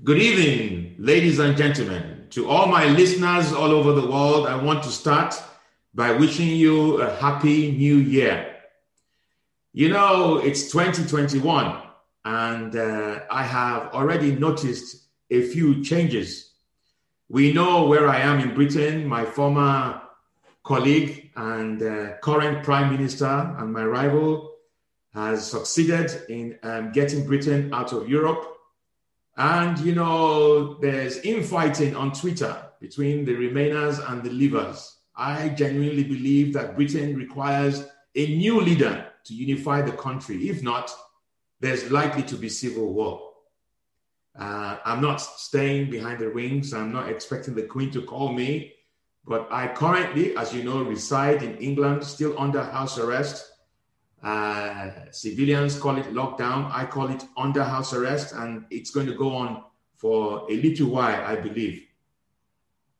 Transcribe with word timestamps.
Good 0.00 0.18
evening, 0.18 0.96
ladies 0.98 1.38
and 1.38 1.56
gentlemen. 1.56 2.26
To 2.30 2.50
all 2.50 2.66
my 2.66 2.86
listeners 2.86 3.52
all 3.52 3.70
over 3.70 3.92
the 3.92 4.10
world, 4.10 4.48
I 4.48 4.56
want 4.56 4.82
to 4.82 4.88
start 4.88 5.40
by 5.94 6.10
wishing 6.10 6.48
you 6.48 7.00
a 7.00 7.14
happy 7.16 7.70
new 7.70 7.98
year. 7.98 8.56
You 9.72 9.90
know, 9.90 10.38
it's 10.38 10.72
2021, 10.72 11.82
and 12.24 12.74
uh, 12.74 13.20
I 13.30 13.44
have 13.44 13.94
already 13.94 14.34
noticed 14.34 15.06
a 15.30 15.42
few 15.42 15.84
changes. 15.84 16.50
We 17.28 17.52
know 17.52 17.86
where 17.86 18.08
I 18.08 18.18
am 18.18 18.40
in 18.40 18.56
Britain. 18.56 19.06
My 19.06 19.24
former 19.24 20.02
colleague 20.64 21.30
and 21.36 21.80
uh, 21.80 22.16
current 22.22 22.64
prime 22.64 22.90
minister 22.90 23.54
and 23.56 23.72
my 23.72 23.84
rival 23.84 24.56
has 25.14 25.48
succeeded 25.48 26.24
in 26.28 26.58
um, 26.64 26.90
getting 26.90 27.24
Britain 27.24 27.72
out 27.72 27.92
of 27.92 28.08
Europe. 28.08 28.48
And, 29.36 29.78
you 29.78 29.94
know, 29.94 30.74
there's 30.74 31.18
infighting 31.18 31.96
on 31.96 32.12
Twitter 32.12 32.56
between 32.80 33.24
the 33.24 33.32
Remainers 33.32 33.98
and 34.10 34.22
the 34.22 34.30
Leavers. 34.30 34.96
I 35.16 35.50
genuinely 35.50 36.04
believe 36.04 36.52
that 36.54 36.76
Britain 36.76 37.16
requires 37.16 37.86
a 38.14 38.36
new 38.36 38.60
leader 38.60 39.06
to 39.24 39.34
unify 39.34 39.82
the 39.82 39.92
country. 39.92 40.48
If 40.48 40.62
not, 40.62 40.90
there's 41.60 41.90
likely 41.90 42.24
to 42.24 42.36
be 42.36 42.48
civil 42.48 42.92
war. 42.92 43.30
Uh, 44.38 44.78
I'm 44.84 45.00
not 45.00 45.20
staying 45.20 45.90
behind 45.90 46.18
the 46.18 46.30
wings. 46.30 46.74
I'm 46.74 46.92
not 46.92 47.08
expecting 47.08 47.54
the 47.54 47.62
Queen 47.62 47.90
to 47.92 48.02
call 48.02 48.32
me. 48.32 48.72
But 49.24 49.48
I 49.50 49.68
currently, 49.68 50.36
as 50.36 50.52
you 50.52 50.64
know, 50.64 50.82
reside 50.82 51.42
in 51.42 51.56
England, 51.58 52.04
still 52.04 52.38
under 52.38 52.62
house 52.62 52.98
arrest. 52.98 53.51
Uh, 54.22 54.90
civilians 55.10 55.78
call 55.78 55.98
it 55.98 56.06
lockdown. 56.12 56.70
I 56.72 56.86
call 56.86 57.08
it 57.10 57.24
under 57.36 57.64
house 57.64 57.92
arrest, 57.92 58.34
and 58.34 58.64
it's 58.70 58.90
going 58.90 59.06
to 59.06 59.14
go 59.14 59.34
on 59.34 59.64
for 59.96 60.46
a 60.50 60.56
little 60.56 60.90
while, 60.90 61.24
I 61.24 61.36
believe. 61.36 61.86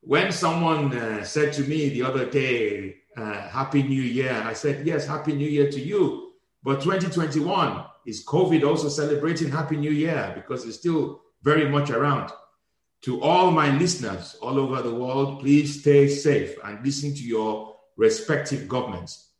When 0.00 0.32
someone 0.32 0.96
uh, 0.96 1.22
said 1.24 1.52
to 1.54 1.62
me 1.62 1.90
the 1.90 2.02
other 2.02 2.28
day, 2.28 2.96
uh, 3.16 3.48
Happy 3.48 3.82
New 3.82 4.02
Year, 4.02 4.42
I 4.44 4.52
said, 4.52 4.86
Yes, 4.86 5.06
Happy 5.06 5.32
New 5.32 5.48
Year 5.48 5.70
to 5.70 5.80
you. 5.80 6.32
But 6.62 6.80
2021 6.80 7.84
is 8.06 8.24
COVID 8.24 8.66
also 8.66 8.88
celebrating 8.88 9.50
Happy 9.50 9.76
New 9.76 9.90
Year 9.90 10.32
because 10.34 10.64
it's 10.64 10.78
still 10.78 11.22
very 11.42 11.68
much 11.68 11.90
around. 11.90 12.30
To 13.02 13.20
all 13.20 13.50
my 13.50 13.76
listeners 13.78 14.36
all 14.40 14.58
over 14.58 14.80
the 14.80 14.94
world, 14.94 15.40
please 15.40 15.80
stay 15.80 16.08
safe 16.08 16.56
and 16.64 16.84
listen 16.84 17.14
to 17.14 17.22
your 17.22 17.76
respective 17.96 18.68
governments. 18.68 19.31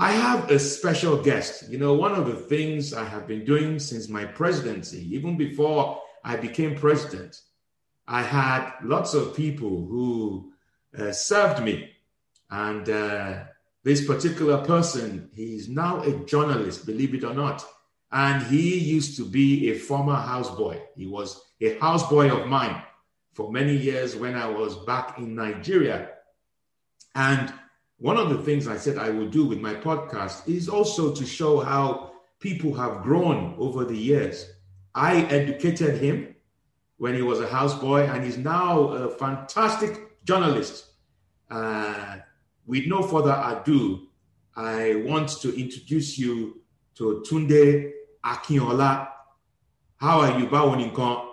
I 0.00 0.12
have 0.12 0.48
a 0.48 0.60
special 0.60 1.20
guest. 1.20 1.68
You 1.68 1.78
know, 1.78 1.94
one 1.94 2.14
of 2.14 2.26
the 2.26 2.36
things 2.36 2.94
I 2.94 3.04
have 3.04 3.26
been 3.26 3.44
doing 3.44 3.80
since 3.80 4.08
my 4.08 4.24
presidency, 4.24 5.12
even 5.12 5.36
before 5.36 6.00
I 6.24 6.36
became 6.36 6.76
president, 6.76 7.40
I 8.06 8.22
had 8.22 8.74
lots 8.84 9.14
of 9.14 9.34
people 9.34 9.68
who 9.68 10.52
uh, 10.96 11.10
served 11.10 11.64
me. 11.64 11.90
And 12.48 12.88
uh, 12.88 13.40
this 13.82 14.06
particular 14.06 14.58
person, 14.64 15.30
he's 15.34 15.68
now 15.68 16.00
a 16.02 16.12
journalist, 16.24 16.86
believe 16.86 17.14
it 17.14 17.24
or 17.24 17.34
not. 17.34 17.66
And 18.12 18.40
he 18.44 18.78
used 18.78 19.16
to 19.16 19.24
be 19.24 19.72
a 19.72 19.78
former 19.78 20.14
houseboy. 20.14 20.80
He 20.94 21.06
was 21.06 21.42
a 21.60 21.74
houseboy 21.74 22.40
of 22.40 22.46
mine 22.46 22.80
for 23.34 23.50
many 23.50 23.76
years 23.76 24.14
when 24.14 24.36
I 24.36 24.48
was 24.48 24.76
back 24.76 25.18
in 25.18 25.34
Nigeria. 25.34 26.10
And 27.16 27.52
one 27.98 28.16
of 28.16 28.28
the 28.30 28.38
things 28.38 28.68
I 28.68 28.76
said 28.76 28.96
I 28.96 29.10
would 29.10 29.30
do 29.32 29.44
with 29.44 29.60
my 29.60 29.74
podcast 29.74 30.48
is 30.48 30.68
also 30.68 31.12
to 31.14 31.26
show 31.26 31.58
how 31.60 32.12
people 32.38 32.72
have 32.74 33.02
grown 33.02 33.54
over 33.58 33.84
the 33.84 33.96
years. 33.96 34.52
I 34.94 35.22
educated 35.22 36.00
him 36.00 36.36
when 36.98 37.14
he 37.14 37.22
was 37.22 37.40
a 37.40 37.46
houseboy, 37.46 38.08
and 38.12 38.24
he's 38.24 38.38
now 38.38 38.88
a 38.88 39.10
fantastic 39.10 40.24
journalist. 40.24 40.86
Uh, 41.50 42.18
with 42.66 42.86
no 42.86 43.02
further 43.02 43.40
ado, 43.44 44.08
I 44.56 45.02
want 45.06 45.28
to 45.40 45.58
introduce 45.58 46.18
you 46.18 46.60
to 46.96 47.24
Tunde 47.28 47.92
Akinola. 48.24 49.08
How 49.96 50.20
are 50.20 50.38
you, 50.38 50.46
Bawoninkan? 50.46 51.24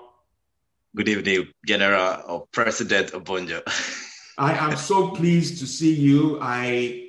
Good 0.96 1.10
evening, 1.10 1.48
General 1.66 2.24
or 2.28 2.48
President 2.52 3.12
Obonjo. 3.12 3.62
I 4.38 4.54
am 4.54 4.76
so 4.76 5.10
pleased 5.12 5.60
to 5.60 5.68
see 5.68 5.94
you. 5.94 6.40
I 6.42 7.04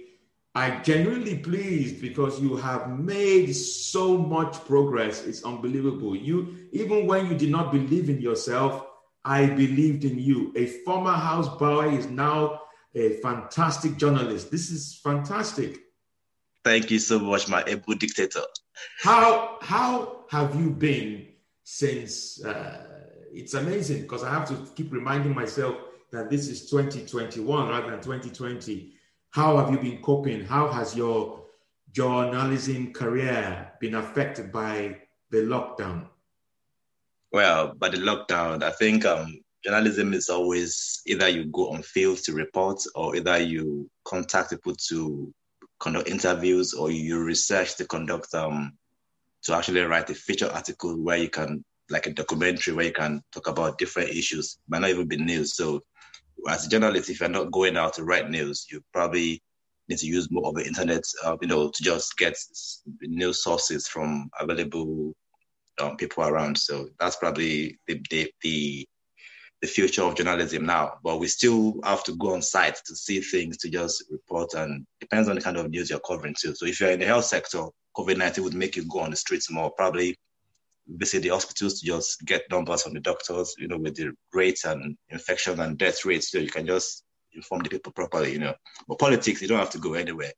I 0.54 0.80
genuinely 0.80 1.38
pleased 1.38 2.00
because 2.00 2.40
you 2.40 2.56
have 2.56 2.88
made 2.88 3.52
so 3.52 4.16
much 4.16 4.64
progress. 4.64 5.24
It's 5.26 5.44
unbelievable. 5.44 6.16
You 6.16 6.68
even 6.72 7.06
when 7.06 7.26
you 7.26 7.36
did 7.36 7.50
not 7.50 7.72
believe 7.72 8.08
in 8.08 8.20
yourself, 8.20 8.86
I 9.24 9.46
believed 9.46 10.04
in 10.04 10.18
you. 10.18 10.52
A 10.56 10.66
former 10.84 11.12
house 11.12 11.48
boy 11.58 11.96
is 11.96 12.06
now 12.06 12.62
a 12.94 13.20
fantastic 13.20 13.96
journalist. 13.98 14.50
This 14.50 14.70
is 14.70 14.98
fantastic. 15.02 15.78
Thank 16.64 16.90
you 16.90 16.98
so 16.98 17.18
much, 17.18 17.48
my 17.48 17.62
able 17.66 17.94
dictator. 17.94 18.42
How 19.00 19.58
how 19.60 20.24
have 20.30 20.54
you 20.60 20.70
been 20.70 21.26
since? 21.64 22.42
Uh, 22.42 22.82
it's 23.32 23.54
amazing 23.54 24.02
because 24.02 24.24
I 24.24 24.30
have 24.30 24.48
to 24.48 24.56
keep 24.74 24.92
reminding 24.92 25.34
myself 25.34 25.76
that 26.16 26.30
this 26.30 26.48
is 26.48 26.70
2021 26.70 27.68
rather 27.68 27.90
than 27.90 28.00
2020. 28.00 28.92
How 29.30 29.58
have 29.58 29.70
you 29.70 29.78
been 29.78 30.00
coping? 30.02 30.44
How 30.44 30.68
has 30.68 30.96
your 30.96 31.44
journalism 31.92 32.92
career 32.92 33.72
been 33.80 33.94
affected 33.94 34.50
by 34.50 34.98
the 35.30 35.38
lockdown? 35.38 36.06
Well, 37.32 37.74
by 37.74 37.90
the 37.90 37.98
lockdown, 37.98 38.62
I 38.62 38.70
think 38.70 39.04
um, 39.04 39.40
journalism 39.62 40.14
is 40.14 40.30
always 40.30 41.02
either 41.06 41.28
you 41.28 41.46
go 41.46 41.70
on 41.70 41.82
field 41.82 42.18
to 42.24 42.32
report 42.32 42.82
or 42.94 43.14
either 43.14 43.38
you 43.38 43.90
contact 44.04 44.50
people 44.50 44.74
to 44.88 45.32
conduct 45.80 46.08
interviews 46.08 46.72
or 46.72 46.90
you 46.90 47.22
research 47.22 47.76
to 47.76 47.86
conduct 47.86 48.34
um, 48.34 48.72
to 49.42 49.54
actually 49.54 49.82
write 49.82 50.08
a 50.08 50.14
feature 50.14 50.50
article 50.50 50.96
where 50.96 51.18
you 51.18 51.28
can 51.28 51.62
like 51.90 52.06
a 52.06 52.12
documentary 52.12 52.74
where 52.74 52.86
you 52.86 52.92
can 52.92 53.22
talk 53.32 53.48
about 53.48 53.78
different 53.78 54.10
issues, 54.10 54.58
might 54.68 54.80
not 54.80 54.90
even 54.90 55.06
be 55.06 55.16
news. 55.16 55.54
So, 55.54 55.82
as 56.48 56.66
a 56.66 56.68
journalist, 56.68 57.10
if 57.10 57.20
you're 57.20 57.28
not 57.28 57.50
going 57.50 57.76
out 57.76 57.94
to 57.94 58.04
write 58.04 58.30
news, 58.30 58.66
you 58.70 58.80
probably 58.92 59.42
need 59.88 59.98
to 59.98 60.06
use 60.06 60.30
more 60.30 60.48
of 60.48 60.54
the 60.54 60.66
internet, 60.66 61.02
uh, 61.24 61.36
you 61.40 61.48
know, 61.48 61.70
to 61.70 61.82
just 61.82 62.16
get 62.18 62.36
news 63.02 63.42
sources 63.42 63.86
from 63.86 64.28
available 64.38 65.14
um, 65.80 65.96
people 65.96 66.24
around. 66.24 66.56
So 66.58 66.88
that's 66.98 67.16
probably 67.16 67.78
the, 67.86 68.00
the, 68.10 68.30
the 68.42 68.86
the 69.62 69.68
future 69.68 70.02
of 70.02 70.14
journalism 70.14 70.66
now. 70.66 70.98
But 71.02 71.18
we 71.18 71.28
still 71.28 71.76
have 71.82 72.04
to 72.04 72.16
go 72.16 72.34
on 72.34 72.42
site 72.42 72.78
to 72.86 72.94
see 72.94 73.20
things 73.20 73.56
to 73.58 73.70
just 73.70 74.04
report, 74.10 74.54
and 74.54 74.86
depends 75.00 75.28
on 75.28 75.36
the 75.36 75.40
kind 75.40 75.56
of 75.56 75.70
news 75.70 75.88
you're 75.88 76.00
covering 76.00 76.34
too. 76.38 76.54
So 76.54 76.66
if 76.66 76.80
you're 76.80 76.90
in 76.90 77.00
the 77.00 77.06
health 77.06 77.24
sector, 77.24 77.64
COVID 77.96 78.18
nineteen 78.18 78.44
would 78.44 78.54
make 78.54 78.76
you 78.76 78.84
go 78.84 79.00
on 79.00 79.10
the 79.10 79.16
streets 79.16 79.50
more, 79.50 79.70
probably 79.70 80.16
visit 80.88 81.22
the 81.22 81.30
hospitals 81.30 81.80
to 81.80 81.86
just 81.86 82.24
get 82.24 82.50
numbers 82.50 82.82
from 82.82 82.94
the 82.94 83.00
doctors, 83.00 83.54
you 83.58 83.68
know, 83.68 83.78
with 83.78 83.96
the 83.96 84.12
rates 84.32 84.64
and 84.64 84.96
infection 85.10 85.60
and 85.60 85.78
death 85.78 86.04
rates, 86.04 86.30
so 86.30 86.38
you 86.38 86.48
can 86.48 86.66
just 86.66 87.04
inform 87.34 87.62
the 87.62 87.68
people 87.68 87.92
properly, 87.92 88.32
you 88.32 88.38
know. 88.38 88.54
But 88.88 88.98
politics, 88.98 89.42
you 89.42 89.48
don't 89.48 89.58
have 89.58 89.70
to 89.70 89.78
go 89.78 89.94
anywhere. 89.94 90.32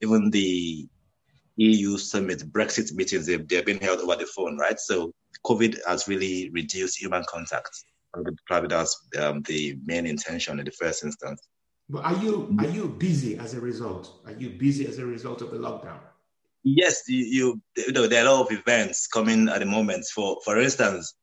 Even 0.00 0.30
the 0.30 0.88
EU 1.56 1.96
summit, 1.98 2.40
Brexit 2.52 2.94
meetings, 2.94 3.26
they've, 3.26 3.46
they're 3.48 3.64
being 3.64 3.80
held 3.80 4.00
over 4.00 4.16
the 4.16 4.26
phone, 4.26 4.56
right? 4.56 4.78
So 4.78 5.12
COVID 5.44 5.78
has 5.86 6.08
really 6.08 6.50
reduced 6.50 7.00
human 7.00 7.24
contact. 7.28 7.70
Probably 8.46 8.68
that's 8.68 9.08
um, 9.18 9.42
the 9.42 9.76
main 9.84 10.06
intention 10.06 10.58
in 10.58 10.64
the 10.64 10.70
first 10.70 11.04
instance. 11.04 11.46
But 11.90 12.04
are 12.04 12.16
you 12.22 12.54
are 12.58 12.66
you 12.66 12.88
busy 12.88 13.38
as 13.38 13.54
a 13.54 13.60
result? 13.60 14.20
Are 14.26 14.32
you 14.32 14.50
busy 14.50 14.86
as 14.86 14.98
a 14.98 15.06
result 15.06 15.40
of 15.40 15.50
the 15.50 15.58
lockdown? 15.58 15.98
Yes, 16.76 17.08
you, 17.08 17.60
you, 17.76 17.92
know 17.92 18.06
there 18.06 18.24
are 18.24 18.28
a 18.28 18.30
lot 18.32 18.46
of 18.46 18.52
events 18.52 19.06
coming 19.06 19.48
at 19.48 19.60
the 19.60 19.66
moment. 19.66 20.04
For 20.06 20.38
for 20.44 20.58
instance, 20.58 21.14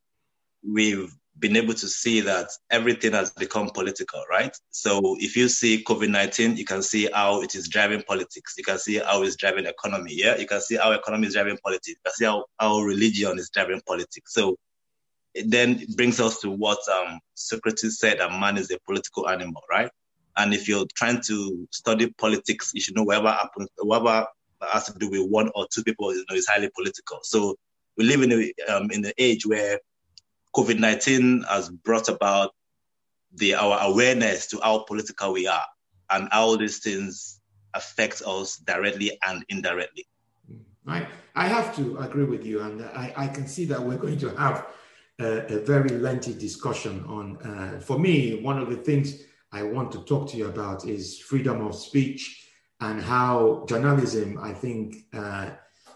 we've 0.68 1.14
been 1.38 1.58
able 1.58 1.74
to 1.74 1.88
see 1.88 2.22
that 2.22 2.48
everything 2.72 3.12
has 3.12 3.32
become 3.32 3.70
political, 3.70 4.24
right? 4.30 4.56
So 4.72 5.18
if 5.20 5.36
you 5.36 5.50
see 5.50 5.84
COVID 5.84 6.10
nineteen, 6.10 6.58
you 6.58 6.66
can 6.66 6.82
see 6.82 7.10
how 7.14 7.42
it 7.42 7.56
is 7.56 7.68
driving 7.68 8.04
politics. 8.04 8.56
You 8.58 8.64
can 8.64 8.80
see 8.80 8.98
how 8.98 9.24
it's 9.24 9.36
driving 9.36 9.66
economy. 9.66 10.14
Yeah, 10.14 10.38
you 10.38 10.48
can 10.48 10.62
see 10.62 10.78
how 10.78 10.92
economy 10.92 11.28
is 11.28 11.34
driving 11.34 11.58
politics. 11.64 11.90
You 11.90 11.96
can 12.06 12.14
see 12.14 12.26
how, 12.26 12.46
how 12.60 12.80
religion 12.80 13.38
is 13.38 13.50
driving 13.50 13.82
politics. 13.86 14.34
So 14.34 14.58
it 15.34 15.52
then 15.52 15.86
brings 15.96 16.20
us 16.20 16.40
to 16.40 16.50
what 16.50 16.80
um, 16.90 17.20
Socrates 17.36 18.00
said: 18.00 18.20
that 18.20 18.32
man 18.32 18.58
is 18.58 18.72
a 18.72 18.80
political 18.80 19.30
animal, 19.30 19.62
right? 19.70 19.92
And 20.38 20.54
if 20.54 20.68
you're 20.68 20.86
trying 20.96 21.22
to 21.28 21.68
study 21.72 22.14
politics, 22.18 22.72
you 22.74 22.82
should 22.82 22.96
know 22.96 23.04
whatever 23.04 23.32
happens, 23.32 23.70
whatever 23.78 24.28
has 24.62 24.86
to 24.86 24.98
do 24.98 25.10
with 25.10 25.30
one 25.30 25.52
or 25.56 25.68
two 25.72 25.84
people, 25.84 26.14
you 26.14 26.26
know, 26.30 26.36
is 26.36 26.48
highly 26.48 26.70
political. 26.76 27.20
So 27.24 27.56
we 27.98 28.06
live 28.06 28.22
in 28.22 28.32
a 28.32 28.74
um, 28.74 28.92
in 28.92 29.06
an 29.06 29.14
age 29.18 29.46
where 29.46 29.80
COVID 30.56 30.80
nineteen 30.80 31.44
has 31.50 31.70
brought 31.70 32.10
about 32.10 32.52
the 33.34 33.56
our 33.56 33.80
awareness 33.82 34.48
to 34.48 34.60
how 34.62 34.80
political 34.80 35.34
we 35.34 35.48
are 35.48 35.66
and 36.10 36.28
how 36.32 36.56
these 36.56 36.80
things 36.80 37.42
affect 37.74 38.22
us 38.26 38.58
directly 38.58 39.18
and 39.28 39.44
indirectly. 39.50 40.08
I 40.88 41.08
I 41.36 41.48
have 41.48 41.76
to 41.76 41.98
agree 41.98 42.24
with 42.24 42.46
you, 42.46 42.62
and 42.62 42.82
I, 42.82 43.14
I 43.18 43.28
can 43.28 43.48
see 43.48 43.66
that 43.66 43.82
we're 43.82 43.98
going 43.98 44.20
to 44.20 44.30
have 44.38 44.68
a, 45.20 45.56
a 45.56 45.60
very 45.60 45.90
lengthy 45.90 46.34
discussion 46.34 47.04
on. 47.08 47.38
Uh, 47.38 47.80
for 47.80 48.00
me, 48.00 48.42
one 48.42 48.58
of 48.58 48.70
the 48.70 48.78
things 48.78 49.24
I 49.52 49.64
want 49.64 49.92
to 49.94 50.00
talk 50.04 50.30
to 50.30 50.38
you 50.38 50.48
about 50.48 50.86
is 50.86 51.20
freedom 51.20 51.66
of 51.66 51.76
speech 51.76 52.45
and 52.82 53.02
how 53.02 53.66
journalism, 53.68 54.38
I 54.42 54.54
think, 54.54 55.06
uh, 55.14 55.52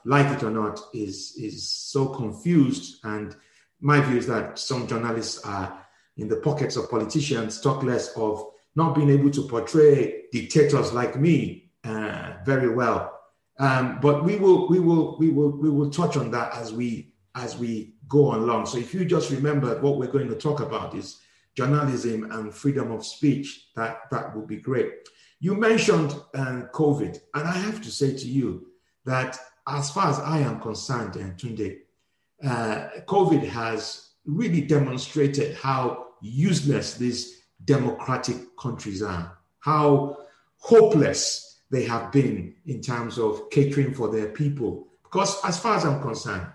like 0.05 0.27
it 0.27 0.43
or 0.43 0.51
not, 0.51 0.79
is 0.93 1.35
is 1.37 1.69
so 1.69 2.07
confused. 2.07 3.03
And 3.03 3.35
my 3.81 4.01
view 4.01 4.17
is 4.17 4.27
that 4.27 4.59
some 4.59 4.87
journalists 4.87 5.43
are 5.45 5.85
in 6.17 6.27
the 6.27 6.37
pockets 6.37 6.75
of 6.75 6.89
politicians, 6.89 7.61
talk 7.61 7.83
less 7.83 8.15
of 8.15 8.51
not 8.75 8.95
being 8.95 9.09
able 9.09 9.31
to 9.31 9.47
portray 9.47 10.23
dictators 10.31 10.93
like 10.93 11.19
me 11.19 11.71
uh, 11.83 12.33
very 12.45 12.73
well. 12.73 13.19
Um, 13.59 13.99
but 14.01 14.23
we 14.23 14.37
will 14.37 14.69
we 14.69 14.79
will 14.79 15.17
we 15.17 15.29
will 15.29 15.51
we 15.51 15.69
will 15.69 15.89
touch 15.89 16.15
on 16.15 16.31
that 16.31 16.53
as 16.55 16.71
we 16.71 17.13
as 17.35 17.57
we 17.57 17.95
go 18.07 18.33
along. 18.35 18.65
So 18.65 18.77
if 18.77 18.93
you 18.93 19.05
just 19.05 19.31
remember 19.31 19.79
what 19.81 19.97
we're 19.97 20.07
going 20.07 20.29
to 20.29 20.35
talk 20.35 20.61
about 20.61 20.95
is 20.95 21.19
journalism 21.55 22.31
and 22.31 22.53
freedom 22.53 22.91
of 22.91 23.05
speech, 23.05 23.67
that 23.75 24.09
that 24.11 24.35
would 24.35 24.47
be 24.47 24.57
great. 24.57 24.93
You 25.39 25.56
mentioned 25.56 26.12
uh, 26.33 26.63
COVID, 26.74 27.18
and 27.33 27.47
I 27.47 27.53
have 27.53 27.81
to 27.81 27.91
say 27.91 28.13
to 28.13 28.27
you 28.27 28.68
that 29.06 29.39
as 29.68 29.89
far 29.91 30.09
as 30.09 30.19
I 30.19 30.39
am 30.39 30.59
concerned, 30.59 31.15
and 31.15 31.38
Tunde, 31.38 31.77
uh, 32.44 32.88
COVID 33.07 33.47
has 33.47 34.09
really 34.25 34.62
demonstrated 34.62 35.56
how 35.56 36.07
useless 36.21 36.95
these 36.95 37.44
democratic 37.63 38.57
countries 38.57 39.01
are, 39.01 39.38
how 39.59 40.18
hopeless 40.57 41.62
they 41.71 41.83
have 41.86 42.12
been 42.12 42.56
in 42.65 42.81
terms 42.81 43.18
of 43.18 43.50
catering 43.50 43.94
for 43.94 44.12
their 44.12 44.27
people. 44.30 44.88
Because 45.03 45.39
as 45.45 45.59
far 45.59 45.77
as 45.77 45.86
I'm 45.86 46.01
concerned, 46.01 46.47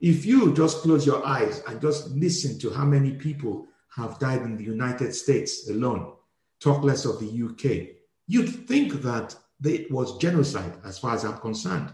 if 0.00 0.24
you 0.24 0.54
just 0.54 0.82
close 0.82 1.06
your 1.06 1.24
eyes 1.26 1.62
and 1.68 1.80
just 1.80 2.10
listen 2.10 2.58
to 2.60 2.70
how 2.70 2.84
many 2.84 3.12
people 3.12 3.66
have 3.96 4.18
died 4.18 4.42
in 4.42 4.56
the 4.56 4.64
United 4.64 5.14
States 5.14 5.68
alone, 5.68 6.14
talk 6.60 6.82
less 6.82 7.04
of 7.04 7.18
the 7.18 7.26
UK, 7.26 7.97
you'd 8.28 8.68
think 8.68 9.02
that 9.02 9.34
it 9.64 9.90
was 9.90 10.18
genocide 10.18 10.74
as 10.84 10.98
far 10.98 11.14
as 11.14 11.24
I'm 11.24 11.38
concerned. 11.38 11.92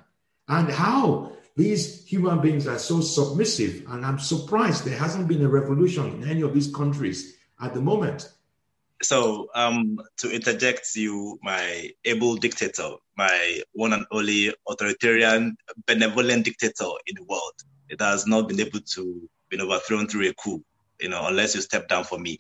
And 0.49 0.71
how 0.71 1.33
these 1.57 2.05
human 2.05 2.41
beings 2.41 2.67
are 2.67 2.79
so 2.79 3.01
submissive. 3.01 3.87
And 3.89 4.05
I'm 4.05 4.19
surprised 4.19 4.85
there 4.85 4.99
hasn't 4.99 5.29
been 5.29 5.43
a 5.43 5.49
revolution 5.49 6.23
in 6.23 6.29
any 6.29 6.43
of 6.43 6.53
these 6.53 6.75
countries 6.75 7.37
at 7.61 7.73
the 7.73 7.81
moment. 7.81 8.29
So, 9.03 9.49
um, 9.55 10.01
to 10.19 10.31
interject 10.31 10.95
you, 10.97 11.39
my 11.43 11.91
able 12.05 12.37
dictator, 12.37 12.91
my 13.17 13.63
one 13.73 13.93
and 13.93 14.07
only 14.11 14.55
authoritarian, 14.69 15.57
benevolent 15.87 16.45
dictator 16.45 16.91
in 17.07 17.17
the 17.17 17.25
world, 17.25 17.53
it 17.89 18.01
has 18.01 18.27
not 18.27 18.49
been 18.49 18.61
able 18.61 18.81
to 18.81 19.29
be 19.49 19.61
overthrown 19.61 20.09
through 20.09 20.29
a 20.29 20.35
coup, 20.35 20.65
you 21.01 21.09
know, 21.09 21.27
unless 21.27 21.55
you 21.55 21.61
step 21.61 21.89
down 21.89 22.05
for 22.05 22.19
me. 22.19 22.39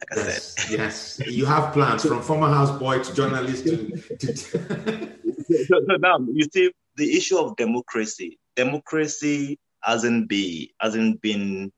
Like 0.00 0.12
I 0.12 0.24
yes, 0.24 0.54
said. 0.58 0.78
yes, 0.78 1.20
you 1.26 1.46
have 1.46 1.72
plans 1.72 2.04
from 2.04 2.22
former 2.22 2.48
houseboy 2.48 3.04
to 3.06 3.14
journalist 3.14 3.64
to. 3.64 4.16
to 4.18 4.36
so, 5.66 5.80
so 5.88 5.96
now 5.98 6.18
you 6.32 6.46
see 6.52 6.70
the 6.96 7.16
issue 7.16 7.38
of 7.38 7.56
democracy. 7.56 8.38
Democracy 8.56 9.58
hasn't 9.82 10.28
be 10.28 10.74
hasn't 10.80 11.20
been 11.22 11.72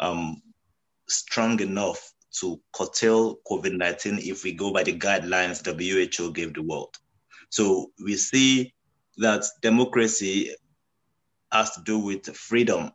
um, 0.00 0.42
strong 1.08 1.60
enough 1.60 2.12
to 2.40 2.60
curtail 2.72 3.36
COVID 3.48 3.76
nineteen 3.76 4.18
if 4.18 4.42
we 4.44 4.52
go 4.52 4.72
by 4.72 4.82
the 4.82 4.98
guidelines 4.98 5.64
WHO 5.64 6.32
gave 6.32 6.54
the 6.54 6.62
world. 6.62 6.96
So 7.50 7.90
we 8.02 8.16
see 8.16 8.72
that 9.18 9.44
democracy 9.60 10.54
has 11.52 11.70
to 11.72 11.82
do 11.82 11.98
with 11.98 12.24
freedom. 12.36 12.92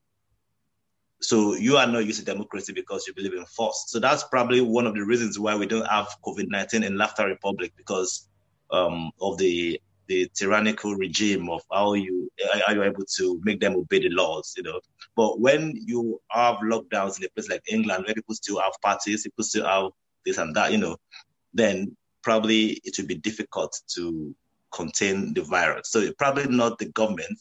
So 1.27 1.56
you 1.56 1.77
are 1.77 1.88
not 1.88 2.06
to 2.06 2.25
democracy 2.25 2.74
because 2.74 3.07
you 3.07 3.13
believe 3.13 3.33
in 3.33 3.45
force. 3.45 3.86
So 3.88 4.00
that's 4.00 4.24
probably 4.24 4.62
one 4.62 4.86
of 4.86 4.94
the 4.94 5.04
reasons 5.04 5.39
why 5.39 5.56
we 5.56 5.66
don't 5.66 5.88
have 5.88 6.07
COVID 6.25 6.48
nineteen 6.50 6.83
in 6.83 6.98
Laughter 6.98 7.25
Republic 7.25 7.74
because 7.75 8.27
um, 8.72 9.12
of 9.22 9.38
the 9.38 9.81
the 10.07 10.30
tyrannical 10.36 10.94
regime 10.95 11.50
of 11.50 11.62
how 11.72 11.94
you 11.94 12.30
are 12.68 12.74
you 12.75 12.83
able 12.83 13.06
to 13.18 13.42
make 13.44 13.60
them 13.60 13.75
obey 13.75 14.00
the 14.00 14.10
laws, 14.10 14.54
you 14.56 14.63
know. 14.63 14.80
But 15.16 15.39
when 15.39 15.74
you 15.75 16.22
have 16.30 16.57
lockdowns 16.57 17.18
in 17.18 17.25
a 17.25 17.30
place 17.30 17.50
like 17.50 17.63
England 17.68 18.06
where 18.06 18.13
people 18.13 18.36
still 18.36 18.60
have 18.60 18.74
parties, 18.83 19.24
people 19.24 19.44
still 19.44 19.66
have 19.66 19.92
this 20.25 20.38
and 20.38 20.56
that, 20.56 20.72
you 20.72 20.77
know, 20.77 20.98
then 21.54 21.95
probably 22.22 22.81
it 22.83 22.98
will 22.98 23.07
be 23.07 23.16
difficult 23.16 23.80
to 23.95 24.36
contain 24.72 25.33
the 25.33 25.42
virus. 25.42 25.89
So 25.89 26.12
probably 26.19 26.48
not 26.48 26.77
the 26.77 26.86
government, 26.86 27.39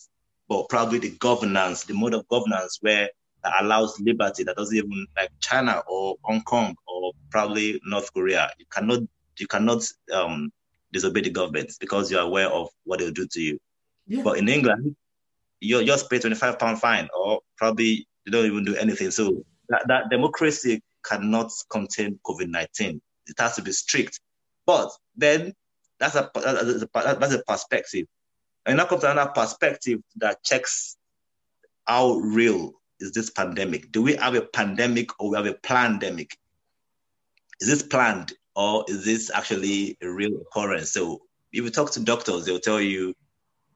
but 0.49 0.69
probably 0.69 1.01
the 1.01 1.11
governance, 1.19 1.85
the 1.85 1.95
mode 1.95 2.15
of 2.15 2.29
governance 2.29 2.79
where 2.81 3.11
that 3.45 3.53
allows 3.61 4.01
liberty 4.01 4.43
that 4.45 4.57
doesn't 4.57 4.77
even 4.77 5.07
like 5.17 5.31
China 5.41 5.83
or 5.87 6.17
Hong 6.23 6.43
Kong 6.43 6.75
or 6.87 7.13
probably 7.31 7.81
North 7.85 8.13
Korea. 8.13 8.51
You 8.59 8.67
cannot 8.71 9.01
you 9.39 9.47
cannot 9.47 9.85
um, 10.13 10.51
disobey 10.93 11.21
the 11.21 11.31
government 11.31 11.73
because 11.79 12.11
you're 12.11 12.23
aware 12.23 12.49
of 12.49 12.69
what 12.85 12.99
they'll 12.99 13.11
do 13.11 13.27
to 13.27 13.41
you. 13.41 13.59
Yeah. 14.07 14.23
But 14.23 14.39
in 14.39 14.49
England, 14.49 14.97
you 15.61 15.85
just 15.85 16.11
pay 16.11 16.19
25 16.19 16.59
pound 16.59 16.81
fine 16.81 17.09
or 17.17 17.41
probably 17.57 18.07
you 18.25 18.33
don't 18.33 18.47
even 18.47 18.65
do 18.65 18.77
anything. 18.77 19.11
So 19.11 19.45
that, 19.69 19.87
that 19.89 20.11
democracy 20.11 20.83
cannot 21.05 21.51
contain 21.71 22.19
COVID-19. 22.27 23.01
It 23.27 23.35
has 23.39 23.57
to 23.57 23.63
be 23.63 23.73
strict. 23.73 24.21
But 24.67 24.91
then 25.17 25.53
that's 25.99 26.15
a, 26.15 26.31
that's 26.35 26.83
a, 26.83 26.89
that's 26.95 27.35
a 27.35 27.43
perspective. 27.47 28.07
And 28.67 28.79
now 28.79 28.87
comes 28.87 29.05
another 29.05 29.31
perspective 29.31 30.01
that 30.17 30.43
checks 30.43 30.97
how 31.87 32.15
real 32.15 32.73
is 33.05 33.13
this 33.13 33.31
pandemic. 33.31 33.93
Do 33.93 34.03
we 34.03 34.17
have 34.17 34.35
a 34.35 34.41
plandemic 34.41 35.11
or 35.19 35.31
we 35.31 35.37
have 35.37 35.47
a 35.47 35.55
pandemic? 35.55 36.37
Is 37.61 37.69
this 37.69 37.83
planned? 37.83 38.33
or 38.57 38.85
is 38.89 39.05
this 39.05 39.31
actually 39.33 39.97
a 40.03 40.09
real 40.09 40.41
occurrence? 40.41 40.93
So 40.93 41.23
if 41.53 41.65
you 41.65 41.71
talk 41.71 41.91
to 41.93 42.01
doctors, 42.01 42.45
they'll 42.45 42.59
tell 42.59 42.81
you 42.81 43.15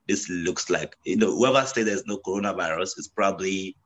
this 0.07 0.29
looks 0.29 0.71
like, 0.71 0.97
you 1.05 1.17
know, 1.17 1.37
whoever 1.37 1.65
says 1.67 1.85
there's 1.85 2.07
no 2.07 2.19
coronavirus 2.19 2.99
is 2.99 3.11
probably 3.15 3.77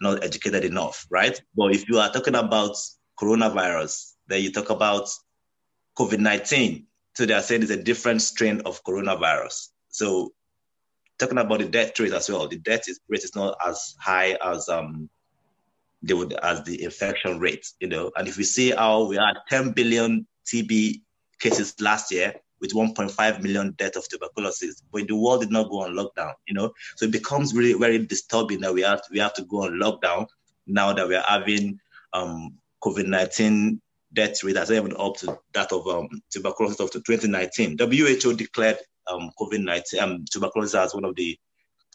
not 0.00 0.22
educated 0.24 0.64
enough, 0.64 1.06
right? 1.10 1.40
But 1.56 1.74
if 1.74 1.88
you 1.88 1.98
are 1.98 2.12
talking 2.12 2.34
about 2.34 2.76
coronavirus, 3.18 4.12
then 4.28 4.42
you 4.42 4.52
talk 4.52 4.70
about 4.70 5.08
COVID 5.98 6.18
19. 6.18 6.86
So 7.14 7.26
they 7.26 7.34
are 7.34 7.42
saying 7.42 7.62
it's 7.62 7.70
a 7.70 7.82
different 7.82 8.22
strain 8.22 8.62
of 8.64 8.82
coronavirus. 8.84 9.68
So 9.88 10.32
talking 11.20 11.38
about 11.38 11.60
the 11.60 11.68
death 11.68 11.98
rate 12.00 12.12
as 12.12 12.28
well, 12.28 12.48
the 12.48 12.56
death 12.56 12.88
rate 13.08 13.22
is 13.22 13.36
not 13.36 13.56
as 13.66 13.94
high 14.00 14.36
as 14.44 14.68
um 14.68 15.08
they 16.02 16.14
would 16.14 16.32
as 16.32 16.62
the 16.64 16.82
infection 16.82 17.38
rate, 17.38 17.66
you 17.78 17.88
know. 17.88 18.10
And 18.16 18.26
if 18.26 18.36
we 18.36 18.44
see 18.44 18.70
how 18.70 19.04
we 19.04 19.16
had 19.16 19.34
10 19.48 19.72
billion 19.72 20.26
TB 20.46 21.02
cases 21.38 21.78
last 21.80 22.10
year 22.10 22.34
with 22.60 22.72
1.5 22.72 23.42
million 23.42 23.72
deaths 23.72 23.96
of 23.96 24.08
tuberculosis, 24.08 24.82
but 24.92 25.06
the 25.06 25.16
world 25.16 25.40
did 25.40 25.50
not 25.50 25.70
go 25.70 25.82
on 25.82 25.92
lockdown, 25.92 26.32
you 26.48 26.54
know. 26.54 26.72
So 26.96 27.04
it 27.04 27.12
becomes 27.12 27.54
really 27.54 27.74
very 27.74 27.98
disturbing 27.98 28.60
that 28.60 28.72
we 28.72 28.82
have 28.82 29.02
to, 29.02 29.08
we 29.12 29.18
have 29.18 29.34
to 29.34 29.44
go 29.44 29.64
on 29.64 29.72
lockdown 29.72 30.26
now 30.66 30.92
that 30.92 31.06
we 31.06 31.16
are 31.16 31.24
having 31.26 31.78
um, 32.12 32.54
COVID-19 32.82 33.80
death 34.12 34.42
rate 34.42 34.54
that's 34.54 34.70
even 34.70 34.94
up 34.98 35.16
to 35.18 35.38
that 35.52 35.72
of 35.72 35.86
um, 35.86 36.08
tuberculosis 36.30 36.80
of 36.80 36.90
2019. 36.92 37.76
WHO 37.78 38.34
declared 38.34 38.78
um, 39.10 39.30
COVID-19 39.38 40.00
um, 40.00 40.24
tuberculosis 40.30 40.74
as 40.74 40.94
one 40.94 41.04
of 41.04 41.16
the 41.16 41.38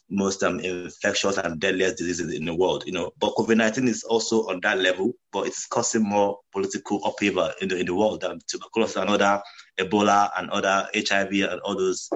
most 0.09 0.43
um, 0.43 0.59
infectious 0.59 1.37
and 1.37 1.59
deadliest 1.59 1.97
diseases 1.97 2.33
in 2.33 2.45
the 2.45 2.55
world. 2.55 2.83
You 2.85 2.93
know, 2.93 3.11
but 3.19 3.33
COVID 3.35 3.57
nineteen 3.57 3.87
is 3.87 4.03
also 4.03 4.47
on 4.47 4.59
that 4.61 4.77
level, 4.77 5.13
but 5.31 5.47
it's 5.47 5.65
causing 5.65 6.03
more 6.03 6.39
political 6.51 7.03
upheaval 7.03 7.51
in 7.61 7.69
the 7.69 7.79
in 7.79 7.85
the 7.85 7.95
world 7.95 8.21
than 8.21 8.39
tuberculosis 8.47 8.97
and 8.97 9.09
other 9.09 9.41
Ebola 9.79 10.29
and 10.37 10.49
other 10.51 10.87
HIV 10.95 11.31
and 11.49 11.59
all 11.61 11.75
those, 11.75 12.09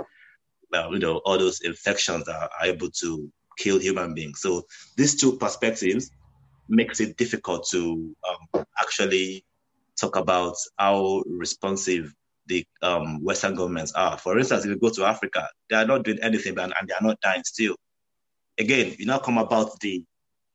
uh, 0.74 0.90
you 0.92 1.00
know, 1.00 1.18
all 1.26 1.38
those 1.38 1.62
infections 1.62 2.26
that 2.26 2.36
are 2.36 2.66
able 2.66 2.90
to 2.92 3.30
kill 3.58 3.80
human 3.80 4.14
beings. 4.14 4.40
So 4.42 4.66
these 4.96 5.20
two 5.20 5.38
perspectives 5.38 6.12
makes 6.70 7.00
it 7.00 7.18
difficult 7.18 7.68
to 7.72 8.16
um, 8.30 8.66
actually 8.80 9.44
talk 10.00 10.16
about 10.16 10.56
how 10.78 11.24
responsive 11.28 12.14
the 12.50 12.66
um, 12.82 13.24
Western 13.24 13.56
governments 13.56 13.94
are. 13.94 14.18
For 14.18 14.38
instance, 14.38 14.66
if 14.66 14.72
you 14.72 14.78
go 14.78 14.90
to 14.90 15.06
Africa, 15.06 15.48
they 15.70 15.78
are 15.78 15.86
not 15.86 16.04
doing 16.04 16.20
anything 16.22 16.60
and, 16.60 16.74
and 16.78 16.88
they 16.88 16.94
are 16.94 17.02
not 17.02 17.22
dying 17.22 17.44
still. 17.46 17.76
Again, 18.58 18.96
you 19.00 19.06
now 19.06 19.20
come 19.20 19.38
about 19.38 19.80
the 19.80 20.04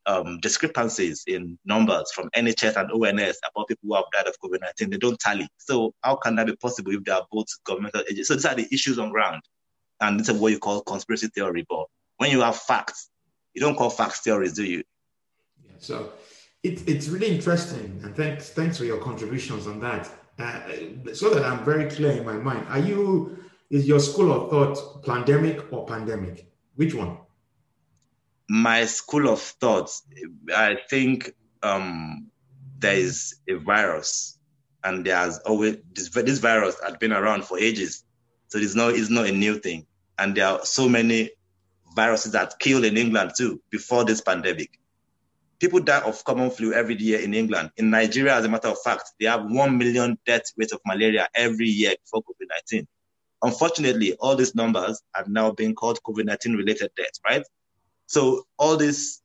um, 0.06 0.38
discrepancies 0.40 1.24
in 1.26 1.58
numbers 1.64 2.12
from 2.12 2.28
NHS 2.36 2.76
and 2.76 2.90
ONS 2.92 3.38
about 3.50 3.68
people 3.68 3.88
who 3.88 3.94
have 3.94 4.04
died 4.12 4.26
of 4.26 4.36
COVID 4.44 4.60
19. 4.60 4.90
They 4.90 4.98
don't 4.98 5.18
tally. 5.18 5.48
So, 5.56 5.94
how 6.02 6.16
can 6.16 6.36
that 6.36 6.46
be 6.46 6.56
possible 6.56 6.92
if 6.92 7.04
they 7.04 7.12
are 7.12 7.24
both 7.32 7.46
governmental 7.64 8.02
agencies? 8.02 8.28
So, 8.28 8.34
these 8.34 8.44
are 8.44 8.54
the 8.54 8.68
issues 8.70 8.98
on 8.98 9.10
ground. 9.10 9.40
And 10.00 10.20
this 10.20 10.28
is 10.28 10.38
what 10.38 10.52
you 10.52 10.58
call 10.58 10.82
conspiracy 10.82 11.28
theory. 11.28 11.64
But 11.66 11.86
when 12.18 12.30
you 12.30 12.42
have 12.42 12.56
facts, 12.56 13.08
you 13.54 13.62
don't 13.62 13.76
call 13.76 13.88
facts 13.88 14.20
theories, 14.20 14.52
do 14.52 14.64
you? 14.64 14.82
Yeah, 15.64 15.72
so, 15.78 16.12
it, 16.62 16.86
it's 16.86 17.08
really 17.08 17.34
interesting. 17.34 18.00
And 18.02 18.14
thanks, 18.14 18.50
thanks 18.50 18.76
for 18.76 18.84
your 18.84 18.98
contributions 18.98 19.66
on 19.66 19.80
that 19.80 20.10
uh, 20.38 20.60
so 21.12 21.30
that 21.30 21.44
I'm 21.44 21.64
very 21.64 21.90
clear 21.90 22.12
in 22.12 22.24
my 22.24 22.34
mind. 22.34 22.66
Are 22.68 22.78
you, 22.78 23.38
is 23.70 23.86
your 23.86 24.00
school 24.00 24.32
of 24.32 24.50
thought 24.50 25.04
pandemic 25.04 25.72
or 25.72 25.86
plandemic? 25.86 26.46
Which 26.74 26.94
one? 26.94 27.18
My 28.48 28.84
school 28.84 29.28
of 29.28 29.40
thought, 29.40 29.90
I 30.54 30.78
think 30.90 31.34
um, 31.62 32.30
there 32.78 32.96
is 32.96 33.36
a 33.48 33.54
virus, 33.54 34.38
and 34.82 35.04
there's 35.04 35.38
always 35.38 35.78
this, 35.94 36.10
this 36.10 36.38
virus 36.38 36.76
had 36.84 36.98
been 36.98 37.12
around 37.12 37.44
for 37.44 37.58
ages, 37.58 38.04
so 38.48 38.58
it's 38.58 38.74
not 38.74 38.94
it's 38.94 39.08
not 39.08 39.26
a 39.26 39.32
new 39.32 39.58
thing, 39.58 39.86
and 40.18 40.36
there 40.36 40.46
are 40.46 40.64
so 40.64 40.88
many 40.88 41.30
viruses 41.96 42.32
that 42.32 42.58
killed 42.58 42.84
in 42.84 42.98
England 42.98 43.32
too 43.36 43.62
before 43.70 44.04
this 44.04 44.20
pandemic. 44.20 44.78
People 45.58 45.80
die 45.80 46.00
of 46.00 46.24
common 46.24 46.50
flu 46.50 46.72
every 46.72 46.96
year 46.96 47.20
in 47.20 47.34
England. 47.34 47.70
In 47.76 47.90
Nigeria, 47.90 48.34
as 48.34 48.44
a 48.44 48.48
matter 48.48 48.68
of 48.68 48.78
fact, 48.82 49.12
they 49.18 49.26
have 49.26 49.44
1 49.44 49.78
million 49.78 50.18
death 50.26 50.44
rate 50.56 50.72
of 50.72 50.80
malaria 50.84 51.28
every 51.34 51.68
year 51.68 51.94
before 52.02 52.22
COVID 52.22 52.48
19. 52.72 52.86
Unfortunately, 53.42 54.14
all 54.14 54.36
these 54.36 54.54
numbers 54.54 55.02
are 55.14 55.24
now 55.28 55.52
being 55.52 55.74
called 55.74 56.00
COVID 56.02 56.24
19 56.24 56.54
related 56.56 56.90
deaths, 56.96 57.20
right? 57.24 57.44
So 58.06 58.46
all 58.58 58.76
these 58.76 59.22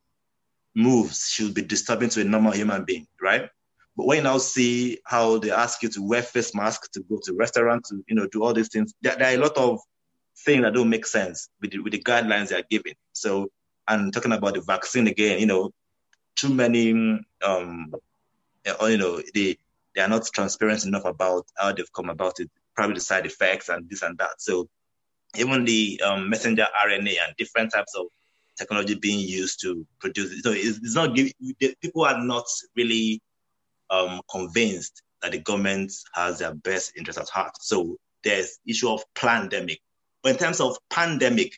moves 0.75 1.29
should 1.29 1.53
be 1.53 1.61
disturbing 1.61 2.09
to 2.09 2.21
a 2.21 2.23
normal 2.23 2.51
human 2.51 2.85
being, 2.85 3.07
right? 3.21 3.49
But 3.95 4.05
when 4.05 4.17
you 4.17 4.23
now 4.23 4.37
see 4.37 4.99
how 5.05 5.39
they 5.39 5.51
ask 5.51 5.83
you 5.83 5.89
to 5.89 6.01
wear 6.01 6.21
face 6.21 6.55
masks 6.55 6.87
to 6.93 7.01
go 7.09 7.19
to 7.23 7.33
restaurants, 7.33 7.89
to 7.89 8.03
you 8.07 8.15
know, 8.15 8.27
do 8.27 8.43
all 8.43 8.53
these 8.53 8.69
things, 8.69 8.93
there, 9.01 9.15
there, 9.15 9.31
are 9.31 9.37
a 9.39 9.43
lot 9.43 9.57
of 9.57 9.79
things 10.45 10.63
that 10.63 10.73
don't 10.73 10.89
make 10.89 11.05
sense 11.05 11.49
with 11.59 11.71
the, 11.71 11.79
with 11.79 11.93
the 11.93 12.01
guidelines 12.01 12.49
they 12.49 12.55
are 12.55 12.63
giving. 12.69 12.93
So, 13.13 13.49
and 13.87 14.13
talking 14.13 14.31
about 14.31 14.53
the 14.53 14.61
vaccine 14.61 15.07
again, 15.07 15.39
you 15.39 15.47
know, 15.47 15.71
too 16.39 16.53
many, 16.53 16.91
um, 17.43 17.93
uh, 18.65 18.85
you 18.85 18.97
know, 18.97 19.21
they 19.33 19.57
they 19.95 20.01
are 20.01 20.07
not 20.07 20.25
transparent 20.33 20.85
enough 20.85 21.05
about 21.05 21.45
how 21.57 21.71
they've 21.73 21.91
come 21.93 22.09
about 22.09 22.39
it, 22.39 22.49
probably 22.75 22.95
the 22.95 23.01
side 23.01 23.25
effects 23.25 23.69
and 23.69 23.89
this 23.89 24.01
and 24.03 24.17
that. 24.17 24.39
So, 24.39 24.69
even 25.35 25.65
the 25.65 26.01
um, 26.05 26.29
messenger 26.29 26.67
RNA 26.85 27.15
and 27.25 27.35
different 27.37 27.73
types 27.73 27.95
of 27.95 28.05
technology 28.57 28.95
being 28.95 29.19
used 29.19 29.61
to 29.61 29.85
produce 29.99 30.31
it. 30.31 30.43
So 30.43 30.51
it's, 30.51 30.77
it's 30.77 30.95
not 30.95 31.15
people 31.81 32.05
are 32.05 32.23
not 32.23 32.45
really 32.75 33.21
um, 33.89 34.21
convinced 34.29 35.01
that 35.21 35.31
the 35.31 35.39
government 35.39 35.91
has 36.13 36.39
their 36.39 36.53
best 36.53 36.93
interest 36.97 37.19
at 37.19 37.29
heart. 37.29 37.53
So 37.61 37.97
there's 38.23 38.59
issue 38.67 38.89
of 38.89 39.03
pandemic. 39.15 39.79
But 40.21 40.33
in 40.33 40.37
terms 40.37 40.59
of 40.59 40.77
pandemic, 40.89 41.57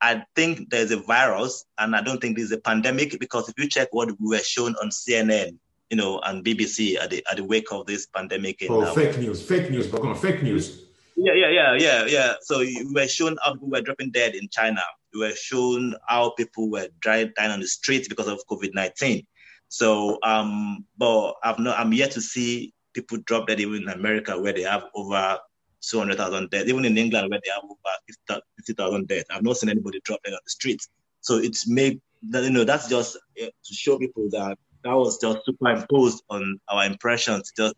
I 0.00 0.24
think 0.34 0.70
there's 0.70 0.90
a 0.90 0.98
virus, 0.98 1.64
and 1.78 1.96
I 1.96 2.02
don't 2.02 2.20
think 2.20 2.36
there's 2.36 2.52
a 2.52 2.58
pandemic 2.58 3.18
because 3.18 3.48
if 3.48 3.54
you 3.58 3.68
check 3.68 3.88
what 3.92 4.08
we 4.20 4.28
were 4.28 4.38
shown 4.38 4.74
on 4.82 4.90
CNN, 4.90 5.58
you 5.90 5.96
know, 5.96 6.20
and 6.24 6.44
BBC 6.44 6.96
at 6.96 7.10
the 7.10 7.24
at 7.30 7.36
the 7.36 7.44
wake 7.44 7.70
of 7.72 7.86
this 7.86 8.06
pandemic. 8.06 8.62
In, 8.62 8.70
oh, 8.70 8.86
um, 8.86 8.94
fake 8.94 9.18
news, 9.18 9.42
fake 9.42 9.70
news, 9.70 9.86
but 9.86 10.14
fake 10.16 10.42
news. 10.42 10.82
Yeah, 11.16 11.32
yeah, 11.32 11.48
yeah, 11.48 11.76
yeah, 11.78 12.04
yeah. 12.06 12.34
So 12.42 12.58
we 12.58 12.86
were 12.92 13.08
shown 13.08 13.38
how 13.42 13.54
people 13.54 13.70
were 13.70 13.80
dropping 13.80 14.10
dead 14.10 14.34
in 14.34 14.48
China. 14.50 14.82
We 15.14 15.20
were 15.20 15.34
shown 15.34 15.94
how 16.08 16.30
people 16.30 16.70
were 16.70 16.88
dying 17.02 17.32
on 17.38 17.60
the 17.60 17.66
streets 17.66 18.08
because 18.08 18.28
of 18.28 18.40
COVID 18.50 18.74
nineteen. 18.74 19.26
So, 19.68 20.18
um, 20.22 20.84
but 20.96 21.34
I've 21.42 21.58
not, 21.58 21.78
I'm 21.78 21.92
yet 21.92 22.12
to 22.12 22.20
see 22.20 22.72
people 22.94 23.18
drop 23.24 23.48
dead 23.48 23.60
even 23.60 23.82
in 23.82 23.88
America 23.88 24.40
where 24.40 24.52
they 24.52 24.62
have 24.62 24.84
over 24.94 25.38
200,000 25.80 26.50
deaths, 26.50 26.68
even 26.68 26.84
in 26.84 26.98
England 26.98 27.30
where 27.30 27.40
they 27.44 27.50
have 27.50 27.64
over 27.64 28.42
50,000 28.56 29.08
deaths. 29.08 29.26
I've 29.30 29.42
not 29.42 29.56
seen 29.56 29.70
anybody 29.70 30.00
drop 30.04 30.22
dead 30.24 30.34
on 30.34 30.40
the 30.44 30.50
streets. 30.50 30.88
So 31.20 31.36
it's 31.36 31.68
made 31.68 32.00
that, 32.30 32.44
you 32.44 32.50
know, 32.50 32.64
that's 32.64 32.88
just 32.88 33.16
uh, 33.16 33.46
to 33.46 33.74
show 33.74 33.98
people 33.98 34.28
that 34.30 34.58
that 34.84 34.94
was 34.94 35.18
just 35.18 35.44
superimposed 35.44 36.22
on 36.30 36.60
our 36.68 36.84
impressions, 36.84 37.52
just 37.56 37.74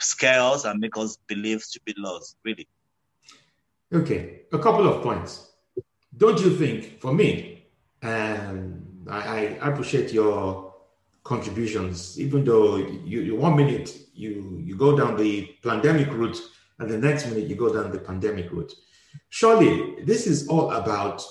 scare 0.00 0.40
us 0.40 0.64
and 0.64 0.80
make 0.80 0.96
us 0.96 1.18
believe 1.26 1.60
stupid 1.60 1.96
laws, 1.98 2.34
really. 2.44 2.66
Okay, 3.92 4.42
a 4.52 4.58
couple 4.58 4.88
of 4.88 5.02
points. 5.02 5.52
Don't 6.16 6.40
you 6.40 6.56
think, 6.56 6.98
for 7.00 7.12
me, 7.12 7.66
and 8.00 9.06
I, 9.08 9.58
I 9.60 9.68
appreciate 9.68 10.12
your 10.12 10.74
contributions, 11.24 12.18
even 12.18 12.44
though 12.44 12.76
you, 12.76 13.20
you 13.20 13.36
one 13.36 13.56
minute 13.56 13.94
you 14.14 14.62
you 14.64 14.76
go 14.76 14.96
down 14.96 15.16
the 15.16 15.54
pandemic 15.62 16.08
route 16.12 16.40
and 16.78 16.90
the 16.90 16.98
next 16.98 17.26
minute 17.26 17.48
you 17.48 17.56
go 17.56 17.72
down 17.72 17.90
the 17.90 17.98
pandemic 17.98 18.50
route. 18.52 18.74
Surely 19.28 20.02
this 20.04 20.26
is 20.26 20.48
all 20.48 20.70
about 20.72 21.24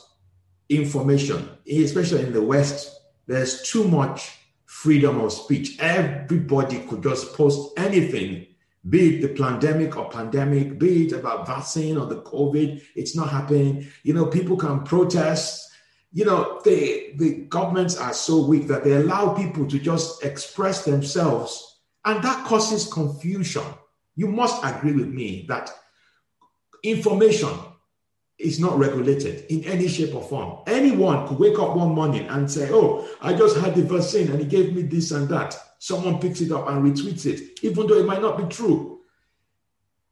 information, 0.70 1.50
especially 1.70 2.24
in 2.24 2.34
the 2.34 2.42
West. 2.42 3.00
There's 3.28 3.62
too 3.64 3.88
much 3.88 4.38
freedom 4.66 5.22
of 5.22 5.32
speech. 5.32 5.78
Everybody 5.80 6.80
could 6.88 7.04
just 7.04 7.34
post 7.34 7.78
anything 7.78 8.48
be 8.90 9.16
it 9.16 9.22
the 9.22 9.30
plandemic 9.30 9.96
or 9.96 10.10
pandemic, 10.10 10.78
be 10.78 11.08
it 11.08 11.14
about 11.14 11.48
vaccine 11.48 11.98
or 11.98 12.06
the 12.06 12.22
COVID, 12.22 12.82
it's 12.96 13.16
not 13.16 13.30
happening. 13.30 13.88
You 14.04 14.14
know, 14.14 14.28
people 14.28 14.58
can 14.58 14.84
protest. 14.84 15.72
You 16.14 16.26
know, 16.26 16.62
they, 16.64 17.14
the 17.18 17.46
governments 17.50 17.98
are 17.98 18.14
so 18.14 18.46
weak 18.46 18.68
that 18.68 18.84
they 18.84 18.94
allow 18.94 19.34
people 19.34 19.66
to 19.68 19.80
just 19.80 20.24
express 20.24 20.86
themselves, 20.86 21.80
and 22.06 22.24
that 22.24 22.46
causes 22.46 22.92
confusion. 22.92 23.64
You 24.16 24.28
must 24.28 24.64
agree 24.64 24.94
with 24.94 25.10
me 25.10 25.46
that 25.50 25.72
information 26.84 27.50
is 28.38 28.60
not 28.60 28.78
regulated 28.78 29.46
in 29.50 29.64
any 29.64 29.88
shape 29.88 30.14
or 30.14 30.22
form. 30.22 30.60
Anyone 30.68 31.28
could 31.28 31.40
wake 31.40 31.58
up 31.58 31.76
one 31.76 31.94
morning 31.94 32.28
and 32.28 32.52
say, 32.52 32.70
Oh, 32.72 33.08
I 33.22 33.34
just 33.34 33.58
had 33.58 33.76
the 33.76 33.84
vaccine 33.84 34.30
and 34.30 34.42
it 34.42 34.50
gave 34.50 34.74
me 34.76 34.82
this 34.84 35.12
and 35.12 35.30
that 35.30 35.58
someone 35.80 36.20
picks 36.20 36.42
it 36.42 36.52
up 36.52 36.68
and 36.68 36.84
retweets 36.84 37.26
it, 37.26 37.60
even 37.64 37.88
though 37.88 37.98
it 37.98 38.06
might 38.06 38.22
not 38.22 38.38
be 38.38 38.44
true. 38.46 39.00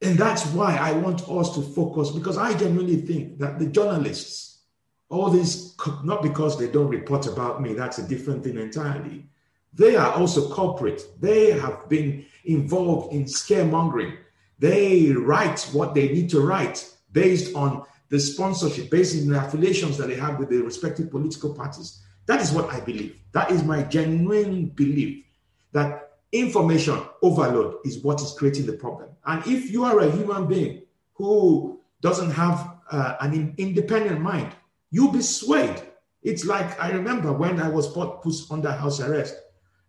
And 0.00 0.18
that's 0.18 0.46
why 0.46 0.76
I 0.76 0.92
want 0.92 1.28
us 1.28 1.54
to 1.54 1.62
focus 1.62 2.10
because 2.10 2.36
I 2.38 2.56
genuinely 2.56 3.00
think 3.02 3.38
that 3.38 3.58
the 3.58 3.66
journalists, 3.66 4.62
all 5.08 5.30
these, 5.30 5.74
not 6.02 6.22
because 6.22 6.58
they 6.58 6.68
don't 6.70 6.88
report 6.88 7.26
about 7.26 7.62
me, 7.62 7.74
that's 7.74 7.98
a 7.98 8.08
different 8.08 8.44
thing 8.44 8.58
entirely. 8.58 9.26
They 9.74 9.96
are 9.96 10.12
also 10.12 10.48
culprit. 10.54 11.02
They 11.20 11.50
have 11.50 11.88
been 11.88 12.26
involved 12.44 13.12
in 13.12 13.24
scaremongering. 13.24 14.16
They 14.58 15.10
write 15.12 15.68
what 15.72 15.94
they 15.94 16.08
need 16.08 16.30
to 16.30 16.40
write 16.40 16.88
based 17.12 17.54
on 17.56 17.84
the 18.08 18.20
sponsorship, 18.20 18.90
based 18.90 19.20
on 19.20 19.28
the 19.28 19.44
affiliations 19.44 19.98
that 19.98 20.08
they 20.08 20.14
have 20.14 20.38
with 20.38 20.50
the 20.50 20.58
respective 20.58 21.10
political 21.10 21.54
parties. 21.54 22.02
That 22.26 22.40
is 22.40 22.52
what 22.52 22.70
I 22.70 22.80
believe. 22.80 23.16
That 23.32 23.50
is 23.50 23.64
my 23.64 23.82
genuine 23.82 24.66
belief 24.66 25.24
that 25.72 26.12
information 26.32 27.00
overload 27.22 27.76
is 27.84 27.98
what 27.98 28.20
is 28.20 28.32
creating 28.32 28.66
the 28.66 28.72
problem. 28.74 29.10
And 29.26 29.44
if 29.46 29.70
you 29.70 29.84
are 29.84 29.98
a 30.00 30.10
human 30.10 30.46
being 30.46 30.82
who 31.14 31.80
doesn't 32.00 32.30
have 32.30 32.76
uh, 32.90 33.16
an 33.20 33.54
independent 33.58 34.20
mind, 34.20 34.54
you'll 34.90 35.12
be 35.12 35.22
swayed. 35.22 35.82
It's 36.22 36.44
like 36.44 36.80
I 36.80 36.90
remember 36.92 37.32
when 37.32 37.60
I 37.60 37.68
was 37.68 37.88
put 37.88 38.20
under 38.50 38.70
house 38.70 39.00
arrest 39.00 39.34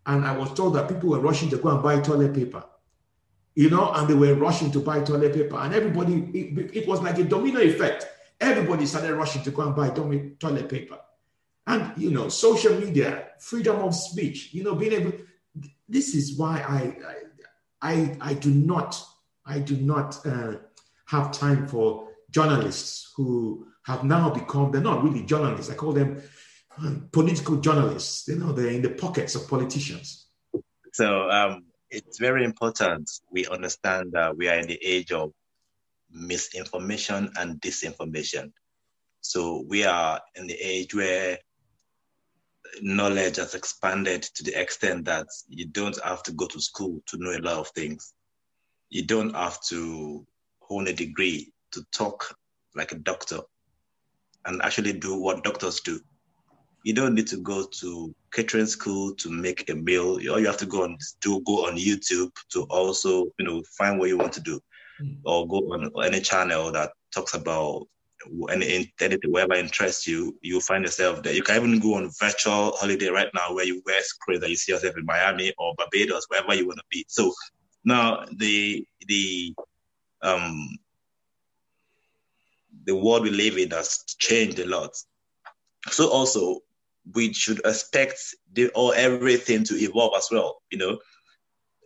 and 0.05 0.25
I 0.25 0.35
was 0.37 0.53
told 0.53 0.75
that 0.75 0.87
people 0.87 1.09
were 1.09 1.19
rushing 1.19 1.49
to 1.49 1.57
go 1.57 1.69
and 1.69 1.81
buy 1.81 1.99
toilet 1.99 2.33
paper, 2.33 2.63
you 3.55 3.69
know, 3.69 3.91
and 3.93 4.07
they 4.07 4.13
were 4.13 4.35
rushing 4.35 4.71
to 4.71 4.79
buy 4.79 5.01
toilet 5.01 5.33
paper. 5.33 5.57
And 5.57 5.73
everybody, 5.73 6.29
it, 6.33 6.75
it 6.75 6.87
was 6.87 7.01
like 7.01 7.17
a 7.17 7.23
domino 7.23 7.59
effect. 7.59 8.05
Everybody 8.39 8.85
started 8.85 9.15
rushing 9.15 9.43
to 9.43 9.51
go 9.51 9.63
and 9.63 9.75
buy 9.75 9.89
toilet 9.89 10.69
paper. 10.69 10.99
And, 11.67 11.93
you 11.97 12.11
know, 12.11 12.29
social 12.29 12.79
media, 12.79 13.29
freedom 13.39 13.77
of 13.77 13.95
speech, 13.95 14.53
you 14.53 14.63
know, 14.63 14.75
being 14.75 14.93
able, 14.93 15.13
this 15.89 16.13
is 16.13 16.37
why 16.37 16.59
I, 17.81 17.91
I, 17.93 18.17
I, 18.21 18.33
do 18.35 18.51
not, 18.51 19.01
I 19.45 19.59
do 19.59 19.75
not 19.77 20.23
uh, 20.25 20.55
have 21.07 21.31
time 21.31 21.67
for 21.67 22.09
journalists 22.29 23.13
who 23.15 23.67
have 23.83 24.03
now 24.03 24.29
become, 24.29 24.71
they're 24.71 24.81
not 24.81 25.03
really 25.03 25.23
journalists. 25.23 25.71
I 25.71 25.75
call 25.75 25.93
them 25.93 26.21
political 27.11 27.57
journalists. 27.57 28.27
You 28.27 28.37
know, 28.37 28.51
they're 28.51 28.71
in 28.71 28.81
the 28.81 28.89
pockets 28.89 29.35
of 29.35 29.47
politicians. 29.47 30.27
So 30.93 31.29
um, 31.29 31.65
it's 31.89 32.19
very 32.19 32.43
important 32.43 33.09
we 33.31 33.45
understand 33.47 34.13
that 34.13 34.35
we 34.37 34.47
are 34.47 34.57
in 34.57 34.67
the 34.67 34.79
age 34.83 35.11
of 35.11 35.31
misinformation 36.11 37.31
and 37.37 37.59
disinformation. 37.61 38.51
So 39.21 39.65
we 39.67 39.83
are 39.83 40.21
in 40.35 40.47
the 40.47 40.53
age 40.53 40.93
where 40.93 41.37
knowledge 42.81 43.37
has 43.37 43.55
expanded 43.55 44.23
to 44.23 44.43
the 44.43 44.59
extent 44.59 45.05
that 45.05 45.27
you 45.47 45.67
don't 45.67 45.99
have 46.03 46.23
to 46.23 46.31
go 46.33 46.47
to 46.47 46.59
school 46.59 47.01
to 47.07 47.17
know 47.17 47.31
a 47.31 47.39
lot 47.39 47.57
of 47.57 47.69
things. 47.69 48.13
You 48.89 49.05
don't 49.05 49.33
have 49.33 49.61
to 49.69 50.25
own 50.69 50.87
a 50.87 50.93
degree 50.93 51.51
to 51.71 51.83
talk 51.91 52.35
like 52.75 52.91
a 52.91 52.99
doctor 52.99 53.39
and 54.45 54.61
actually 54.61 54.93
do 54.93 55.19
what 55.19 55.43
doctors 55.43 55.79
do. 55.81 55.99
You 56.85 56.93
don't 56.93 57.15
need 57.15 57.25
to 57.27 57.37
go 57.37 57.65
to 57.81 58.15
catering 58.31 58.67
school 58.67 59.15
to 59.15 59.29
make 59.31 59.67
a 59.71 59.73
meal. 59.73 60.19
All 60.29 60.39
you 60.39 60.45
have 60.45 60.57
to 60.57 60.67
go 60.67 60.83
and 60.83 60.99
do 61.19 61.41
go 61.41 61.65
on 61.65 61.77
YouTube 61.77 62.31
to 62.51 62.63
also, 62.69 63.25
you 63.39 63.45
know, 63.45 63.63
find 63.75 63.97
what 63.97 64.07
you 64.07 64.19
want 64.19 64.33
to 64.33 64.41
do, 64.41 64.61
mm. 65.01 65.17
or 65.25 65.47
go 65.47 65.57
on 65.73 65.91
any 66.05 66.21
channel 66.21 66.71
that 66.73 66.91
talks 67.11 67.33
about 67.33 67.87
any 68.51 68.93
anything, 69.01 69.31
whatever 69.31 69.55
interests 69.55 70.05
you, 70.07 70.37
you 70.41 70.61
find 70.61 70.83
yourself 70.83 71.23
there. 71.23 71.33
You 71.33 71.41
can 71.41 71.55
even 71.55 71.79
go 71.79 71.95
on 71.95 72.11
virtual 72.19 72.73
holiday 72.73 73.09
right 73.09 73.29
now 73.33 73.53
where 73.53 73.65
you 73.65 73.81
wear 73.85 74.01
screens 74.03 74.41
that 74.41 74.51
you 74.51 74.55
see 74.55 74.71
yourself 74.71 74.95
in 74.95 75.05
Miami 75.05 75.53
or 75.57 75.73
Barbados, 75.77 76.25
wherever 76.29 76.53
you 76.53 76.67
want 76.67 76.77
to 76.77 76.85
be. 76.91 77.03
So 77.07 77.33
now 77.83 78.25
the 78.37 78.85
the 79.07 79.55
um 80.21 80.77
the 82.85 82.95
world 82.95 83.23
we 83.23 83.31
live 83.31 83.57
in 83.57 83.71
has 83.71 84.03
changed 84.19 84.59
a 84.59 84.67
lot. 84.67 84.95
So 85.89 86.09
also 86.09 86.59
we 87.13 87.33
should 87.33 87.59
expect 87.65 88.19
the, 88.53 88.69
or 88.69 88.95
everything 88.95 89.63
to 89.65 89.75
evolve 89.75 90.13
as 90.17 90.29
well. 90.31 90.61
You 90.71 90.77
know, 90.77 90.99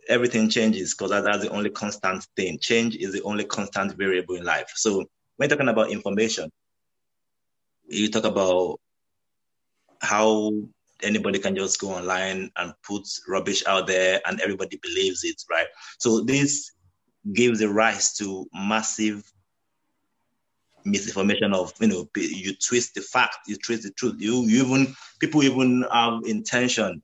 everything 0.08 0.48
changes 0.48 0.94
because 0.94 1.10
that, 1.10 1.24
that's 1.24 1.42
the 1.42 1.50
only 1.50 1.70
constant 1.70 2.26
thing. 2.36 2.58
Change 2.58 2.96
is 2.96 3.12
the 3.12 3.22
only 3.22 3.44
constant 3.44 3.96
variable 3.96 4.36
in 4.36 4.44
life. 4.44 4.72
So 4.74 5.04
when 5.36 5.48
talking 5.48 5.68
about 5.68 5.90
information, 5.90 6.50
you 7.86 8.10
talk 8.10 8.24
about 8.24 8.78
how 10.00 10.52
anybody 11.02 11.38
can 11.38 11.56
just 11.56 11.80
go 11.80 11.92
online 11.92 12.50
and 12.56 12.72
put 12.86 13.02
rubbish 13.28 13.64
out 13.66 13.86
there 13.86 14.20
and 14.26 14.40
everybody 14.40 14.78
believes 14.82 15.24
it, 15.24 15.42
right? 15.50 15.66
So 15.98 16.20
this 16.20 16.72
gives 17.32 17.60
a 17.60 17.68
rise 17.68 18.14
to 18.14 18.46
massive 18.54 19.30
misinformation 20.84 21.52
of 21.52 21.72
you 21.80 21.88
know 21.88 22.08
you 22.16 22.54
twist 22.54 22.94
the 22.94 23.00
fact 23.00 23.36
you 23.46 23.56
twist 23.56 23.82
the 23.82 23.90
truth 23.90 24.16
you, 24.18 24.44
you 24.46 24.64
even 24.64 24.94
people 25.20 25.42
even 25.42 25.84
have 25.92 26.20
intention 26.24 27.02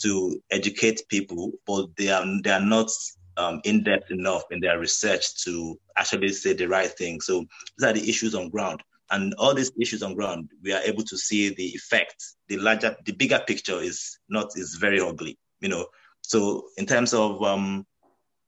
to 0.00 0.40
educate 0.50 1.02
people 1.08 1.52
but 1.66 1.86
they 1.96 2.10
are 2.10 2.24
they 2.42 2.50
are 2.50 2.60
not 2.60 2.88
um, 3.36 3.60
in 3.64 3.82
depth 3.82 4.10
enough 4.10 4.42
in 4.50 4.60
their 4.60 4.78
research 4.78 5.42
to 5.42 5.78
actually 5.96 6.28
say 6.28 6.52
the 6.52 6.66
right 6.66 6.90
thing 6.90 7.20
so 7.20 7.44
these 7.78 7.88
are 7.88 7.92
the 7.92 8.08
issues 8.08 8.34
on 8.34 8.48
ground 8.48 8.82
and 9.10 9.34
all 9.34 9.54
these 9.54 9.70
issues 9.80 10.02
on 10.02 10.14
ground, 10.14 10.50
we 10.62 10.72
are 10.72 10.80
able 10.80 11.02
to 11.04 11.16
see 11.16 11.54
the 11.54 11.66
effect. 11.66 12.16
The 12.48 12.56
larger, 12.56 12.96
the 13.04 13.12
bigger 13.12 13.40
picture 13.46 13.80
is 13.80 14.18
not 14.28 14.52
is 14.56 14.76
very 14.80 15.00
ugly, 15.00 15.38
you 15.60 15.68
know. 15.68 15.86
So 16.22 16.68
in 16.76 16.86
terms 16.86 17.12
of 17.12 17.42
um, 17.42 17.86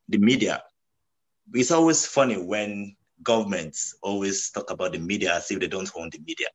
the 0.08 0.18
media, 0.18 0.62
it's 1.52 1.70
always 1.70 2.06
funny 2.06 2.36
when 2.36 2.96
governments 3.22 3.96
always 4.02 4.50
talk 4.50 4.70
about 4.70 4.92
the 4.92 4.98
media 4.98 5.34
as 5.34 5.50
if 5.50 5.60
they 5.60 5.68
don't 5.68 5.90
own 5.96 6.10
the 6.10 6.18
media. 6.18 6.46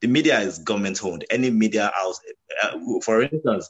The 0.00 0.08
media 0.08 0.40
is 0.40 0.58
government 0.58 1.04
owned. 1.04 1.24
Any 1.30 1.50
media 1.50 1.92
house, 1.94 2.20
uh, 2.62 2.78
for 3.02 3.22
instance, 3.22 3.68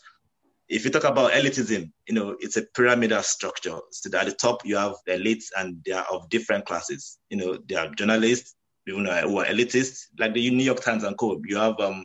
if 0.68 0.84
you 0.84 0.90
talk 0.90 1.04
about 1.04 1.32
elitism, 1.32 1.90
you 2.06 2.14
know, 2.14 2.36
it's 2.38 2.56
a 2.56 2.62
pyramidal 2.62 3.22
structure. 3.22 3.76
So 3.90 4.16
at 4.16 4.26
the 4.26 4.32
top, 4.32 4.64
you 4.64 4.76
have 4.76 4.94
the 5.04 5.12
elites 5.14 5.46
and 5.56 5.82
they 5.84 5.92
are 5.92 6.06
of 6.10 6.30
different 6.30 6.64
classes. 6.64 7.18
You 7.28 7.38
know, 7.38 7.58
they 7.68 7.74
are 7.74 7.88
journalists, 7.88 8.54
you 8.86 9.00
know, 9.00 9.12
who 9.22 9.38
are 9.38 9.46
elitists, 9.46 10.06
like 10.18 10.32
the 10.32 10.48
New 10.50 10.62
York 10.62 10.80
Times 10.80 11.02
and 11.02 11.18
co. 11.18 11.40
You 11.44 11.56
have 11.56 11.78
um, 11.80 12.04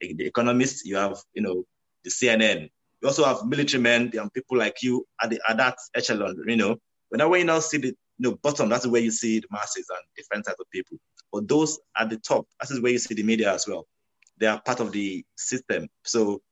the 0.00 0.24
economists, 0.26 0.86
you 0.86 0.96
have, 0.96 1.18
you 1.34 1.42
know, 1.42 1.64
the 2.04 2.10
CNN. 2.10 2.70
You 3.02 3.08
also 3.08 3.24
have 3.24 3.44
military 3.44 3.82
men 3.82 4.10
and 4.14 4.32
people 4.32 4.56
like 4.56 4.82
you 4.82 5.06
at, 5.22 5.30
the, 5.30 5.40
at 5.46 5.58
that 5.58 5.76
echelon, 5.94 6.42
you 6.46 6.56
know. 6.56 6.76
Whenever 7.10 7.36
you 7.36 7.44
now 7.44 7.60
see 7.60 7.78
the 7.78 7.94
you 8.20 8.28
know, 8.28 8.36
bottom, 8.42 8.68
that's 8.68 8.86
where 8.86 9.00
you 9.00 9.10
see 9.10 9.40
the 9.40 9.46
masses 9.50 9.86
and 9.88 10.04
different 10.14 10.44
types 10.44 10.60
of 10.60 10.70
people. 10.70 10.98
But 11.32 11.48
those 11.48 11.78
at 11.96 12.10
the 12.10 12.18
top, 12.18 12.46
that 12.60 12.70
is 12.70 12.78
where 12.80 12.92
you 12.92 12.98
see 12.98 13.14
the 13.14 13.22
media 13.22 13.54
as 13.54 13.66
well. 13.66 13.86
They 14.38 14.46
are 14.46 14.60
part 14.60 14.80
of 14.80 14.92
the 14.92 15.24
system. 15.36 15.88
So 16.04 16.42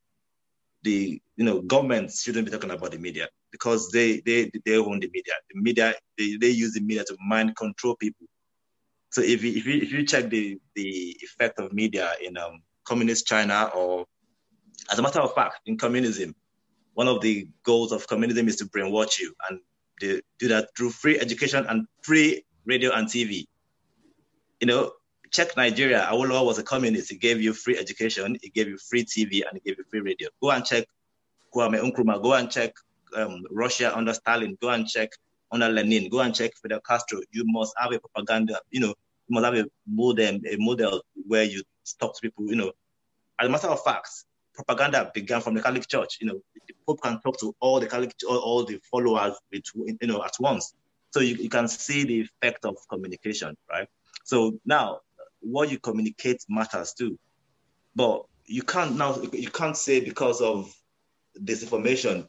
the 0.81 1.21
you 1.35 1.45
know 1.45 1.61
governments 1.61 2.23
shouldn't 2.23 2.45
be 2.45 2.51
talking 2.51 2.71
about 2.71 2.91
the 2.91 2.97
media 2.97 3.27
because 3.51 3.91
they 3.91 4.19
they 4.21 4.51
they 4.65 4.77
own 4.77 4.99
the 4.99 5.11
media. 5.13 5.33
The 5.53 5.61
media 5.61 5.93
they, 6.17 6.37
they 6.37 6.49
use 6.49 6.73
the 6.73 6.81
media 6.81 7.03
to 7.03 7.17
mind 7.23 7.55
control 7.55 7.95
people. 7.97 8.25
So 9.11 9.21
if 9.21 9.43
you, 9.43 9.51
if 9.51 9.65
you, 9.67 9.75
if 9.75 9.91
you 9.91 10.05
check 10.05 10.29
the, 10.29 10.59
the 10.75 11.17
effect 11.21 11.59
of 11.59 11.73
media 11.73 12.13
in 12.23 12.37
um, 12.37 12.61
communist 12.83 13.27
China, 13.27 13.71
or 13.75 14.05
as 14.91 14.97
a 14.97 15.01
matter 15.01 15.19
of 15.19 15.33
fact, 15.33 15.61
in 15.65 15.77
communism, 15.77 16.35
one 16.93 17.07
of 17.07 17.21
the 17.21 17.47
goals 17.63 17.91
of 17.91 18.07
communism 18.07 18.47
is 18.47 18.55
to 18.57 18.65
brainwash 18.65 19.19
you, 19.19 19.33
and 19.49 19.59
they 19.99 20.21
do 20.39 20.47
that 20.49 20.69
through 20.75 20.91
free 20.91 21.19
education 21.19 21.65
and 21.67 21.87
free 22.01 22.43
radio 22.65 22.91
and 22.93 23.07
TV. 23.07 23.45
You 24.59 24.67
know, 24.67 24.91
check 25.31 25.55
Nigeria. 25.55 26.07
Awolowo 26.11 26.45
was 26.45 26.59
a 26.59 26.63
communist. 26.63 27.09
He 27.11 27.17
gave 27.17 27.41
you 27.41 27.53
free 27.53 27.77
education, 27.77 28.37
he 28.41 28.49
gave 28.49 28.67
you 28.67 28.77
free 28.77 29.05
TV, 29.05 29.41
and 29.47 29.53
he 29.53 29.61
gave 29.69 29.77
you 29.77 29.85
free 29.89 30.01
radio. 30.01 30.29
Go 30.41 30.51
and 30.51 30.65
check 30.65 30.85
Kwame 31.53 31.79
Nkrumah. 31.79 32.21
Go 32.21 32.33
and 32.33 32.49
check 32.51 32.73
um, 33.15 33.43
Russia 33.49 33.95
under 33.95 34.13
Stalin. 34.13 34.57
Go 34.61 34.69
and 34.69 34.87
check 34.87 35.11
under 35.51 35.69
Lenin, 35.69 36.09
go 36.09 36.19
and 36.19 36.33
check 36.35 36.51
Fidel 36.61 36.79
Castro. 36.81 37.21
You 37.31 37.43
must 37.47 37.73
have 37.77 37.91
a 37.91 37.99
propaganda, 37.99 38.59
you 38.69 38.79
know, 38.79 38.93
you 39.27 39.33
must 39.33 39.45
have 39.45 39.55
a 39.55 39.65
model, 39.87 40.39
a 40.47 40.55
model 40.57 41.01
where 41.27 41.43
you 41.43 41.63
talk 41.99 42.15
to 42.15 42.21
people, 42.21 42.45
you 42.47 42.55
know. 42.55 42.71
As 43.39 43.47
a 43.47 43.49
matter 43.49 43.67
of 43.67 43.81
fact, 43.83 44.09
propaganda 44.63 45.11
began 45.13 45.41
from 45.41 45.55
the 45.55 45.61
Catholic 45.61 45.87
Church. 45.87 46.17
You 46.21 46.27
know, 46.27 46.41
the 46.67 46.73
Pope 46.85 47.01
can 47.01 47.19
talk 47.21 47.39
to 47.39 47.55
all 47.59 47.79
the 47.79 47.87
Catholic, 47.87 48.13
all, 48.27 48.37
all 48.37 48.65
the 48.65 48.79
followers, 48.91 49.35
with, 49.51 49.63
you 49.75 50.07
know, 50.07 50.23
at 50.23 50.33
once. 50.39 50.73
So 51.11 51.21
you, 51.21 51.35
you 51.35 51.49
can 51.49 51.67
see 51.67 52.03
the 52.03 52.21
effect 52.21 52.65
of 52.65 52.75
communication, 52.89 53.55
right? 53.69 53.87
So 54.23 54.59
now, 54.65 54.99
what 55.41 55.71
you 55.71 55.79
communicate 55.79 56.43
matters 56.49 56.93
too, 56.93 57.17
but 57.95 58.25
you 58.45 58.63
can't 58.63 58.97
now 58.97 59.21
you 59.31 59.49
can't 59.49 59.77
say 59.77 59.99
because 59.99 60.41
of 60.41 60.73
disinformation 61.39 62.27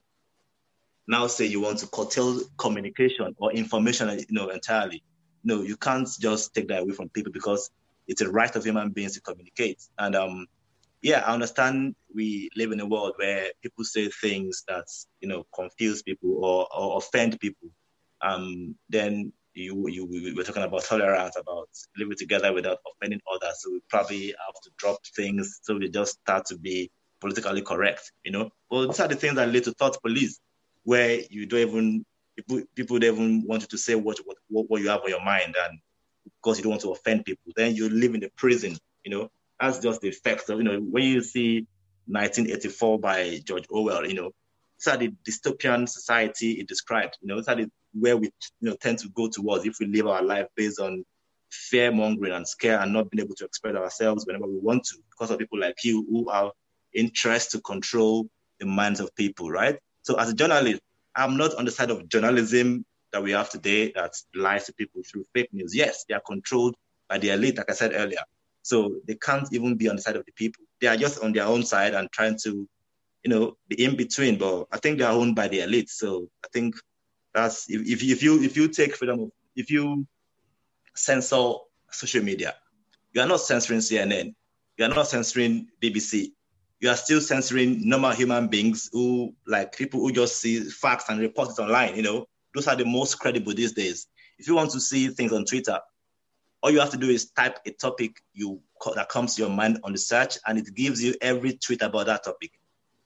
now 1.10 1.26
say 1.26 1.46
you 1.46 1.60
want 1.60 1.78
to 1.78 1.88
curtail 1.88 2.40
communication 2.56 3.34
or 3.38 3.52
information, 3.52 4.08
you 4.16 4.26
know, 4.30 4.48
entirely. 4.50 5.02
No, 5.42 5.62
you 5.62 5.76
can't 5.76 6.08
just 6.20 6.54
take 6.54 6.68
that 6.68 6.82
away 6.82 6.92
from 6.92 7.08
people 7.08 7.32
because 7.32 7.70
it's 8.06 8.20
a 8.20 8.30
right 8.30 8.54
of 8.54 8.64
human 8.64 8.90
beings 8.90 9.14
to 9.14 9.20
communicate. 9.20 9.82
And 9.98 10.14
um, 10.14 10.46
yeah, 11.02 11.20
I 11.20 11.32
understand 11.32 11.94
we 12.14 12.50
live 12.56 12.72
in 12.72 12.80
a 12.80 12.86
world 12.86 13.14
where 13.16 13.50
people 13.62 13.84
say 13.84 14.08
things 14.08 14.64
that 14.68 14.86
you 15.20 15.28
know 15.28 15.46
confuse 15.54 16.02
people 16.02 16.44
or, 16.44 16.66
or 16.74 16.98
offend 16.98 17.40
people. 17.40 17.70
Um, 18.22 18.74
then 18.88 19.32
you 19.54 19.88
you 19.88 20.04
we 20.06 20.34
were 20.34 20.44
talking 20.44 20.62
about 20.62 20.84
tolerance, 20.84 21.36
about 21.36 21.68
living 21.96 22.16
together 22.16 22.52
without 22.52 22.78
offending 22.92 23.20
others. 23.32 23.62
So 23.62 23.70
we 23.72 23.80
probably 23.88 24.26
have 24.26 24.62
to 24.62 24.70
drop 24.76 24.98
things 25.16 25.60
so 25.62 25.76
we 25.76 25.88
just 25.88 26.20
start 26.20 26.46
to 26.46 26.58
be 26.58 26.90
politically 27.20 27.62
correct. 27.62 28.12
You 28.24 28.32
know, 28.32 28.50
well, 28.70 28.86
these 28.86 29.00
are 29.00 29.08
the 29.08 29.16
things 29.16 29.36
that 29.36 29.48
lead 29.48 29.64
to 29.64 29.72
thought 29.72 30.02
police 30.02 30.38
where 30.84 31.20
you 31.30 31.46
don't 31.46 31.60
even 31.60 32.04
people, 32.36 32.62
people 32.74 32.98
don't 32.98 33.14
even 33.14 33.44
want 33.46 33.62
you 33.62 33.68
to 33.68 33.78
say 33.78 33.94
what, 33.94 34.18
what 34.24 34.36
what 34.68 34.82
you 34.82 34.88
have 34.88 35.02
on 35.02 35.10
your 35.10 35.24
mind 35.24 35.54
and 35.64 35.78
because 36.24 36.58
you 36.58 36.62
don't 36.62 36.70
want 36.70 36.82
to 36.82 36.92
offend 36.92 37.24
people 37.24 37.52
then 37.56 37.74
you 37.74 37.88
live 37.88 38.14
in 38.14 38.20
the 38.20 38.30
prison 38.36 38.76
you 39.04 39.10
know 39.10 39.30
that's 39.60 39.78
just 39.78 40.00
the 40.00 40.08
effect 40.08 40.48
of 40.48 40.58
you 40.58 40.64
know 40.64 40.78
when 40.78 41.04
you 41.04 41.22
see 41.22 41.66
1984 42.06 42.98
by 42.98 43.40
george 43.44 43.64
orwell 43.70 44.06
you 44.06 44.14
know 44.14 44.30
it's 44.76 44.88
how 44.88 44.96
the 44.96 45.12
dystopian 45.28 45.88
society 45.88 46.52
it 46.52 46.68
described 46.68 47.18
you 47.20 47.28
know 47.28 47.38
it's 47.38 47.46
the, 47.46 47.70
where 47.92 48.16
we 48.16 48.26
you 48.60 48.70
know 48.70 48.76
tend 48.80 48.98
to 48.98 49.08
go 49.10 49.28
towards 49.28 49.64
if 49.64 49.76
we 49.80 49.86
live 49.86 50.06
our 50.06 50.22
life 50.22 50.46
based 50.56 50.80
on 50.80 51.04
fear 51.50 51.90
mongering 51.90 52.32
and 52.32 52.46
scare 52.46 52.78
and 52.80 52.92
not 52.92 53.10
being 53.10 53.24
able 53.24 53.34
to 53.34 53.44
express 53.44 53.74
ourselves 53.74 54.24
whenever 54.26 54.46
we 54.46 54.58
want 54.58 54.84
to 54.84 54.96
because 55.10 55.30
of 55.30 55.38
people 55.38 55.58
like 55.58 55.76
you 55.84 56.06
who 56.08 56.30
have 56.30 56.50
interest 56.94 57.50
to 57.50 57.60
control 57.60 58.28
the 58.60 58.66
minds 58.66 59.00
of 59.00 59.14
people 59.16 59.50
right 59.50 59.78
so 60.02 60.16
as 60.16 60.30
a 60.30 60.34
journalist, 60.34 60.80
I'm 61.14 61.36
not 61.36 61.54
on 61.54 61.64
the 61.64 61.70
side 61.70 61.90
of 61.90 62.08
journalism 62.08 62.84
that 63.12 63.22
we 63.22 63.32
have 63.32 63.50
today 63.50 63.92
that 63.92 64.14
lies 64.34 64.66
to 64.66 64.72
people 64.72 65.02
through 65.02 65.24
fake 65.34 65.52
news. 65.52 65.74
Yes, 65.74 66.04
they 66.08 66.14
are 66.14 66.22
controlled 66.26 66.76
by 67.08 67.18
the 67.18 67.30
elite, 67.30 67.58
like 67.58 67.70
I 67.70 67.74
said 67.74 67.92
earlier. 67.94 68.22
So 68.62 68.96
they 69.06 69.14
can't 69.14 69.48
even 69.52 69.76
be 69.76 69.88
on 69.88 69.96
the 69.96 70.02
side 70.02 70.16
of 70.16 70.26
the 70.26 70.32
people. 70.32 70.64
They 70.80 70.86
are 70.86 70.96
just 70.96 71.22
on 71.22 71.32
their 71.32 71.46
own 71.46 71.64
side 71.64 71.94
and 71.94 72.10
trying 72.12 72.38
to, 72.44 72.68
you 73.24 73.30
know, 73.30 73.56
be 73.68 73.82
in 73.82 73.96
between. 73.96 74.38
But 74.38 74.66
I 74.72 74.78
think 74.78 74.98
they 74.98 75.04
are 75.04 75.12
owned 75.12 75.34
by 75.34 75.48
the 75.48 75.60
elite. 75.60 75.90
So 75.90 76.28
I 76.44 76.48
think 76.52 76.74
that's 77.34 77.70
if, 77.70 77.80
if, 77.82 78.02
if 78.02 78.22
you 78.22 78.42
if 78.42 78.56
you 78.56 78.68
take 78.68 78.96
freedom 78.96 79.20
of 79.20 79.30
if 79.56 79.70
you 79.70 80.06
censor 80.94 81.52
social 81.90 82.22
media, 82.22 82.54
you 83.12 83.20
are 83.20 83.26
not 83.26 83.40
censoring 83.40 83.80
CNN, 83.80 84.34
you 84.76 84.84
are 84.84 84.88
not 84.88 85.06
censoring 85.08 85.68
BBC, 85.82 86.32
you 86.80 86.88
are 86.88 86.96
still 86.96 87.20
censoring 87.20 87.86
normal 87.86 88.12
human 88.12 88.48
beings 88.48 88.88
who 88.92 89.34
like 89.46 89.76
people 89.76 90.00
who 90.00 90.12
just 90.12 90.40
see 90.40 90.60
facts 90.60 91.04
and 91.08 91.20
report 91.20 91.50
it 91.50 91.60
online 91.60 91.94
you 91.94 92.02
know 92.02 92.26
those 92.54 92.66
are 92.66 92.76
the 92.76 92.84
most 92.84 93.18
credible 93.18 93.54
these 93.54 93.72
days 93.72 94.06
if 94.38 94.48
you 94.48 94.54
want 94.54 94.70
to 94.70 94.80
see 94.80 95.08
things 95.08 95.32
on 95.32 95.44
twitter 95.44 95.78
all 96.62 96.70
you 96.70 96.80
have 96.80 96.90
to 96.90 96.96
do 96.96 97.08
is 97.08 97.30
type 97.30 97.58
a 97.66 97.70
topic 97.70 98.22
you 98.32 98.60
that 98.94 99.08
comes 99.08 99.34
to 99.34 99.42
your 99.42 99.50
mind 99.50 99.80
on 99.84 99.92
the 99.92 99.98
search 99.98 100.38
and 100.46 100.58
it 100.58 100.74
gives 100.74 101.02
you 101.02 101.14
every 101.20 101.54
tweet 101.54 101.82
about 101.82 102.06
that 102.06 102.24
topic. 102.24 102.52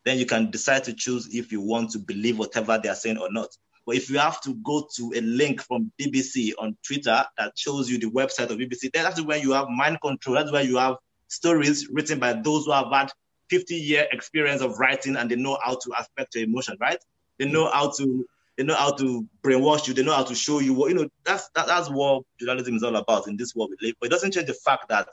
Then 0.05 0.19
you 0.19 0.27
can 0.27 0.51
decide 0.51 0.85
to 0.85 0.93
choose 0.93 1.35
if 1.35 1.53
you 1.53 1.61
want 1.61 1.91
to 1.93 1.99
believe 1.99 2.39
whatever 2.39 2.79
they 2.83 2.89
are 2.89 2.95
saying 2.95 3.19
or 3.19 3.31
not. 3.31 3.49
But 3.87 3.97
if 3.97 4.11
you 4.11 4.19
have 4.19 4.41
to 4.43 4.55
go 4.55 4.89
to 4.97 5.13
a 5.15 5.21
link 5.21 5.61
from 5.61 5.93
bbc 6.01 6.53
on 6.59 6.77
twitter 6.87 7.25
that 7.37 7.53
shows 7.57 7.91
you 7.91 7.99
the 7.99 8.11
website 8.11 8.51
of 8.51 8.59
bbc 8.59 8.91
then 8.93 9.05
that's 9.05 9.21
when 9.21 9.43
you 9.43 9.53
have 9.53 9.69
mind 9.69 10.01
control. 10.01 10.37
That's 10.37 10.53
where 10.53 10.65
you 10.65 10.79
have 10.79 10.97
stories 11.29 11.89
written 11.91 12.19
by 12.19 12.33
those 12.33 12.65
who 12.65 12.73
have 12.73 12.91
had 12.91 13.11
50 13.51 13.75
year 13.75 14.07
experience 14.11 14.63
of 14.63 14.79
writing 14.79 15.17
and 15.17 15.31
they 15.31 15.37
know 15.37 15.59
how 15.63 15.75
to 15.75 15.93
affect 15.99 16.35
your 16.35 16.45
emotion, 16.45 16.77
right? 16.81 16.99
They 17.39 17.47
know 17.47 17.71
how 17.71 17.91
to 17.99 18.27
they 18.57 18.65
know 18.65 18.75
how 18.75 18.93
to 18.93 19.27
brainwash 19.43 19.87
you. 19.89 19.95
They 19.95 20.03
know 20.03 20.15
how 20.15 20.25
to 20.25 20.35
show 20.35 20.61
you 20.61 20.75
what 20.75 20.91
you 20.91 20.97
know. 20.97 21.09
That's 21.25 21.49
that, 21.55 21.67
that's 21.67 21.89
what 21.91 22.25
journalism 22.41 22.77
is 22.77 22.83
all 22.83 22.97
about 22.97 23.29
in 23.29 23.37
this 23.37 23.55
world 23.55 23.71
we 23.71 23.89
live. 23.89 23.97
But 24.01 24.07
it 24.07 24.11
doesn't 24.11 24.33
change 24.33 24.47
the 24.47 24.55
fact 24.55 24.89
that 24.89 25.09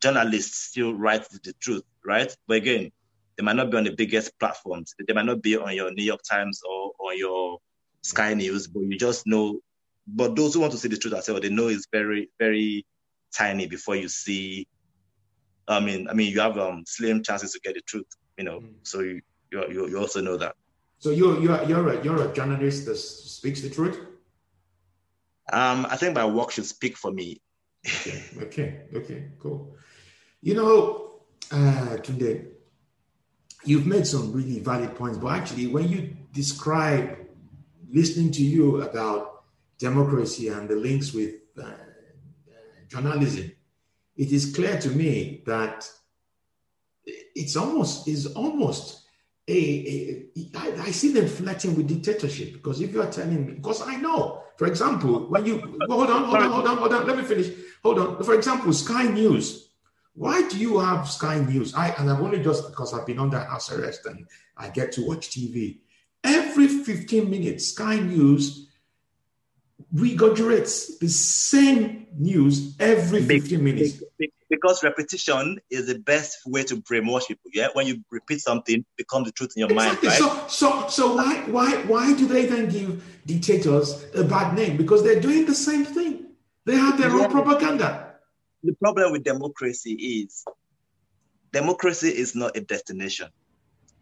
journalists 0.00 0.58
still 0.58 0.94
write 0.94 1.28
the 1.30 1.52
truth, 1.54 1.84
right? 2.04 2.34
But 2.46 2.58
again, 2.58 2.90
they 3.36 3.44
might 3.44 3.56
not 3.56 3.70
be 3.70 3.76
on 3.76 3.84
the 3.84 3.94
biggest 3.94 4.38
platforms. 4.38 4.94
They 5.06 5.14
might 5.14 5.26
not 5.26 5.42
be 5.42 5.56
on 5.56 5.74
your 5.74 5.92
New 5.92 6.04
York 6.04 6.20
Times 6.28 6.60
or, 6.68 6.92
on 6.98 7.18
your 7.18 7.58
Sky 8.02 8.34
News, 8.34 8.66
but 8.66 8.80
you 8.80 8.98
just 8.98 9.26
know. 9.26 9.60
But 10.06 10.36
those 10.36 10.54
who 10.54 10.60
want 10.60 10.72
to 10.72 10.78
see 10.78 10.88
the 10.88 10.96
truth 10.96 11.12
themselves, 11.12 11.42
they 11.42 11.50
know 11.50 11.68
it's 11.68 11.86
very, 11.92 12.30
very 12.38 12.86
tiny 13.30 13.66
before 13.66 13.94
you 13.94 14.08
see 14.08 14.66
I 15.68 15.80
mean, 15.80 16.08
I 16.08 16.14
mean, 16.14 16.32
you 16.32 16.40
have 16.40 16.56
um, 16.58 16.84
slim 16.86 17.22
chances 17.22 17.52
to 17.52 17.60
get 17.60 17.74
the 17.74 17.82
truth. 17.82 18.06
You 18.38 18.44
know, 18.44 18.60
mm. 18.60 18.74
so 18.82 19.00
you, 19.00 19.20
you 19.52 19.88
you 19.88 19.98
also 19.98 20.20
know 20.20 20.36
that. 20.38 20.56
So 20.98 21.10
you're 21.10 21.40
you're 21.40 21.62
you're 21.64 21.88
a, 21.88 22.04
you're 22.04 22.30
a 22.30 22.32
journalist 22.32 22.86
that 22.86 22.96
speaks 22.96 23.60
the 23.60 23.70
truth. 23.70 23.98
Um, 25.52 25.86
I 25.88 25.96
think 25.96 26.14
my 26.14 26.26
work 26.26 26.50
should 26.50 26.66
speak 26.66 26.96
for 26.96 27.10
me. 27.10 27.40
okay, 27.86 28.22
okay, 28.42 28.82
okay, 28.94 29.30
cool. 29.38 29.74
You 30.42 30.54
know, 30.54 31.20
uh, 31.50 31.96
Tunde, 32.02 32.48
you've 33.64 33.86
made 33.86 34.06
some 34.06 34.32
really 34.32 34.58
valid 34.58 34.94
points, 34.96 35.18
but 35.18 35.28
actually, 35.28 35.68
when 35.68 35.88
you 35.88 36.16
describe 36.32 37.16
listening 37.90 38.32
to 38.32 38.42
you 38.42 38.82
about 38.82 39.44
democracy 39.78 40.48
and 40.48 40.68
the 40.68 40.76
links 40.76 41.14
with 41.14 41.34
uh, 41.56 41.62
uh, 41.62 41.72
journalism, 42.88 43.50
it 44.16 44.32
is 44.32 44.54
clear 44.54 44.78
to 44.80 44.90
me 44.90 45.42
that 45.46 45.88
it's 47.06 47.56
almost 47.56 48.08
is 48.08 48.26
almost 48.26 48.97
a, 49.48 50.28
a 50.36 50.50
I, 50.56 50.82
I 50.82 50.90
see 50.90 51.12
them 51.12 51.26
flirting 51.26 51.74
with 51.74 51.88
dictatorship 51.88 52.52
because 52.52 52.80
if 52.80 52.92
you 52.92 53.02
are 53.02 53.10
telling 53.10 53.46
me, 53.46 53.52
because 53.54 53.82
I 53.82 53.96
know, 53.96 54.42
for 54.56 54.66
example, 54.66 55.26
when 55.28 55.46
you 55.46 55.58
hold 55.88 56.10
on, 56.10 56.24
hold 56.24 56.36
on, 56.36 56.50
hold 56.50 56.66
on, 56.66 56.76
hold 56.76 56.92
on, 56.92 57.06
let 57.06 57.16
me 57.16 57.24
finish. 57.24 57.50
Hold 57.82 57.98
on. 57.98 58.22
For 58.22 58.34
example, 58.34 58.72
Sky 58.72 59.04
News. 59.04 59.70
Why 60.14 60.46
do 60.48 60.58
you 60.58 60.80
have 60.80 61.08
Sky 61.08 61.38
News? 61.38 61.74
I 61.74 61.88
and 61.90 62.10
I've 62.10 62.20
only 62.20 62.42
just 62.42 62.68
because 62.68 62.92
I've 62.92 63.06
been 63.06 63.18
under 63.18 63.38
house 63.38 63.72
arrest 63.72 64.04
and 64.06 64.26
I 64.56 64.68
get 64.68 64.92
to 64.92 65.06
watch 65.06 65.30
TV. 65.30 65.78
Every 66.24 66.66
15 66.66 67.30
minutes, 67.30 67.68
Sky 67.68 68.00
News 68.00 68.68
regurgitates 69.94 70.98
the 70.98 71.08
same 71.08 72.08
news 72.18 72.76
every 72.80 73.22
15 73.22 73.62
minutes. 73.62 74.02
Because 74.50 74.82
repetition 74.82 75.58
is 75.70 75.86
the 75.86 75.98
best 75.98 76.38
way 76.46 76.62
to 76.64 76.76
brainwash 76.76 77.28
people. 77.28 77.50
Yeah, 77.52 77.68
when 77.74 77.86
you 77.86 78.02
repeat 78.10 78.40
something, 78.40 78.84
becomes 78.96 79.26
the 79.26 79.32
truth 79.32 79.52
in 79.56 79.60
your 79.60 79.70
exactly. 79.70 80.08
mind. 80.08 80.20
Right? 80.20 80.48
So, 80.48 80.48
so, 80.48 80.88
so 80.88 81.14
why, 81.16 81.42
why, 81.46 81.76
why 81.82 82.14
do 82.16 82.26
they 82.26 82.46
then 82.46 82.68
give 82.68 83.04
dictators 83.26 84.06
a 84.14 84.24
bad 84.24 84.54
name? 84.54 84.76
Because 84.76 85.02
they're 85.02 85.20
doing 85.20 85.44
the 85.44 85.54
same 85.54 85.84
thing. 85.84 86.26
They 86.64 86.76
have 86.76 86.98
their 86.98 87.14
yeah. 87.14 87.24
own 87.24 87.30
propaganda. 87.30 88.14
The 88.62 88.74
problem 88.74 89.12
with 89.12 89.24
democracy 89.24 89.92
is 89.92 90.44
democracy 91.52 92.08
is 92.08 92.34
not 92.34 92.56
a 92.56 92.60
destination. 92.60 93.28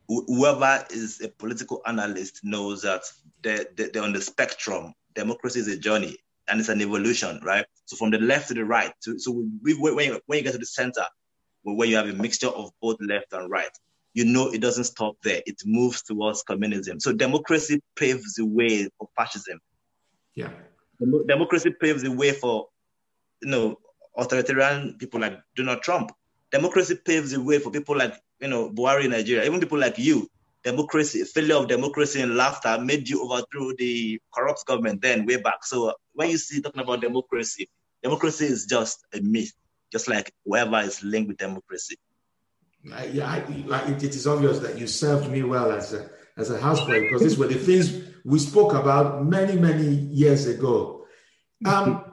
whoever 0.08 0.84
is 0.90 1.20
a 1.20 1.28
political 1.28 1.82
analyst 1.86 2.40
knows 2.44 2.82
that 2.82 3.02
they're, 3.42 3.66
they're 3.76 4.02
on 4.02 4.12
the 4.12 4.20
spectrum 4.20 4.94
democracy 5.16 5.58
is 5.58 5.68
a 5.68 5.76
journey 5.76 6.16
and 6.46 6.60
it's 6.60 6.68
an 6.68 6.80
evolution, 6.80 7.40
right? 7.42 7.66
So 7.86 7.96
from 7.96 8.10
the 8.10 8.18
left 8.18 8.48
to 8.48 8.54
the 8.54 8.64
right. 8.64 8.92
So, 9.00 9.14
so 9.16 9.44
we, 9.62 9.74
when, 9.74 9.98
you, 10.06 10.20
when 10.26 10.38
you 10.38 10.44
get 10.44 10.52
to 10.52 10.58
the 10.58 10.66
center, 10.66 11.04
where 11.62 11.88
you 11.88 11.96
have 11.96 12.08
a 12.08 12.12
mixture 12.12 12.48
of 12.48 12.70
both 12.80 12.96
left 13.00 13.32
and 13.32 13.50
right, 13.50 13.70
you 14.14 14.24
know 14.24 14.48
it 14.48 14.60
doesn't 14.60 14.84
stop 14.84 15.16
there. 15.22 15.42
It 15.46 15.62
moves 15.64 16.02
towards 16.02 16.42
communism. 16.42 17.00
So 17.00 17.12
democracy 17.12 17.80
paves 17.96 18.34
the 18.34 18.46
way 18.46 18.88
for 18.98 19.08
fascism. 19.16 19.58
Yeah. 20.34 20.50
Democracy 21.26 21.74
paves 21.80 22.02
the 22.02 22.12
way 22.12 22.32
for, 22.32 22.68
you 23.42 23.50
know, 23.50 23.78
authoritarian 24.16 24.96
people 24.98 25.20
like 25.20 25.38
Donald 25.56 25.82
Trump. 25.82 26.12
Democracy 26.52 26.96
paves 27.04 27.32
the 27.32 27.42
way 27.42 27.58
for 27.58 27.70
people 27.70 27.96
like, 27.96 28.14
you 28.40 28.48
know, 28.48 28.70
Buhari 28.70 29.04
in 29.04 29.10
Nigeria, 29.10 29.44
even 29.44 29.60
people 29.60 29.78
like 29.78 29.98
you 29.98 30.28
democracy, 30.66 31.22
failure 31.22 31.54
of 31.54 31.68
democracy 31.68 32.20
and 32.20 32.36
laughter 32.36 32.76
made 32.80 33.08
you 33.08 33.22
overthrow 33.22 33.72
the 33.78 34.20
corrupt 34.34 34.66
government 34.66 35.00
then 35.00 35.24
way 35.24 35.36
back. 35.36 35.64
So 35.64 35.94
when 36.12 36.28
you 36.28 36.38
see 36.38 36.60
talking 36.60 36.82
about 36.82 37.00
democracy, 37.00 37.70
democracy 38.02 38.46
is 38.46 38.66
just 38.66 39.06
a 39.14 39.20
myth, 39.20 39.52
just 39.92 40.08
like 40.08 40.32
whoever 40.44 40.80
is 40.80 41.04
linked 41.04 41.28
with 41.28 41.36
democracy. 41.36 41.96
yeah, 42.82 43.28
I, 43.28 43.36
I, 43.70 43.90
it 43.92 44.02
is 44.02 44.26
obvious 44.26 44.58
that 44.58 44.76
you 44.76 44.88
served 44.88 45.30
me 45.30 45.44
well 45.44 45.70
as 45.70 45.94
a 45.94 46.10
as 46.36 46.50
a 46.50 46.58
houseboy 46.58 47.00
because 47.04 47.22
these 47.22 47.38
were 47.38 47.46
the 47.46 47.54
things 47.54 48.02
we 48.24 48.40
spoke 48.40 48.74
about 48.74 49.24
many 49.24 49.54
many 49.56 49.86
years 49.86 50.48
ago. 50.48 51.06
Um, 51.64 52.12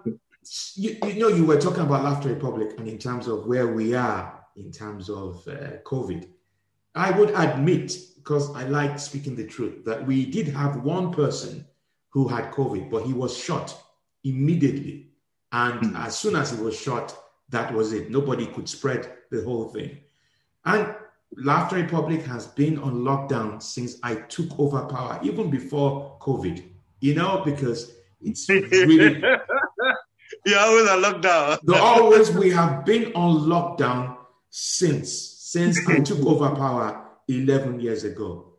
you, 0.75 0.97
you, 1.07 1.19
know, 1.19 1.29
you 1.29 1.45
were 1.45 1.59
talking 1.59 1.81
about 1.81 2.03
Laughter 2.03 2.29
Republic 2.29 2.75
and 2.77 2.87
in 2.87 2.99
terms 2.99 3.27
of 3.27 3.47
where 3.47 3.67
we 3.67 3.95
are 3.95 4.45
in 4.55 4.71
terms 4.71 5.09
of 5.09 5.47
uh, 5.47 5.79
COVID. 5.83 6.27
I 6.95 7.09
would 7.17 7.31
admit 7.31 7.91
because 8.23 8.55
I 8.55 8.63
like 8.63 8.97
speaking 8.99 9.35
the 9.35 9.45
truth, 9.45 9.83
that 9.83 10.07
we 10.07 10.25
did 10.25 10.47
have 10.47 10.83
one 10.83 11.11
person 11.11 11.65
who 12.09 12.29
had 12.29 12.53
COVID, 12.53 12.89
but 12.89 13.03
he 13.03 13.11
was 13.11 13.37
shot 13.37 13.77
immediately. 14.23 15.09
And 15.51 15.81
mm-hmm. 15.81 15.95
as 15.97 16.17
soon 16.17 16.37
as 16.37 16.51
he 16.51 16.63
was 16.63 16.79
shot, 16.79 17.13
that 17.49 17.73
was 17.73 17.91
it. 17.91 18.09
Nobody 18.09 18.45
could 18.47 18.69
spread 18.69 19.11
the 19.29 19.43
whole 19.43 19.67
thing. 19.67 19.97
And 20.63 20.95
Laughter 21.35 21.75
Republic 21.75 22.23
has 22.25 22.47
been 22.47 22.79
on 22.79 23.03
lockdown 23.03 23.61
since 23.61 23.97
I 24.03 24.15
took 24.15 24.57
over 24.57 24.85
power, 24.85 25.19
even 25.21 25.49
before 25.49 26.17
COVID, 26.21 26.63
you 27.01 27.15
know, 27.15 27.41
because 27.43 27.91
it's 28.21 28.47
really. 28.47 29.21
You're 30.45 30.59
always 30.59 30.89
on 30.89 31.03
lockdown. 31.03 31.59
the, 31.63 31.75
always, 31.75 32.31
we 32.31 32.49
have 32.51 32.85
been 32.85 33.11
on 33.13 33.41
lockdown 33.41 34.17
since, 34.49 35.11
since 35.11 35.77
I 35.87 35.99
took 35.99 36.25
over 36.25 36.55
power 36.55 37.02
11 37.27 37.79
years 37.79 38.03
ago. 38.03 38.53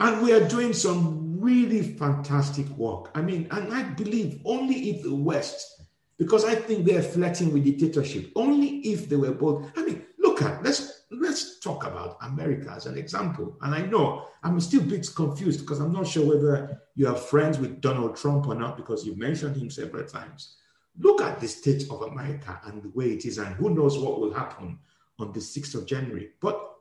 And 0.00 0.22
we 0.22 0.32
are 0.32 0.48
doing 0.48 0.72
some 0.72 1.40
really 1.40 1.82
fantastic 1.82 2.66
work. 2.70 3.10
I 3.14 3.22
mean, 3.22 3.48
and 3.50 3.72
I 3.72 3.82
believe 3.82 4.40
only 4.44 4.90
if 4.90 5.02
the 5.02 5.14
West, 5.14 5.82
because 6.18 6.44
I 6.44 6.54
think 6.54 6.86
they're 6.86 7.02
flirting 7.02 7.52
with 7.52 7.64
dictatorship, 7.64 8.30
only 8.36 8.78
if 8.78 9.08
they 9.08 9.16
were 9.16 9.32
both. 9.32 9.70
I 9.76 9.84
mean, 9.84 10.04
look 10.18 10.42
at 10.42 10.62
let's 10.62 11.02
let's 11.10 11.58
talk 11.60 11.84
about 11.84 12.16
America 12.22 12.70
as 12.70 12.86
an 12.86 12.96
example. 12.96 13.56
And 13.60 13.74
I 13.74 13.82
know 13.82 14.28
I'm 14.42 14.60
still 14.60 14.80
a 14.80 14.84
bit 14.84 15.08
confused 15.14 15.60
because 15.60 15.80
I'm 15.80 15.92
not 15.92 16.06
sure 16.06 16.26
whether 16.26 16.80
you 16.94 17.08
are 17.08 17.14
friends 17.14 17.58
with 17.58 17.80
Donald 17.80 18.16
Trump 18.16 18.46
or 18.46 18.54
not 18.54 18.76
because 18.76 19.04
you 19.04 19.16
mentioned 19.16 19.56
him 19.56 19.70
several 19.70 20.04
times. 20.04 20.56
Look 20.98 21.22
at 21.22 21.40
the 21.40 21.48
state 21.48 21.84
of 21.90 22.02
America 22.02 22.60
and 22.64 22.82
the 22.82 22.90
way 22.90 23.06
it 23.06 23.24
is, 23.24 23.38
and 23.38 23.54
who 23.54 23.70
knows 23.70 23.98
what 23.98 24.20
will 24.20 24.32
happen 24.32 24.78
on 25.18 25.32
the 25.32 25.40
6th 25.40 25.74
of 25.74 25.86
January. 25.86 26.30
But 26.40 26.71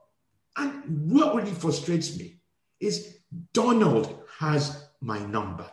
and 0.58 1.12
what 1.12 1.36
really 1.36 1.52
frustrates 1.52 2.18
me 2.18 2.40
is 2.80 3.18
Donald 3.54 4.20
has 4.40 4.88
my 5.00 5.20
number. 5.20 5.70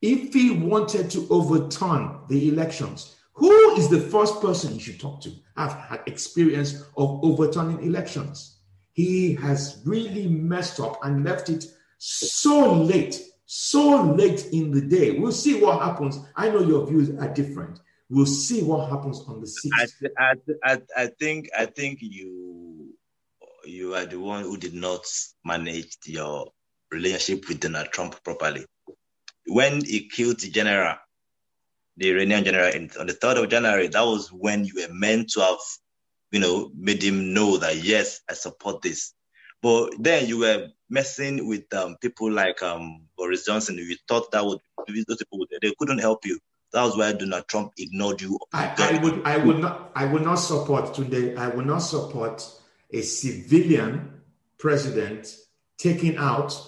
If 0.00 0.32
he 0.32 0.50
wanted 0.50 1.10
to 1.10 1.26
overturn 1.30 2.20
the 2.28 2.48
elections, 2.48 3.16
who 3.32 3.76
is 3.76 3.88
the 3.88 4.00
first 4.00 4.40
person 4.40 4.72
he 4.72 4.80
should 4.80 5.00
talk 5.00 5.20
to? 5.22 5.32
I've 5.56 5.72
had 5.72 6.02
experience 6.06 6.82
of 6.96 7.20
overturning 7.24 7.82
elections. 7.82 8.58
He 8.92 9.34
has 9.34 9.80
really 9.84 10.26
messed 10.26 10.80
up 10.80 11.04
and 11.04 11.24
left 11.24 11.48
it 11.48 11.64
so 11.98 12.72
late, 12.74 13.20
so 13.46 14.02
late 14.02 14.46
in 14.52 14.70
the 14.70 14.80
day. 14.80 15.18
We'll 15.18 15.32
see 15.32 15.60
what 15.60 15.80
happens. 15.80 16.18
I 16.36 16.48
know 16.48 16.60
your 16.60 16.86
views 16.86 17.10
are 17.10 17.32
different. 17.32 17.80
We'll 18.10 18.26
see 18.26 18.62
what 18.62 18.90
happens 18.90 19.20
on 19.26 19.40
the 19.40 19.46
6th. 19.46 20.10
I, 20.18 20.34
I, 20.64 20.72
I, 20.72 20.80
I 20.96 21.06
think 21.06 21.48
I 21.56 21.66
think 21.66 21.98
you 22.00 22.77
you 23.68 23.94
are 23.94 24.06
the 24.06 24.18
one 24.18 24.42
who 24.42 24.56
did 24.56 24.74
not 24.74 25.04
manage 25.44 25.96
your 26.06 26.48
relationship 26.90 27.48
with 27.48 27.60
Donald 27.60 27.88
Trump 27.92 28.22
properly. 28.24 28.64
When 29.46 29.84
he 29.84 30.08
killed 30.08 30.40
the 30.40 30.50
general, 30.50 30.96
the 31.96 32.10
Iranian 32.10 32.44
general, 32.44 32.72
on 32.98 33.06
the 33.06 33.14
3rd 33.14 33.44
of 33.44 33.50
January, 33.50 33.88
that 33.88 34.02
was 34.02 34.32
when 34.32 34.64
you 34.64 34.72
were 34.76 34.92
meant 34.92 35.30
to 35.30 35.40
have, 35.40 35.58
you 36.30 36.40
know, 36.40 36.70
made 36.74 37.02
him 37.02 37.34
know 37.34 37.58
that, 37.58 37.76
yes, 37.76 38.20
I 38.28 38.34
support 38.34 38.82
this. 38.82 39.12
But 39.60 39.90
then 39.98 40.26
you 40.26 40.38
were 40.38 40.68
messing 40.88 41.48
with 41.48 41.72
um, 41.74 41.96
people 42.00 42.30
like 42.30 42.62
um, 42.62 43.06
Boris 43.16 43.44
Johnson. 43.44 43.76
You 43.76 43.96
thought 44.06 44.30
that 44.30 44.44
would, 44.44 44.60
those 44.86 45.18
people, 45.18 45.46
they 45.60 45.74
couldn't 45.78 45.98
help 45.98 46.24
you. 46.24 46.38
That 46.72 46.84
was 46.84 46.96
why 46.96 47.12
Donald 47.12 47.48
Trump 47.48 47.72
ignored 47.76 48.20
you. 48.20 48.38
I, 48.52 48.74
I 48.78 49.02
would, 49.02 49.22
I 49.24 49.36
would 49.38 49.58
not, 49.58 49.90
I 49.94 50.04
would 50.04 50.22
not 50.22 50.36
support 50.36 50.94
today. 50.94 51.34
I 51.34 51.48
would 51.48 51.66
not 51.66 51.78
support 51.78 52.44
a 52.92 53.02
civilian 53.02 54.22
president 54.58 55.34
taking 55.76 56.16
out 56.16 56.58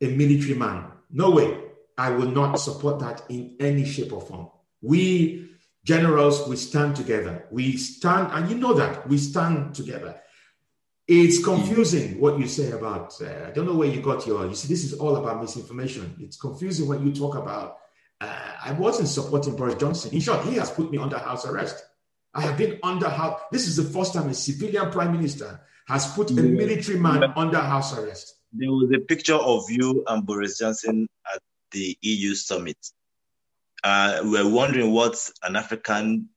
a 0.00 0.08
military 0.08 0.54
man. 0.54 0.86
No 1.10 1.30
way. 1.30 1.60
I 1.96 2.10
will 2.10 2.30
not 2.30 2.56
support 2.56 2.98
that 3.00 3.22
in 3.28 3.56
any 3.60 3.84
shape 3.84 4.12
or 4.12 4.20
form. 4.20 4.48
We 4.82 5.48
generals, 5.84 6.48
we 6.48 6.56
stand 6.56 6.96
together. 6.96 7.46
We 7.50 7.76
stand, 7.76 8.32
and 8.32 8.50
you 8.50 8.56
know 8.56 8.74
that 8.74 9.06
we 9.08 9.18
stand 9.18 9.74
together. 9.74 10.20
It's 11.06 11.44
confusing 11.44 12.18
what 12.18 12.38
you 12.38 12.48
say 12.48 12.70
about, 12.70 13.14
uh, 13.20 13.46
I 13.46 13.50
don't 13.50 13.66
know 13.66 13.74
where 13.74 13.88
you 13.88 14.00
got 14.00 14.26
your, 14.26 14.46
you 14.46 14.54
see, 14.54 14.68
this 14.68 14.84
is 14.84 14.94
all 14.94 15.16
about 15.16 15.42
misinformation. 15.42 16.16
It's 16.18 16.38
confusing 16.38 16.88
when 16.88 17.06
you 17.06 17.12
talk 17.12 17.36
about, 17.36 17.76
uh, 18.22 18.52
I 18.64 18.72
wasn't 18.72 19.08
supporting 19.08 19.54
Boris 19.54 19.74
Johnson. 19.74 20.12
In 20.14 20.20
short, 20.20 20.46
he 20.46 20.54
has 20.54 20.70
put 20.70 20.90
me 20.90 20.96
under 20.96 21.18
house 21.18 21.44
arrest. 21.44 21.84
I 22.34 22.42
have 22.42 22.58
been 22.58 22.78
under 22.82 23.08
house. 23.08 23.40
This 23.52 23.68
is 23.68 23.76
the 23.76 23.84
first 23.84 24.14
time 24.14 24.28
a 24.28 24.34
civilian 24.34 24.90
prime 24.90 25.12
minister 25.12 25.60
has 25.86 26.12
put 26.14 26.30
a 26.30 26.34
military 26.34 26.98
man 26.98 27.22
under 27.36 27.58
house 27.58 27.96
arrest. 27.96 28.36
There 28.52 28.70
was 28.70 28.90
a 28.94 29.00
picture 29.00 29.34
of 29.34 29.70
you 29.70 30.04
and 30.06 30.26
Boris 30.26 30.58
Johnson 30.58 31.08
at 31.32 31.42
the 31.70 31.96
EU 32.00 32.34
summit. 32.34 32.78
Uh, 33.82 34.20
we 34.24 34.42
were 34.42 34.48
wondering 34.48 34.92
what 34.92 35.16
an 35.42 35.56
African 35.56 36.28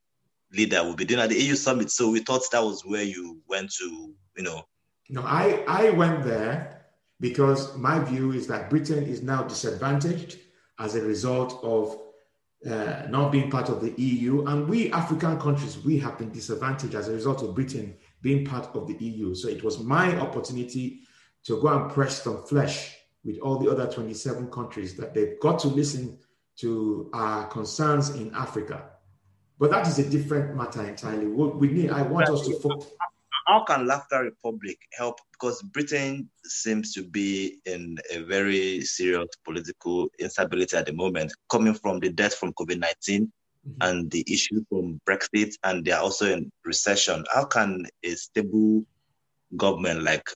leader 0.52 0.84
would 0.84 0.98
be 0.98 1.06
doing 1.06 1.22
at 1.22 1.30
the 1.30 1.42
EU 1.42 1.56
summit. 1.56 1.92
So 1.92 2.10
we 2.10 2.20
thought 2.20 2.42
that 2.52 2.64
was 2.64 2.84
where 2.86 3.04
you 3.04 3.40
went 3.48 3.72
to, 3.74 4.14
you 4.36 4.44
know. 4.44 4.68
No, 5.10 5.22
I, 5.24 5.64
I 5.68 5.90
went 5.92 6.24
there 6.24 6.86
because 7.20 7.76
my 7.78 8.00
view 8.00 8.34
is 8.34 8.48
that 8.48 8.70
Britain 8.70 9.06
is 9.06 9.22
now 9.22 9.44
disadvantaged 9.44 10.38
as 10.80 10.96
a 10.96 11.02
result 11.02 11.60
of 11.64 11.98
uh, 12.65 13.04
not 13.10 13.32
being 13.32 13.50
part 13.52 13.70
of 13.70 13.82
the 13.82 13.93
EU. 14.02 14.46
And 14.46 14.67
we 14.67 14.91
African 14.91 15.39
countries, 15.39 15.78
we 15.84 16.00
have 16.00 16.17
been 16.17 16.32
disadvantaged 16.32 16.96
as 16.96 17.08
a 17.08 17.13
result 17.13 17.43
of 17.43 17.54
Britain 17.54 17.96
being 18.22 18.46
part 18.46 18.76
of 18.76 18.88
the 18.88 18.96
EU. 19.04 19.36
So 19.36 19.48
it 19.48 19.63
was 19.63 19.80
my 19.80 20.17
opportunity 20.20 21.02
to 21.46 21.62
go 21.62 21.67
and 21.67 21.91
press 21.91 22.24
some 22.24 22.43
flesh 22.43 22.96
with 23.24 23.38
all 23.39 23.58
the 23.58 23.70
other 23.70 23.86
27 23.91 24.50
countries 24.50 24.96
that 24.98 25.13
they've 25.13 25.39
got 25.39 25.60
to 25.60 25.67
listen 25.67 26.17
to 26.58 27.10
our 27.13 27.46
concerns 27.48 28.10
in 28.10 28.34
Africa. 28.34 28.89
But 29.60 29.72
that 29.72 29.88
is 29.88 30.00
a 30.00 30.10
different 30.10 30.56
matter 30.56 30.84
entirely. 30.84 31.28
We 31.28 31.67
need, 31.67 31.91
I 31.91 32.02
want 32.04 32.30
us 32.30 32.48
to 32.48 32.60
focus. 32.60 32.91
How 33.48 33.64
can 33.64 33.88
Laughter 33.88 34.24
Republic 34.24 34.78
help? 34.92 35.20
Because 35.32 35.62
Britain 35.62 36.30
seems 36.44 36.94
to 36.94 37.04
be 37.04 37.62
in 37.66 37.98
a 38.12 38.20
very 38.20 38.82
serious 38.82 39.30
political 39.46 40.10
instability 40.20 40.76
at 40.76 40.86
the 40.86 40.92
moment, 40.92 41.34
coming 41.50 41.74
from 41.74 42.00
the 42.00 42.10
death 42.10 42.36
from 42.36 42.52
COVID 42.54 42.80
19 42.80 43.24
mm-hmm. 43.24 43.72
and 43.82 44.12
the 44.12 44.26
issue 44.28 44.66
from 44.68 45.00
Brexit, 45.08 45.54
and 45.64 45.86
they 45.86 45.92
are 45.92 46.04
also 46.04 46.26
in 46.30 46.52
recession. 46.66 47.24
How 47.34 47.46
can 47.46 47.86
a 48.04 48.16
stable 48.16 48.84
government 49.56 50.04
like 50.04 50.30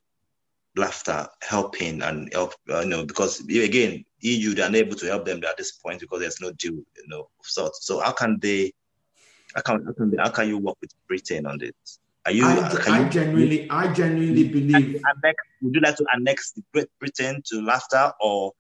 laughter 0.78 1.28
helping 1.42 2.02
and 2.02 2.32
help 2.32 2.54
uh, 2.70 2.80
you 2.80 2.88
know 2.88 3.06
because 3.06 3.42
again 3.42 4.06
eu 4.22 4.54
they're 4.54 4.68
unable 4.68 4.96
to 4.96 5.06
help 5.06 5.26
them 5.26 5.42
at 5.44 5.58
this 5.58 5.74
point 5.74 6.00
because 6.00 6.22
there's 6.22 6.40
no 6.40 6.50
deal 6.54 6.72
you 6.72 7.08
know 7.08 7.28
of 7.40 7.46
sorts 7.46 7.86
so 7.86 8.00
how 8.00 8.14
can 8.14 8.40
they 8.40 8.72
how 9.54 9.62
can, 9.62 9.86
how 9.86 9.92
can, 9.92 10.12
they, 10.12 10.18
how 10.18 10.30
can 10.30 10.48
you 10.48 10.58
work 10.58 10.78
with 10.80 10.92
britain 11.10 11.46
on 11.46 11.58
this 11.58 12.00
are 12.26 12.32
you 12.32 12.46
i, 12.46 12.84
I 12.88 13.00
you, 13.04 13.10
genuinely 13.10 13.70
i 13.70 13.92
genuinely 13.94 14.48
believe 14.48 15.02
annex, 15.24 15.44
would 15.62 15.76
you 15.76 15.82
like 15.82 15.96
to 15.96 16.06
annex 16.14 16.54
great 16.74 16.88
britain 17.00 17.42
to 17.46 17.62
laughter 17.62 18.12
or? 18.20 18.54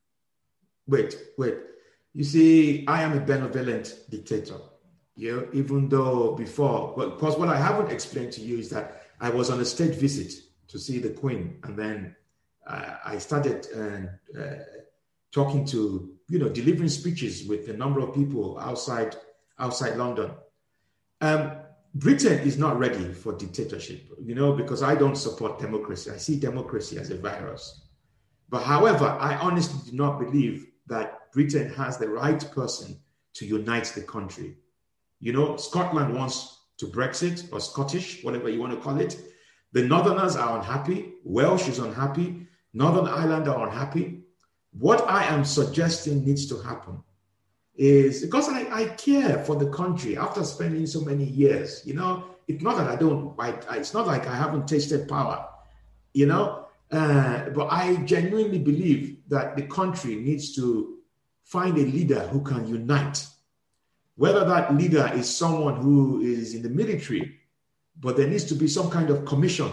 Wait 0.88 1.15
wait. 1.38 1.58
You 2.13 2.24
see 2.24 2.86
i 2.88 3.04
am 3.04 3.13
a 3.17 3.19
benevolent 3.19 3.95
dictator. 4.10 4.58
You 5.15 5.36
know 5.36 5.47
even 5.54 5.89
though 5.89 6.36
before 6.36 6.95
because 6.97 7.38
what 7.38 7.50
i 7.50 7.58
haven't 7.58 7.91
explained 7.91 8.34
to 8.34 8.41
you 8.41 8.58
is 8.58 8.69
that 8.69 9.04
i 9.19 9.30
was 9.30 9.50
on 9.50 9.60
a 9.60 9.65
state 9.65 9.95
visit 9.95 10.34
to 10.71 10.80
see 10.80 11.00
the 11.00 11.10
Queen, 11.10 11.60
and 11.63 11.78
then 11.78 12.15
uh, 12.65 12.95
I 13.06 13.17
started 13.17 13.67
uh, 13.76 14.39
uh, 14.39 14.56
talking 15.32 15.65
to 15.65 16.12
you 16.28 16.39
know 16.39 16.50
delivering 16.50 16.89
speeches 16.89 17.45
with 17.45 17.69
a 17.69 17.74
number 17.74 18.00
of 18.00 18.15
people 18.15 18.58
outside 18.58 19.15
outside 19.60 19.97
London. 19.97 20.32
Um, 21.19 21.52
Britain 21.95 22.39
is 22.39 22.58
not 22.58 22.80
ready 22.80 23.13
for 23.13 23.34
dictatorship, 23.34 24.04
you 24.23 24.34
know, 24.34 24.54
because 24.54 24.82
I 24.82 24.95
don't 24.95 25.17
support 25.17 25.60
democracy. 25.60 26.10
I 26.10 26.17
see 26.17 26.39
democracy 26.39 26.97
as 26.97 27.10
a 27.10 27.17
virus. 27.17 27.82
But 28.49 28.63
however, 28.63 29.06
I 29.06 29.36
honestly 29.36 29.91
do 29.91 29.97
not 29.97 30.19
believe 30.19 30.67
that 30.88 31.32
Britain 31.34 31.69
has 31.73 31.97
the 31.97 32.08
right 32.08 32.49
person 32.51 32.97
to 33.34 33.45
unite 33.45 33.91
the 33.93 34.04
country. 34.04 34.56
You 35.19 35.34
know, 35.34 35.58
Scotland 35.58 36.15
wants 36.15 36.60
to 36.77 36.88
Brexit 36.88 37.51
or 37.51 37.60
Scottish, 37.60 38.23
whatever 38.23 38.49
you 38.49 38.62
want 38.62 38.73
to 38.73 38.80
call 38.80 38.99
it. 38.99 39.19
The 39.73 39.84
Northerners 39.84 40.36
are 40.38 40.60
unhappy. 40.60 41.13
Welsh 41.25 41.67
is 41.67 41.80
unhappy. 41.80 42.47
Northern 42.73 43.08
Ireland 43.08 43.49
are 43.49 43.67
unhappy. 43.67 44.21
What 44.71 45.01
I 45.10 45.25
am 45.25 45.43
suggesting 45.43 46.23
needs 46.25 46.47
to 46.47 46.58
happen 46.62 47.04
is 47.76 48.22
because 48.22 48.50
I, 48.50 48.68
I 48.72 48.86
care 48.90 49.44
for 49.46 49.56
the 49.56 49.70
country 49.70 50.18
after 50.18 50.44
spending 50.44 50.86
so 50.86 51.02
many 51.02 51.24
years. 51.24 51.86
You 51.86 51.94
know, 51.96 52.26
it's 52.48 52.64
not 52.64 52.78
that 52.78 52.88
I 52.88 52.96
don't, 52.96 53.36
I, 53.40 53.50
it's 53.78 53.94
not 53.94 54.08
like 54.08 54.28
I 54.28 54.36
haven't 54.36 54.68
tasted 54.68 55.08
power, 55.08 55.48
you 56.14 56.26
know, 56.26 56.68
uh, 56.92 57.50
but 57.50 57.68
I 57.72 57.96
genuinely 58.06 58.60
believe 58.60 59.18
that 59.30 59.56
the 59.56 59.64
country 59.64 60.16
needs 60.16 60.56
to 60.56 60.98
find 61.44 61.78
a 61.78 61.82
leader 61.82 62.28
who 62.28 62.42
can 62.42 62.68
unite. 62.68 63.26
Whether 64.16 64.46
that 64.46 64.76
leader 64.76 65.10
is 65.14 65.36
someone 65.36 65.78
who 65.78 66.22
is 66.22 66.54
in 66.54 66.62
the 66.62 66.70
military 66.70 67.42
but 68.02 68.18
there 68.18 68.28
needs 68.28 68.46
to 68.46 68.56
be 68.56 68.68
some 68.68 68.90
kind 68.90 69.10
of 69.10 69.26
commission, 69.26 69.72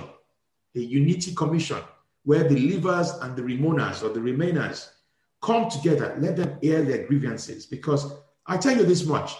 a 0.75 0.79
unity 0.79 1.35
commission, 1.35 1.79
where 2.25 2.45
the 2.45 2.55
leavers 2.55 3.23
and 3.23 3.35
the 3.35 3.43
remoaners 3.43 4.03
or 4.03 4.11
the 4.11 4.21
remainers 4.21 4.91
come 5.40 5.70
together, 5.70 6.16
let 6.18 6.37
them 6.37 6.59
air 6.62 6.83
their 6.83 7.07
grievances. 7.07 7.66
Because 7.66 8.12
I 8.46 8.57
tell 8.57 8.77
you 8.77 8.85
this 8.85 9.05
much 9.05 9.35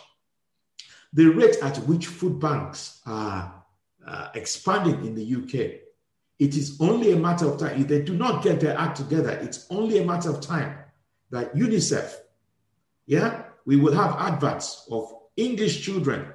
the 1.13 1.27
rate 1.27 1.57
at 1.63 1.77
which 1.79 2.07
food 2.07 2.39
banks 2.39 3.01
are 3.07 3.65
uh, 4.07 4.29
expanding 4.35 5.07
in 5.07 5.15
the 5.15 5.37
UK, 5.37 5.81
it 6.39 6.57
is 6.57 6.77
only 6.81 7.13
a 7.13 7.17
matter 7.17 7.47
of 7.47 7.59
time. 7.59 7.81
If 7.81 7.89
they 7.89 8.03
do 8.03 8.15
not 8.15 8.43
get 8.43 8.61
their 8.61 8.77
act 8.79 8.99
together, 8.99 9.31
it's 9.31 9.67
only 9.71 9.99
a 9.99 10.05
matter 10.05 10.31
of 10.31 10.41
time 10.41 10.79
that 11.31 11.55
UNICEF, 11.55 12.15
yeah, 13.07 13.45
we 13.67 13.77
will 13.77 13.93
have 13.93 14.17
adverts 14.19 14.87
of 14.91 15.13
English 15.37 15.83
children 15.83 16.27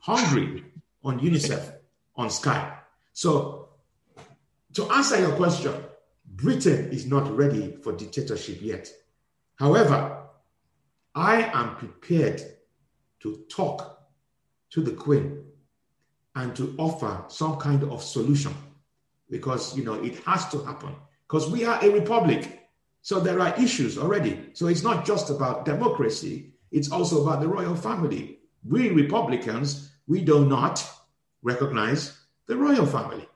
hungry 0.00 0.64
on 1.02 1.20
UNICEF 1.20 1.74
on 2.16 2.30
Sky. 2.30 2.78
So, 3.12 3.70
to 4.74 4.90
answer 4.90 5.18
your 5.18 5.32
question, 5.32 5.74
Britain 6.36 6.90
is 6.90 7.06
not 7.06 7.34
ready 7.36 7.76
for 7.82 7.92
dictatorship 7.92 8.58
yet. 8.60 8.90
However, 9.56 10.24
I 11.14 11.42
am 11.52 11.76
prepared 11.76 12.42
to 13.20 13.44
talk 13.48 14.08
to 14.70 14.82
the 14.82 14.92
Queen 14.92 15.44
and 16.34 16.54
to 16.56 16.74
offer 16.78 17.24
some 17.28 17.56
kind 17.56 17.84
of 17.84 18.02
solution 18.02 18.54
because 19.30 19.76
you 19.76 19.84
know 19.84 19.94
it 19.94 20.16
has 20.24 20.48
to 20.48 20.58
happen 20.64 20.94
because 21.26 21.48
we 21.48 21.64
are 21.64 21.82
a 21.82 21.88
republic 21.88 22.68
so 23.00 23.20
there 23.20 23.40
are 23.40 23.54
issues 23.58 23.96
already 23.96 24.50
so 24.52 24.66
it's 24.66 24.82
not 24.82 25.06
just 25.06 25.30
about 25.30 25.64
democracy 25.64 26.52
it's 26.72 26.90
also 26.90 27.22
about 27.22 27.40
the 27.40 27.48
royal 27.48 27.74
family 27.76 28.40
we 28.68 28.90
republicans 28.90 29.92
we 30.06 30.20
do 30.20 30.44
not 30.44 30.84
recognize 31.42 32.24
the 32.46 32.56
royal 32.56 32.86
family. 32.86 33.26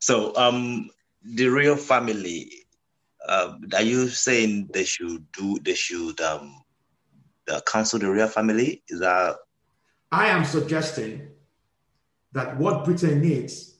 So, 0.00 0.34
um, 0.36 0.90
the 1.22 1.48
royal 1.48 1.76
family, 1.76 2.50
uh, 3.26 3.54
are 3.74 3.82
you 3.82 4.08
saying 4.08 4.70
they 4.72 4.84
should 4.84 5.30
do, 5.32 5.58
they 5.62 5.74
should 5.74 6.20
um, 6.20 6.62
uh, 7.48 7.60
counsel 7.66 7.98
the 7.98 8.10
royal 8.10 8.28
family? 8.28 8.82
Is 8.88 9.00
that? 9.00 9.36
I 10.10 10.28
am 10.28 10.44
suggesting 10.44 11.28
that 12.32 12.56
what 12.58 12.84
Britain 12.84 13.20
needs 13.20 13.76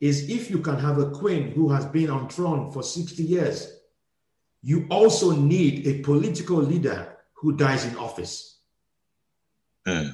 is 0.00 0.28
if 0.28 0.50
you 0.50 0.58
can 0.58 0.78
have 0.78 0.98
a 0.98 1.10
queen 1.10 1.52
who 1.52 1.70
has 1.70 1.86
been 1.86 2.10
on 2.10 2.28
throne 2.28 2.70
for 2.70 2.82
60 2.82 3.22
years, 3.22 3.78
you 4.62 4.86
also 4.90 5.32
need 5.32 5.86
a 5.86 6.02
political 6.02 6.56
leader 6.56 7.16
who 7.34 7.56
dies 7.56 7.84
in 7.84 7.96
office. 7.96 8.58
Mm. 9.86 10.12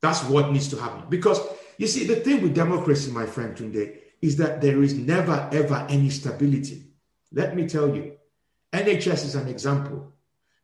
That's 0.00 0.24
what 0.24 0.52
needs 0.52 0.68
to 0.68 0.76
happen. 0.76 1.04
Because 1.08 1.40
you 1.78 1.86
see, 1.86 2.06
the 2.06 2.16
thing 2.16 2.42
with 2.42 2.54
democracy, 2.54 3.10
my 3.10 3.26
friend 3.26 3.56
Tunde, 3.56 3.98
is 4.24 4.36
that 4.36 4.62
there 4.62 4.82
is 4.82 4.94
never, 4.94 5.48
ever 5.52 5.86
any 5.90 6.08
stability. 6.08 6.86
Let 7.30 7.54
me 7.54 7.68
tell 7.68 7.94
you, 7.94 8.16
NHS 8.72 9.26
is 9.26 9.34
an 9.34 9.48
example. 9.48 10.14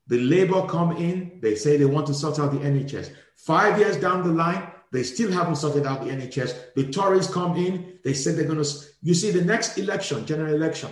The 0.07 0.19
Labour 0.19 0.67
come 0.67 0.97
in, 0.97 1.41
they 1.43 1.55
say 1.57 1.77
they 1.77 1.85
want 1.85 2.07
to 2.07 2.15
sort 2.15 2.39
out 2.39 2.53
the 2.53 2.59
NHS. 2.59 3.13
Five 3.37 3.79
years 3.79 3.99
down 3.99 4.27
the 4.27 4.33
line, 4.33 4.63
they 4.93 5.03
still 5.03 5.31
haven't 5.31 5.57
sorted 5.57 5.85
out 5.87 6.03
the 6.03 6.11
NHS. 6.11 6.75
The 6.75 6.91
Tories 6.91 7.29
come 7.29 7.55
in, 7.57 7.99
they 8.03 8.15
said 8.15 8.37
they're 8.37 8.47
going 8.53 8.65
to. 8.65 8.71
You 9.03 9.13
see, 9.13 9.31
the 9.31 9.45
next 9.45 9.77
election, 9.77 10.25
general 10.25 10.55
election, 10.55 10.91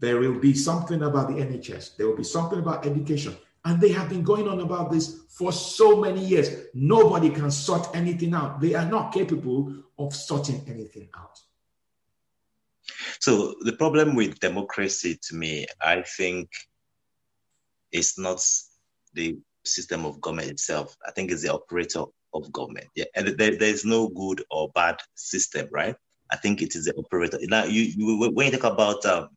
there 0.00 0.18
will 0.18 0.40
be 0.40 0.54
something 0.54 1.02
about 1.04 1.28
the 1.28 1.34
NHS. 1.34 1.96
There 1.96 2.08
will 2.08 2.16
be 2.16 2.24
something 2.24 2.58
about 2.58 2.84
education. 2.84 3.36
And 3.64 3.80
they 3.80 3.92
have 3.92 4.08
been 4.08 4.24
going 4.24 4.48
on 4.48 4.58
about 4.58 4.90
this 4.90 5.20
for 5.28 5.52
so 5.52 6.00
many 6.00 6.22
years. 6.24 6.48
Nobody 6.74 7.30
can 7.30 7.52
sort 7.52 7.94
anything 7.94 8.34
out. 8.34 8.60
They 8.60 8.74
are 8.74 8.90
not 8.90 9.14
capable 9.14 9.72
of 9.98 10.12
sorting 10.12 10.64
anything 10.66 11.08
out. 11.16 11.38
So 13.22 13.54
the 13.60 13.74
problem 13.74 14.16
with 14.16 14.40
democracy 14.40 15.16
to 15.28 15.36
me, 15.36 15.64
I 15.80 16.02
think, 16.02 16.50
is 17.92 18.18
not 18.18 18.44
the 19.14 19.38
system 19.64 20.04
of 20.04 20.20
government 20.20 20.50
itself. 20.50 20.96
I 21.06 21.12
think 21.12 21.30
it's 21.30 21.42
the 21.42 21.54
operator 21.54 22.02
of 22.34 22.50
government. 22.50 22.88
Yeah, 22.96 23.04
and 23.14 23.28
there, 23.28 23.56
there's 23.56 23.84
no 23.84 24.08
good 24.08 24.42
or 24.50 24.72
bad 24.74 24.96
system, 25.14 25.68
right? 25.70 25.94
I 26.32 26.36
think 26.36 26.62
it 26.62 26.74
is 26.74 26.86
the 26.86 26.96
operator. 26.98 27.38
Now, 27.42 27.62
you, 27.62 27.82
you 27.82 28.28
when 28.32 28.50
you 28.50 28.58
talk 28.58 28.72
about 28.72 29.06
um, 29.06 29.28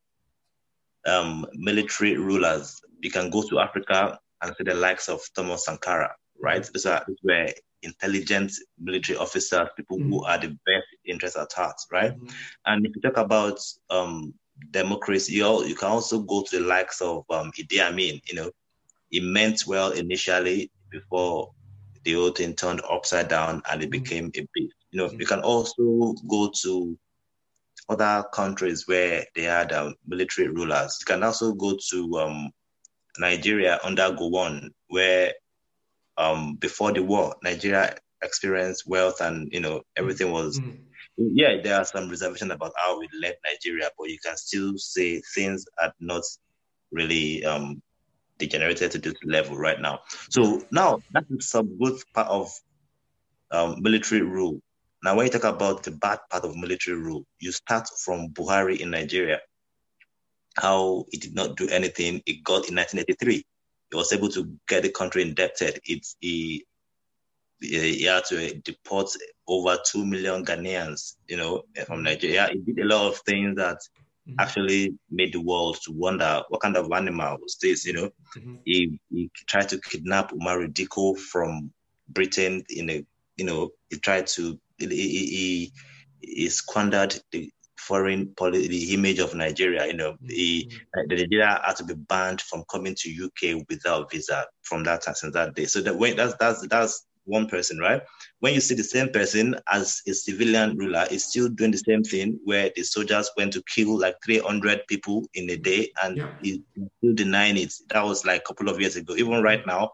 um, 1.05 1.45
military 1.53 2.17
rulers, 2.17 2.81
you 3.01 3.11
can 3.11 3.29
go 3.29 3.43
to 3.43 3.59
Africa 3.59 4.17
and 4.41 4.55
see 4.57 4.63
the 4.63 4.73
likes 4.73 5.09
of 5.09 5.21
Thomas 5.35 5.65
Sankara, 5.65 6.15
right? 6.39 6.67
These 6.73 6.85
are 6.85 7.05
were 7.23 7.49
intelligent 7.83 8.51
military 8.79 9.17
officers, 9.17 9.69
people 9.77 9.97
mm-hmm. 9.97 10.11
who 10.11 10.25
are 10.25 10.37
the 10.37 10.49
best 10.65 10.87
interests 11.05 11.37
at 11.37 11.51
heart, 11.53 11.77
right? 11.91 12.13
Mm-hmm. 12.13 12.27
And 12.65 12.85
if 12.85 12.95
you 12.95 13.01
talk 13.01 13.17
about 13.17 13.59
um, 13.89 14.33
democracy, 14.71 15.33
you, 15.33 15.45
all, 15.45 15.65
you 15.65 15.75
can 15.75 15.89
also 15.89 16.19
go 16.19 16.41
to 16.41 16.59
the 16.59 16.65
likes 16.65 17.01
of 17.01 17.25
um, 17.29 17.51
Idi 17.57 17.79
Amin. 17.79 18.19
You 18.25 18.35
know, 18.35 18.51
he 19.09 19.19
meant 19.19 19.63
well 19.67 19.91
initially 19.91 20.71
before 20.89 21.51
the 22.03 22.13
whole 22.13 22.31
thing 22.31 22.53
turned 22.55 22.81
upside 22.89 23.27
down 23.27 23.61
and 23.71 23.83
it 23.83 23.87
mm. 23.87 23.91
became 23.91 24.25
a 24.35 24.47
bit. 24.53 24.69
You 24.91 24.99
know, 24.99 25.11
you 25.11 25.25
can 25.25 25.41
also 25.41 26.13
go 26.27 26.51
to 26.63 26.97
other 27.89 28.23
countries 28.33 28.87
where 28.87 29.25
they 29.35 29.43
had 29.43 29.71
um, 29.73 29.95
military 30.07 30.47
rulers. 30.47 30.97
You 31.01 31.05
can 31.05 31.23
also 31.23 31.53
go 31.53 31.77
to 31.89 32.19
um, 32.19 32.51
Nigeria 33.19 33.79
under 33.83 34.03
Gowon, 34.11 34.69
where 34.87 35.33
um, 36.17 36.55
before 36.55 36.91
the 36.91 37.03
war, 37.03 37.35
Nigeria 37.43 37.95
experienced 38.21 38.87
wealth 38.87 39.21
and 39.21 39.49
you 39.51 39.59
know 39.59 39.81
everything 39.95 40.31
was. 40.31 40.59
Mm-hmm. 40.59 40.81
Yeah, 41.17 41.61
there 41.63 41.75
are 41.77 41.85
some 41.85 42.09
reservations 42.09 42.51
about 42.51 42.73
how 42.75 42.99
we 42.99 43.07
led 43.21 43.35
Nigeria, 43.45 43.89
but 43.97 44.09
you 44.09 44.17
can 44.23 44.35
still 44.35 44.77
say 44.77 45.21
things 45.33 45.65
are 45.81 45.93
not 46.01 46.23
really 46.91 47.45
um, 47.45 47.81
degenerated 48.37 48.91
to 48.91 48.99
this 48.99 49.13
level 49.23 49.55
right 49.57 49.79
now. 49.79 50.01
So 50.29 50.61
now 50.71 50.99
that 51.13 51.23
is 51.29 51.49
some 51.49 51.77
good 51.77 52.01
part 52.13 52.27
of 52.27 52.51
um, 53.51 53.81
military 53.81 54.21
rule. 54.21 54.61
Now, 55.03 55.15
when 55.15 55.25
you 55.27 55.31
talk 55.31 55.43
about 55.43 55.83
the 55.83 55.91
bad 55.91 56.19
part 56.29 56.43
of 56.43 56.55
military 56.55 56.97
rule, 56.97 57.25
you 57.39 57.51
start 57.51 57.87
from 58.03 58.29
Buhari 58.29 58.79
in 58.79 58.89
Nigeria, 58.89 59.39
how 60.57 61.05
he 61.11 61.17
did 61.17 61.35
not 61.35 61.55
do 61.55 61.67
anything. 61.69 62.21
It 62.25 62.43
got 62.43 62.67
in 62.67 62.75
1983. 62.75 63.45
He 63.91 63.97
was 63.97 64.11
able 64.13 64.29
to 64.29 64.51
get 64.67 64.83
the 64.83 64.89
country 64.89 65.21
indebted. 65.21 65.79
It's 65.85 66.15
he, 66.19 66.65
he 67.59 68.03
had 68.03 68.25
to 68.25 68.59
deport 68.59 69.09
over 69.47 69.77
two 69.85 70.05
million 70.05 70.43
Ghanaians, 70.45 71.15
you 71.27 71.37
know, 71.37 71.63
from 71.85 72.03
Nigeria. 72.03 72.49
He 72.51 72.59
did 72.59 72.79
a 72.83 72.87
lot 72.87 73.07
of 73.07 73.19
things 73.19 73.55
that 73.57 73.77
mm-hmm. 74.27 74.35
actually 74.39 74.95
made 75.09 75.33
the 75.33 75.41
world 75.41 75.77
to 75.83 75.91
wonder 75.91 76.43
what 76.49 76.61
kind 76.61 76.77
of 76.77 76.91
animal 76.91 77.37
was 77.41 77.57
this, 77.61 77.85
you 77.85 77.93
know. 77.93 78.09
Mm-hmm. 78.37 78.55
He, 78.65 78.99
he 79.09 79.31
tried 79.47 79.69
to 79.69 79.79
kidnap 79.79 80.31
Umaru 80.31 80.73
Dikko 80.73 81.17
from 81.17 81.71
Britain 82.09 82.63
in 82.69 82.89
a, 82.89 83.05
you 83.37 83.45
know, 83.45 83.69
he 83.89 83.97
tried 83.97 84.27
to, 84.27 84.59
he, 84.77 84.87
he, 84.87 85.71
he 86.21 86.49
squandered 86.49 87.15
the 87.31 87.51
foreign 87.77 88.33
policy, 88.35 88.67
the 88.67 88.93
image 88.93 89.19
of 89.19 89.35
Nigeria. 89.35 89.85
You 89.87 89.93
know, 89.93 90.13
mm-hmm. 90.13 90.27
the, 90.27 90.69
the 91.07 91.15
Nigeria 91.15 91.61
had 91.65 91.75
to 91.77 91.83
be 91.83 91.93
banned 91.93 92.41
from 92.41 92.63
coming 92.69 92.95
to 92.99 93.25
UK 93.25 93.65
without 93.69 94.11
visa 94.11 94.45
from 94.63 94.83
that 94.85 95.01
time 95.03 95.15
since 95.15 95.33
that 95.33 95.55
day. 95.55 95.65
So 95.65 95.81
that 95.81 95.95
when 95.95 96.15
that's 96.15 96.35
that's 96.35 96.67
that's 96.67 97.05
one 97.25 97.47
person, 97.47 97.79
right? 97.79 98.01
When 98.39 98.53
you 98.53 98.61
see 98.61 98.75
the 98.75 98.83
same 98.83 99.09
person 99.09 99.55
as 99.71 100.01
a 100.07 100.13
civilian 100.13 100.77
ruler 100.77 101.05
is 101.09 101.25
still 101.25 101.49
doing 101.49 101.71
the 101.71 101.77
same 101.77 102.03
thing, 102.03 102.39
where 102.45 102.71
the 102.75 102.83
soldiers 102.83 103.29
went 103.35 103.53
to 103.53 103.63
kill 103.63 103.99
like 103.99 104.15
300 104.23 104.87
people 104.87 105.27
in 105.33 105.49
a 105.49 105.57
day, 105.57 105.91
and 106.03 106.17
yeah. 106.17 106.29
he's 106.41 106.59
still 106.99 107.13
denying 107.13 107.57
it. 107.57 107.73
That 107.89 108.05
was 108.05 108.25
like 108.25 108.41
a 108.41 108.43
couple 108.43 108.69
of 108.69 108.79
years 108.79 108.95
ago. 108.95 109.15
Even 109.15 109.41
right 109.41 109.65
now, 109.65 109.93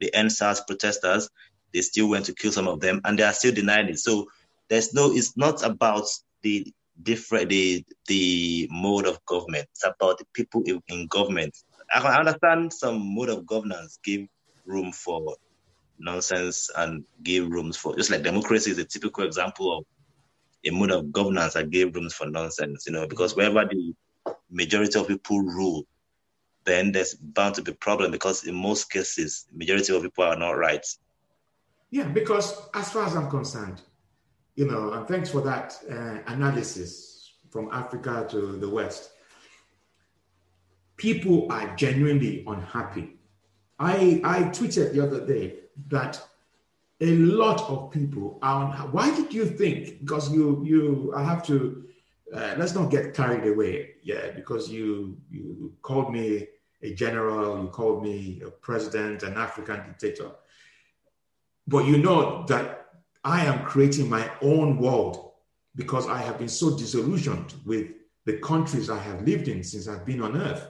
the 0.00 0.10
EndSARS 0.14 0.66
protesters, 0.66 1.30
they 1.72 1.80
still 1.80 2.08
went 2.08 2.26
to 2.26 2.34
kill 2.34 2.52
some 2.52 2.68
of 2.68 2.80
them, 2.80 3.00
and 3.04 3.18
they 3.18 3.22
are 3.22 3.32
still 3.32 3.54
denying 3.54 3.88
it. 3.88 3.98
So 3.98 4.28
there's 4.68 4.92
no, 4.92 5.12
it's 5.12 5.36
not 5.36 5.64
about 5.64 6.04
the 6.42 6.72
different 7.02 7.48
the 7.48 7.84
the 8.06 8.68
mode 8.70 9.06
of 9.06 9.24
government. 9.26 9.66
It's 9.72 9.84
about 9.84 10.18
the 10.18 10.24
people 10.32 10.62
in, 10.66 10.82
in 10.88 11.06
government. 11.06 11.56
I 11.94 12.18
understand 12.18 12.72
some 12.72 13.14
mode 13.14 13.28
of 13.28 13.46
governance 13.46 13.98
give 14.02 14.26
room 14.64 14.92
for 14.92 15.36
nonsense 15.98 16.70
and 16.76 17.04
give 17.22 17.48
rooms 17.48 17.76
for 17.76 17.94
just 17.96 18.10
like 18.10 18.22
democracy 18.22 18.70
is 18.70 18.78
a 18.78 18.84
typical 18.84 19.24
example 19.24 19.78
of 19.78 19.84
a 20.64 20.70
mode 20.70 20.90
of 20.90 21.12
governance 21.12 21.54
that 21.54 21.70
gave 21.70 21.94
rooms 21.94 22.14
for 22.14 22.26
nonsense, 22.28 22.86
you 22.86 22.92
know, 22.92 23.06
because 23.06 23.34
mm-hmm. 23.34 23.54
wherever 23.54 23.68
the 23.68 23.94
majority 24.50 24.98
of 24.98 25.08
people 25.08 25.40
rule, 25.40 25.84
then 26.64 26.92
there's 26.92 27.14
bound 27.14 27.56
to 27.56 27.62
be 27.62 27.72
problem 27.72 28.10
because 28.10 28.44
in 28.44 28.54
most 28.54 28.90
cases, 28.90 29.46
majority 29.52 29.94
of 29.94 30.02
people 30.02 30.24
are 30.24 30.36
not 30.36 30.52
right. 30.52 30.86
Yeah, 31.90 32.04
because 32.04 32.68
as 32.74 32.90
far 32.90 33.04
as 33.04 33.16
I'm 33.16 33.28
concerned, 33.28 33.82
you 34.54 34.66
know, 34.66 34.92
and 34.92 35.06
thanks 35.08 35.30
for 35.30 35.40
that 35.42 35.78
uh, 35.90 36.18
analysis 36.32 37.32
from 37.50 37.70
Africa 37.72 38.26
to 38.30 38.58
the 38.58 38.68
West. 38.68 39.10
People 40.96 41.50
are 41.50 41.74
genuinely 41.76 42.44
unhappy. 42.46 43.16
I, 43.78 44.20
I 44.24 44.42
tweeted 44.44 44.92
the 44.92 45.00
other 45.00 45.26
day 45.26 45.60
that 45.88 46.22
a 47.00 47.16
lot 47.16 47.60
of 47.68 47.90
people 47.90 48.38
are. 48.42 48.72
Why 48.88 49.14
did 49.14 49.34
you 49.34 49.44
think? 49.46 50.00
Because 50.00 50.32
you, 50.32 50.62
you, 50.64 51.12
I 51.16 51.24
have 51.24 51.44
to. 51.46 51.84
Uh, 52.32 52.54
let's 52.56 52.74
not 52.74 52.90
get 52.90 53.12
carried 53.12 53.46
away. 53.46 53.96
Yeah, 54.02 54.30
because 54.30 54.70
you, 54.70 55.18
you 55.30 55.74
called 55.82 56.12
me 56.12 56.46
a 56.82 56.94
general, 56.94 57.62
you 57.62 57.68
called 57.68 58.02
me 58.02 58.40
a 58.46 58.50
president, 58.50 59.22
an 59.22 59.34
African 59.36 59.82
dictator. 59.84 60.30
But 61.66 61.84
you 61.84 61.98
know 61.98 62.44
that 62.48 62.81
I 63.24 63.44
am 63.44 63.64
creating 63.64 64.08
my 64.08 64.30
own 64.40 64.78
world 64.78 65.32
because 65.76 66.08
I 66.08 66.18
have 66.18 66.38
been 66.38 66.48
so 66.48 66.76
disillusioned 66.76 67.54
with 67.64 67.88
the 68.24 68.38
countries 68.38 68.90
I 68.90 68.98
have 68.98 69.26
lived 69.26 69.48
in 69.48 69.62
since 69.62 69.88
I've 69.88 70.04
been 70.04 70.22
on 70.22 70.36
earth, 70.36 70.66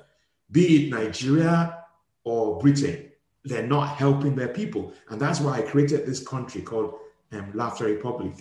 be 0.51 0.87
it 0.87 0.91
Nigeria 0.91 1.85
or 2.25 2.59
Britain. 2.59 3.11
They're 3.45 3.67
not 3.67 3.97
helping 3.97 4.37
their 4.37 4.49
people. 4.49 4.93
And 5.09 5.21
that's 5.21 5.41
why 5.41 5.59
I 5.59 5.63
created 5.63 6.07
this 6.07 6.27
country 6.27 6.63
called 6.63 6.95
um, 7.33 7.51
Laughter 7.55 7.87
Republic. 7.87 8.35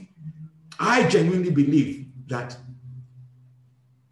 I 0.79 1.07
genuinely 1.07 1.49
believe 1.51 2.07
that 2.27 2.55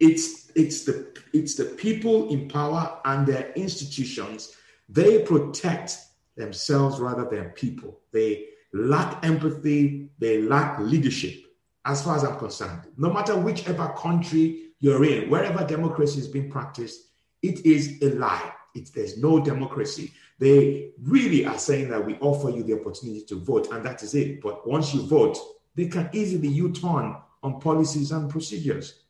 it's, 0.00 0.50
it's, 0.54 0.84
the, 0.84 1.14
it's 1.32 1.54
the 1.54 1.64
people 1.64 2.30
in 2.30 2.48
power 2.48 2.98
and 3.04 3.26
their 3.26 3.52
institutions. 3.52 4.56
They 4.88 5.22
protect 5.22 5.98
themselves 6.36 6.98
rather 6.98 7.24
than 7.24 7.50
people. 7.50 8.00
They 8.12 8.46
lack 8.72 9.24
empathy, 9.24 10.10
they 10.18 10.42
lack 10.42 10.78
leadership, 10.78 11.44
as 11.84 12.02
far 12.02 12.16
as 12.16 12.24
I'm 12.24 12.38
concerned. 12.38 12.82
No 12.96 13.12
matter 13.12 13.36
whichever 13.36 13.88
country 13.96 14.70
you're 14.80 15.04
in, 15.04 15.28
wherever 15.30 15.64
democracy 15.64 16.20
is 16.20 16.28
being 16.28 16.50
practiced, 16.50 17.08
it 17.42 17.64
is 17.64 17.98
a 18.02 18.10
lie. 18.10 18.52
It, 18.74 18.90
there's 18.94 19.18
no 19.18 19.40
democracy. 19.40 20.12
They 20.38 20.92
really 21.02 21.44
are 21.44 21.58
saying 21.58 21.88
that 21.90 22.04
we 22.04 22.16
offer 22.16 22.50
you 22.50 22.62
the 22.62 22.80
opportunity 22.80 23.24
to 23.26 23.40
vote, 23.40 23.70
and 23.72 23.84
that 23.84 24.02
is 24.02 24.14
it. 24.14 24.40
But 24.40 24.66
once 24.66 24.94
you 24.94 25.06
vote, 25.06 25.36
they 25.74 25.86
can 25.86 26.08
easily 26.12 26.48
U-turn 26.48 27.16
on 27.42 27.60
policies 27.60 28.12
and 28.12 28.30
procedures. 28.30 29.02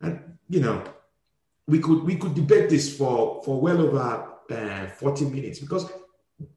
And 0.00 0.38
you 0.48 0.60
know, 0.60 0.84
we 1.66 1.80
could 1.80 2.02
we 2.02 2.16
could 2.16 2.34
debate 2.34 2.70
this 2.70 2.96
for 2.96 3.42
for 3.44 3.60
well 3.60 3.80
over 3.80 4.32
uh, 4.50 4.86
40 4.86 5.26
minutes 5.26 5.58
because 5.58 5.90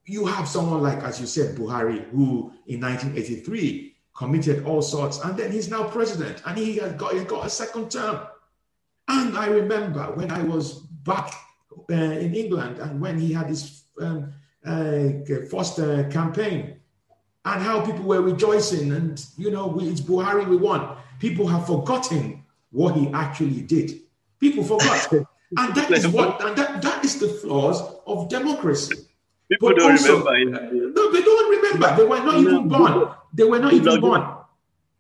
you 0.06 0.26
have 0.26 0.48
someone 0.48 0.82
like, 0.82 1.04
as 1.04 1.20
you 1.20 1.28
said, 1.28 1.56
Buhari, 1.56 2.10
who 2.10 2.52
in 2.68 2.82
1983 2.82 3.96
committed 4.16 4.66
all 4.66 4.82
sorts, 4.82 5.20
and 5.20 5.38
then 5.38 5.52
he's 5.52 5.70
now 5.70 5.84
president, 5.84 6.42
and 6.46 6.58
he 6.58 6.78
has 6.78 6.94
got, 6.94 7.14
he's 7.14 7.26
got 7.26 7.46
a 7.46 7.50
second 7.50 7.92
term. 7.92 8.26
And 9.08 9.38
I 9.38 9.48
remember 9.48 10.04
when 10.16 10.32
I 10.32 10.42
was 10.44 10.80
back 11.04 11.34
uh, 11.90 11.94
in 11.94 12.34
England, 12.34 12.80
and 12.80 13.00
when 13.00 13.20
he 13.20 13.34
had 13.34 13.48
his 13.48 13.84
um, 14.02 14.34
uh, 14.66 15.10
first 15.50 15.80
uh, 15.80 16.10
campaign, 16.10 16.80
and 17.46 17.62
how 17.64 17.86
people 17.86 18.04
were 18.04 18.22
rejoicing, 18.22 18.92
and 18.92 19.24
you 19.38 19.52
know, 19.52 19.68
we, 19.68 19.88
it's 19.88 20.02
Buhari 20.02 20.48
we 20.48 20.58
won. 20.58 20.98
People 21.20 21.48
have 21.48 21.68
forgotten 21.68 22.44
what 22.72 22.96
he 22.96 23.08
actually 23.14 23.62
did. 23.62 24.02
People 24.40 24.64
forgot. 24.64 25.12
and 25.58 25.76
that 25.76 25.92
is 25.92 26.08
what 26.08 26.44
and 26.44 26.58
that, 26.58 26.82
that 26.82 27.06
is 27.06 27.20
the 27.20 27.30
flaws 27.30 27.82
of 28.06 28.28
democracy 28.28 29.08
People 29.50 29.70
but 29.70 29.78
don't 29.78 29.92
also, 29.92 30.26
remember. 30.26 30.72
No, 30.72 31.12
they 31.12 31.22
don't 31.22 31.50
remember. 31.50 31.96
They 31.96 32.04
were 32.04 32.20
not 32.20 32.36
even 32.36 32.68
born. 32.68 33.10
They 33.34 33.44
were 33.44 33.60
not 33.60 33.74
even 33.74 34.02
born. 34.02 34.38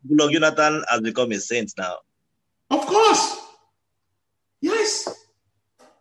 Goodluck 0.07 0.31
Jonathan 0.31 0.83
has 0.89 1.01
become 1.01 1.31
a 1.31 1.39
saint 1.39 1.73
now. 1.77 1.97
Of 2.69 2.85
course. 2.85 3.41
Yes. 4.61 5.25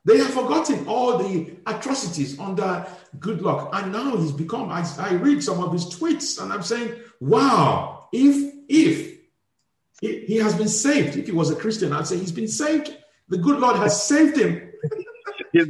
They 0.04 0.18
have 0.18 0.30
forgotten 0.30 0.86
all 0.86 1.18
the 1.18 1.56
atrocities 1.66 2.38
under 2.38 2.86
Goodluck. 3.18 3.70
And 3.72 3.92
now 3.92 4.16
he's 4.16 4.30
become, 4.30 4.70
I, 4.70 4.86
I 4.98 5.14
read 5.14 5.42
some 5.42 5.60
of 5.62 5.72
his 5.72 5.86
tweets 5.86 6.40
and 6.40 6.52
I'm 6.52 6.62
saying, 6.62 6.94
wow, 7.18 8.08
if, 8.12 8.54
if 8.68 9.18
he, 10.00 10.20
he 10.26 10.36
has 10.36 10.54
been 10.54 10.68
saved, 10.68 11.16
if 11.16 11.26
he 11.26 11.32
was 11.32 11.50
a 11.50 11.56
Christian, 11.56 11.92
I'd 11.92 12.06
say 12.06 12.18
he's 12.18 12.30
been 12.30 12.46
saved. 12.46 12.96
The 13.28 13.38
good 13.38 13.58
Lord 13.58 13.76
has 13.76 14.06
saved 14.06 14.38
him. 14.38 14.70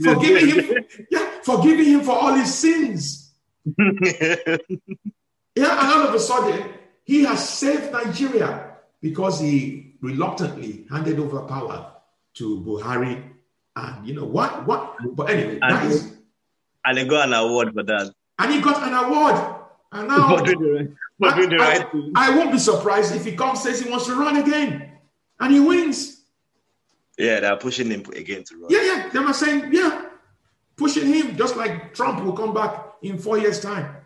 forgiving 0.03 0.65
him, 0.65 0.85
yeah, 1.11 1.26
forgiving 1.47 1.87
him 1.87 2.01
for 2.03 2.11
all 2.11 2.35
his 2.35 2.53
sins. 2.53 3.31
yeah, 3.79 4.47
and 5.55 5.89
all 5.93 6.09
of 6.09 6.15
a 6.15 6.19
sudden, 6.19 6.71
he 7.05 7.23
has 7.25 7.49
saved 7.49 7.93
Nigeria 7.93 8.77
because 9.01 9.39
he 9.41 9.95
reluctantly 10.01 10.87
handed 10.91 11.21
over 11.21 11.43
power 11.43 11.93
to 12.35 12.61
Buhari. 12.67 13.23
And 13.77 14.07
you 14.07 14.15
know 14.15 14.25
what? 14.25 14.67
What? 14.67 14.97
But 15.15 15.31
anyway, 15.31 15.59
and, 15.63 15.73
that 15.73 15.87
is. 15.87 16.17
And 16.85 16.99
he 16.99 17.05
got 17.05 17.29
an 17.29 17.35
award 17.35 17.73
for 17.75 17.85
that. 17.85 18.13
And 18.41 18.53
he 18.53 18.61
got 18.61 18.83
an 18.83 18.95
award. 18.95 19.37
And 19.93 20.09
now, 20.09 20.37
for 20.37 20.45
doing 20.45 20.97
the, 21.21 21.29
for 21.31 21.37
doing 21.37 21.51
the 21.51 21.63
I, 21.63 21.79
right 21.79 21.87
I, 22.17 22.33
I 22.33 22.37
won't 22.37 22.51
be 22.51 22.59
surprised 22.59 23.15
if 23.15 23.25
he 23.25 23.37
comes 23.37 23.63
says 23.63 23.81
he 23.81 23.89
wants 23.89 24.07
to 24.07 24.17
run 24.17 24.37
again, 24.37 24.91
and 25.39 25.55
he 25.55 25.61
wins. 25.61 26.25
Yeah, 27.17 27.41
they're 27.41 27.57
pushing 27.57 27.91
him 27.91 28.05
again 28.15 28.43
to 28.45 28.57
run. 28.59 28.67
Yeah, 28.69 28.83
yeah. 28.83 29.09
They 29.11 29.21
were 29.21 29.33
saying, 29.33 29.73
yeah, 29.73 30.06
pushing 30.77 31.13
him 31.13 31.37
just 31.37 31.57
like 31.57 31.95
Trump 31.95 32.23
will 32.25 32.33
come 32.33 32.55
back 32.55 32.95
in 33.03 33.19
four 33.19 33.39
years' 33.39 33.61
time. 33.61 33.97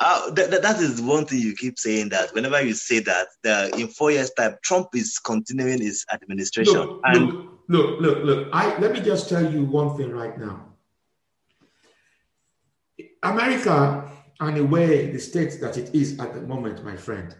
Uh, 0.00 0.30
that, 0.32 0.50
that 0.50 0.80
is 0.80 1.00
one 1.00 1.24
thing 1.24 1.38
you 1.38 1.54
keep 1.54 1.78
saying 1.78 2.08
that 2.08 2.34
whenever 2.34 2.60
you 2.60 2.74
say 2.74 2.98
that, 2.98 3.28
that 3.44 3.78
in 3.78 3.86
four 3.86 4.10
years' 4.10 4.30
time, 4.30 4.56
Trump 4.62 4.88
is 4.94 5.18
continuing 5.20 5.80
his 5.80 6.04
administration. 6.12 6.74
Look, 6.74 7.00
and 7.04 7.28
look, 7.30 7.60
look, 7.68 8.00
look, 8.00 8.24
look. 8.24 8.48
I 8.52 8.76
let 8.78 8.92
me 8.92 9.00
just 9.00 9.28
tell 9.28 9.52
you 9.52 9.64
one 9.64 9.96
thing 9.96 10.10
right 10.10 10.36
now. 10.36 10.66
America 13.22 14.10
and 14.40 14.56
the 14.56 14.64
way 14.64 15.12
the 15.12 15.20
state 15.20 15.60
that 15.60 15.78
it 15.78 15.94
is 15.94 16.18
at 16.18 16.34
the 16.34 16.40
moment, 16.40 16.84
my 16.84 16.96
friend, 16.96 17.32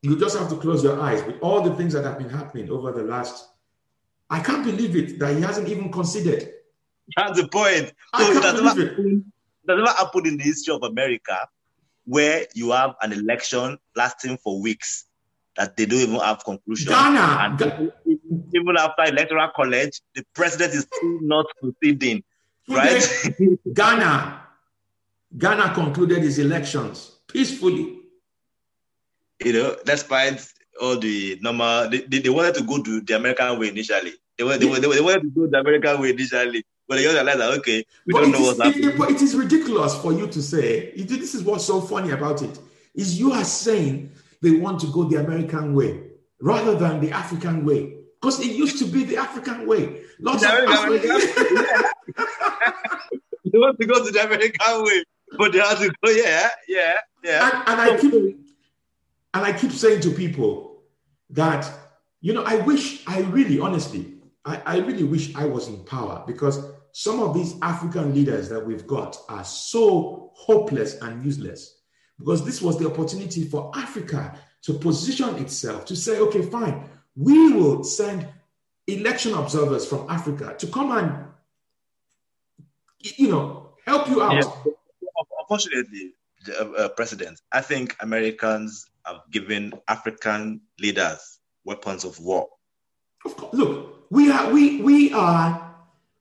you 0.00 0.18
just 0.18 0.38
have 0.38 0.48
to 0.48 0.56
close 0.56 0.82
your 0.82 0.98
eyes 0.98 1.22
with 1.24 1.36
all 1.42 1.60
the 1.60 1.74
things 1.74 1.92
that 1.92 2.04
have 2.04 2.16
been 2.16 2.30
happening 2.30 2.70
over 2.70 2.90
the 2.90 3.02
last. 3.02 3.48
I 4.30 4.40
can't 4.40 4.64
believe 4.64 4.96
it 4.96 5.18
that 5.18 5.34
he 5.34 5.42
hasn't 5.42 5.68
even 5.68 5.92
considered. 5.92 6.54
That's 7.16 7.40
the 7.40 7.48
point. 7.48 7.92
So 8.18 8.40
that's 8.40 8.60
what 8.60 8.76
never 9.66 9.86
happened 9.88 10.26
in 10.26 10.36
the 10.36 10.44
history 10.44 10.74
of 10.74 10.82
America 10.82 11.48
where 12.04 12.46
you 12.54 12.70
have 12.70 12.94
an 13.02 13.12
election 13.12 13.78
lasting 13.96 14.38
for 14.38 14.60
weeks 14.60 15.06
that 15.56 15.76
they 15.76 15.86
don't 15.86 16.00
even 16.00 16.20
have 16.20 16.44
conclusion. 16.44 16.88
Ghana, 16.92 17.56
And 17.60 17.92
even 18.54 18.76
after 18.78 19.04
electoral 19.04 19.50
college, 19.56 20.00
the 20.14 20.24
president 20.34 20.74
is 20.74 20.86
still 20.92 21.18
not 21.22 21.46
conceding, 21.60 22.22
right? 22.68 23.00
Today, 23.00 23.58
Ghana, 23.72 24.40
Ghana 25.36 25.74
concluded 25.74 26.22
his 26.22 26.38
elections 26.38 27.12
peacefully. 27.26 27.98
you 29.44 29.52
know, 29.52 29.76
despite 29.84 30.46
all 30.80 30.98
the 30.98 31.38
normal, 31.40 31.88
they, 31.90 32.00
they, 32.02 32.20
they 32.20 32.28
wanted 32.28 32.54
to 32.54 32.62
go 32.62 32.82
to 32.82 33.00
the 33.00 33.16
American 33.16 33.58
way 33.58 33.68
initially. 33.68 34.12
They, 34.38 34.44
were, 34.44 34.58
they, 34.58 34.66
were, 34.66 34.78
they, 34.78 34.86
were, 34.86 34.94
they 34.94 35.00
wanted 35.00 35.22
to 35.22 35.30
go 35.30 35.46
the 35.46 35.58
American 35.58 36.00
way 36.00 36.10
initially, 36.10 36.64
but 36.88 36.96
they 36.96 37.02
just 37.02 37.14
realized 37.14 37.40
that, 37.40 37.58
okay, 37.58 37.84
we 38.06 38.12
But 38.12 38.20
don't 38.20 38.30
know 38.32 38.38
is- 38.38 38.46
what's 38.58 38.62
happening. 38.62 38.88
it- 38.90 38.98
but 38.98 39.10
it 39.10 39.20
is 39.22 39.34
ridiculous 39.34 39.94
for 40.00 40.12
you 40.12 40.26
to 40.28 40.42
say. 40.42 40.92
it- 40.96 41.08
This 41.08 41.34
is 41.34 41.42
what's 41.42 41.64
so 41.64 41.80
funny 41.80 42.10
about 42.10 42.42
it. 42.42 42.58
Is 42.94 43.18
you 43.18 43.32
are 43.32 43.44
saying 43.44 44.10
they 44.42 44.52
want 44.52 44.80
to 44.80 44.86
go 44.88 45.04
the 45.04 45.16
American 45.16 45.74
way 45.74 46.00
rather 46.40 46.74
than 46.76 47.00
the 47.00 47.10
African 47.10 47.64
way. 47.64 47.94
Because 48.20 48.40
it 48.40 48.52
used 48.52 48.78
to 48.78 48.84
be 48.86 49.04
the 49.04 49.16
African 49.18 49.66
way. 49.66 50.02
Lots 50.20 50.42
The 50.42 50.48
of 50.48 50.64
American 50.64 51.20
Afri- 51.20 51.84
they 53.52 53.58
want 53.58 53.78
to 53.78 53.86
go 53.86 54.04
to 54.04 54.10
the 54.10 54.24
American 54.24 54.82
way, 54.84 55.04
but 55.38 55.52
they 55.52 55.58
have 55.58 55.78
to 55.78 55.92
go, 56.04 56.10
yeah, 56.10 56.48
yeah, 56.68 56.94
yeah. 57.22 57.50
and, 57.66 57.68
and 57.68 57.80
I 57.80 58.00
keep 58.00 58.14
and 58.14 59.44
I 59.44 59.52
keep 59.52 59.72
saying 59.72 60.00
to 60.02 60.10
people 60.10 60.82
that 61.30 61.70
you 62.20 62.32
know 62.32 62.42
I 62.44 62.56
wish 62.56 63.02
I 63.06 63.20
really 63.20 63.60
honestly 63.60 64.14
I, 64.44 64.62
I 64.64 64.78
really 64.78 65.04
wish 65.04 65.34
I 65.36 65.44
was 65.44 65.68
in 65.68 65.84
power 65.84 66.24
because 66.26 66.64
some 66.98 67.20
of 67.20 67.34
these 67.34 67.54
African 67.60 68.14
leaders 68.14 68.48
that 68.48 68.66
we've 68.66 68.86
got 68.86 69.18
are 69.28 69.44
so 69.44 70.30
hopeless 70.34 70.94
and 71.02 71.22
useless 71.22 71.82
because 72.18 72.42
this 72.42 72.62
was 72.62 72.78
the 72.78 72.86
opportunity 72.90 73.44
for 73.44 73.70
Africa 73.74 74.34
to 74.62 74.72
position 74.72 75.34
itself 75.36 75.84
to 75.84 75.94
say 75.94 76.18
okay 76.20 76.40
fine 76.40 76.88
we 77.14 77.52
will 77.52 77.84
send 77.84 78.26
election 78.86 79.34
observers 79.34 79.86
from 79.86 80.08
Africa 80.08 80.54
to 80.56 80.66
come 80.68 80.90
and 80.96 81.26
you 83.18 83.28
know 83.28 83.74
help 83.84 84.08
you 84.08 84.22
out 84.22 84.32
Yeah. 84.32 84.72
Unfortunately, 85.40 86.12
the, 86.46 86.60
uh, 86.60 86.72
uh, 86.72 86.88
President, 86.88 87.40
I 87.52 87.60
think 87.60 87.94
Americans 88.00 88.86
have 89.04 89.20
given 89.30 89.74
African 89.86 90.62
leaders 90.80 91.40
weapons 91.64 92.04
of 92.04 92.18
war. 92.18 92.48
Of 93.24 93.36
course, 93.36 93.54
look, 93.54 94.06
we 94.10 94.32
are 94.32 94.50
we 94.50 94.80
we 94.80 95.12
are 95.12 95.65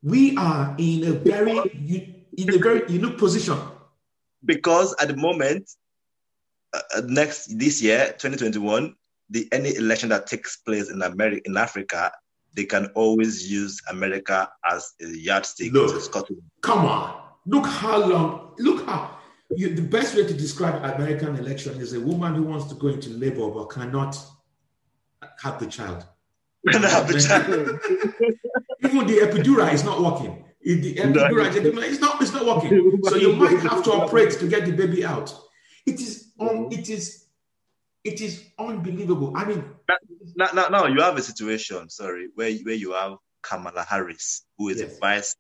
we 0.05 0.37
are 0.37 0.75
in 0.77 1.03
a 1.03 1.11
very 1.13 1.57
in 2.37 2.53
a 2.53 2.57
very 2.59 2.89
unique 2.91 3.17
position. 3.17 3.57
because 4.45 4.95
at 5.01 5.07
the 5.07 5.17
moment, 5.17 5.67
uh, 6.73 6.81
uh, 6.95 7.01
next 7.07 7.57
this 7.57 7.81
year, 7.81 8.13
2021, 8.19 8.95
the 9.31 9.47
any 9.51 9.75
election 9.75 10.09
that 10.09 10.27
takes 10.27 10.57
place 10.57 10.91
in 10.91 11.01
America, 11.01 11.41
in 11.45 11.57
Africa, 11.57 12.11
they 12.53 12.65
can 12.65 12.85
always 12.93 13.51
use 13.51 13.81
America 13.89 14.47
as 14.71 14.93
a 15.01 15.07
yardstick 15.07 15.73
Look. 15.73 16.13
Come 16.61 16.85
on, 16.85 17.21
look 17.47 17.65
how 17.65 17.97
long. 18.05 18.53
Look 18.59 18.85
how 18.85 19.17
you, 19.55 19.73
the 19.73 19.81
best 19.81 20.15
way 20.15 20.25
to 20.27 20.33
describe 20.33 20.75
American 20.95 21.35
election 21.37 21.79
is 21.81 21.93
a 21.93 21.99
woman 21.99 22.35
who 22.35 22.43
wants 22.43 22.67
to 22.67 22.75
go 22.75 22.87
into 22.87 23.09
labor 23.09 23.49
but 23.49 23.65
cannot 23.65 24.15
have 25.41 25.59
the 25.59 25.65
child. 25.65 26.05
Even 26.67 26.83
Even 28.85 29.07
the 29.07 29.17
epidural 29.19 29.71
is 29.73 29.83
not 29.83 30.01
working. 30.01 30.43
If 30.61 30.81
the 30.81 30.95
epidural 30.95 31.83
is 31.83 31.99
not 31.99 32.21
it's 32.21 32.33
not 32.33 32.45
working. 32.45 32.99
So 33.05 33.15
you 33.15 33.35
might 33.35 33.59
have 33.59 33.83
to 33.83 33.91
operate 33.91 34.31
to 34.39 34.47
get 34.47 34.65
the 34.65 34.71
baby 34.71 35.05
out. 35.05 35.33
It 35.85 35.99
is 36.01 36.31
un, 36.39 36.69
it 36.71 36.89
is 36.89 37.25
it 38.03 38.21
is 38.21 38.43
unbelievable. 38.59 39.33
I 39.35 39.45
mean, 39.45 39.63
now, 40.35 40.47
now, 40.53 40.67
now 40.69 40.85
you 40.87 41.01
have 41.01 41.17
a 41.17 41.21
situation, 41.21 41.89
sorry, 41.89 42.29
where 42.35 42.51
where 42.63 42.75
you 42.75 42.93
have 42.93 43.17
Kamala 43.41 43.83
Harris, 43.87 44.45
who 44.57 44.69
is 44.69 44.79
Yes. 44.79 44.93
the 44.93 44.99
vice 44.99 45.35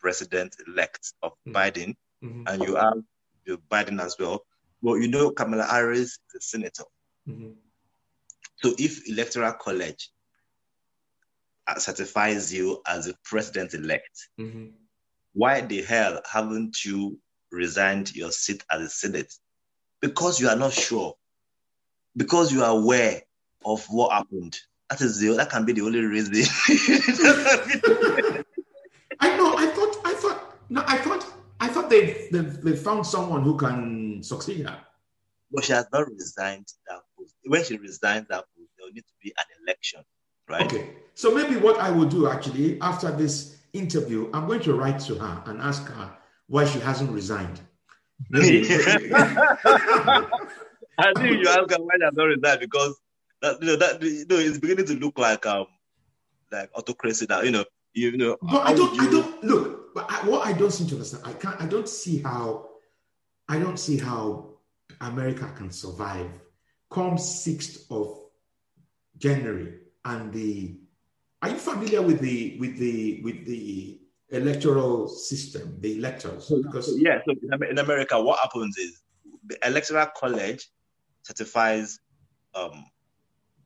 president 0.00 0.56
elect 0.66 1.12
of 1.22 1.32
Mhm. 1.46 1.52
Biden, 1.54 1.94
mhm, 2.22 2.44
and 2.48 2.62
you 2.62 2.74
have 2.76 3.00
Joe 3.46 3.56
Biden 3.70 4.00
as 4.00 4.16
well. 4.18 4.44
Well, 4.82 4.98
you 4.98 5.08
know 5.08 5.30
Kamala 5.30 5.64
Harris 5.64 6.10
is 6.10 6.18
a 6.36 6.40
senator. 6.40 6.84
mhm. 7.28 7.54
So 8.62 8.74
if 8.78 9.06
electoral 9.08 9.52
college 9.54 10.10
certifies 11.76 12.52
you 12.54 12.80
as 12.86 13.08
a 13.08 13.14
president 13.24 13.74
elect, 13.74 14.28
Mhm. 14.38 14.72
why 15.32 15.60
the 15.60 15.82
hell 15.82 16.20
haven't 16.30 16.84
you 16.84 17.18
resigned 17.50 18.14
your 18.14 18.30
seat 18.32 18.64
as 18.70 18.80
a 18.82 18.88
senate? 18.88 19.32
Because 20.00 20.40
you 20.40 20.48
are 20.48 20.56
not 20.56 20.72
sure. 20.72 21.16
Because 22.16 22.52
you 22.52 22.62
are 22.62 22.70
aware 22.70 23.22
of 23.64 23.84
what 23.86 24.12
happened. 24.12 24.56
That 24.90 25.00
is 25.00 25.18
the 25.18 25.30
that 25.34 25.50
can 25.50 25.64
be 25.64 25.72
the 25.72 25.82
only 25.82 26.00
reason. 26.00 26.34
I 29.20 29.36
know. 29.36 29.56
I 29.56 29.66
thought. 29.74 29.96
I 30.04 30.14
thought. 30.14 30.56
No, 30.68 30.84
I 30.86 30.98
thought. 30.98 31.26
I 31.60 31.68
thought 31.68 31.90
they 31.90 32.28
they, 32.30 32.40
they 32.40 32.76
found 32.76 33.06
someone 33.06 33.42
who 33.42 33.56
can 33.56 34.22
succeed 34.22 34.66
her. 34.66 34.80
but 35.50 35.64
she 35.64 35.72
has 35.72 35.86
not 35.92 36.08
resigned 36.10 36.66
that 36.88 37.00
post. 37.18 37.34
When 37.44 37.64
she 37.64 37.76
resigns 37.78 38.26
that 38.28 38.44
post, 38.56 38.70
there 38.76 38.86
will 38.86 38.92
need 38.92 39.06
to 39.06 39.14
be 39.22 39.32
an 39.36 39.44
election, 39.64 40.02
right? 40.48 40.62
Okay. 40.66 40.90
So 41.14 41.34
maybe 41.34 41.56
what 41.56 41.78
I 41.78 41.90
will 41.90 42.06
do 42.06 42.28
actually 42.28 42.78
after 42.80 43.10
this 43.10 43.56
interview, 43.72 44.30
I'm 44.32 44.46
going 44.46 44.60
to 44.60 44.74
write 44.74 45.00
to 45.00 45.14
her 45.16 45.42
and 45.46 45.60
ask 45.60 45.86
her 45.86 46.16
why 46.46 46.64
she 46.64 46.78
hasn't 46.80 47.10
resigned. 47.10 47.60
I 48.34 48.40
think 51.16 51.42
you 51.42 51.48
ask 51.48 51.70
her 51.70 51.78
why 51.78 51.96
she 51.98 52.04
has 52.04 52.14
not 52.14 52.24
resigned 52.24 52.60
because 52.60 53.00
that 53.42 53.60
you 53.60 53.66
know 53.66 53.76
that 53.76 54.02
you 54.02 54.26
know 54.28 54.36
it's 54.36 54.58
beginning 54.58 54.86
to 54.86 54.94
look 54.94 55.18
like 55.18 55.44
um 55.46 55.66
like 56.50 56.70
autocracy 56.74 57.26
now. 57.28 57.42
You 57.42 57.50
know, 57.50 57.64
you 57.92 58.16
know. 58.16 58.36
but 58.40 58.66
I 58.66 58.74
don't. 58.74 58.90
would 58.92 59.00
I 59.00 59.10
don't 59.10 59.44
look. 59.44 59.94
But 59.94 60.06
I, 60.10 60.28
what 60.28 60.46
I 60.46 60.52
don't 60.52 60.70
seem 60.70 60.86
to 60.88 60.94
understand, 60.94 61.24
I 61.26 61.32
can't. 61.32 61.60
I 61.60 61.66
don't 61.66 61.88
see 61.88 62.22
how. 62.22 62.68
I 63.48 63.58
don't 63.58 63.78
see 63.78 63.98
how 63.98 64.56
America 65.00 65.52
can 65.56 65.70
survive 65.70 66.30
come 66.90 67.18
sixth 67.18 67.90
of 67.90 68.18
January 69.18 69.74
and 70.06 70.32
the. 70.32 70.76
Are 71.42 71.50
you 71.50 71.56
familiar 71.58 72.00
with 72.02 72.20
the 72.20 72.56
with 72.58 72.78
the 72.78 73.20
with 73.22 73.44
the 73.46 74.00
electoral 74.30 75.08
system, 75.08 75.76
the 75.80 75.98
electors? 75.98 76.50
Because 76.50 76.98
yeah, 76.98 77.20
so 77.26 77.34
in 77.70 77.78
America, 77.78 78.20
what 78.20 78.38
happens 78.40 78.76
is 78.78 79.02
the 79.46 79.58
electoral 79.66 80.06
college 80.16 80.68
certifies 81.22 81.98
um, 82.54 82.86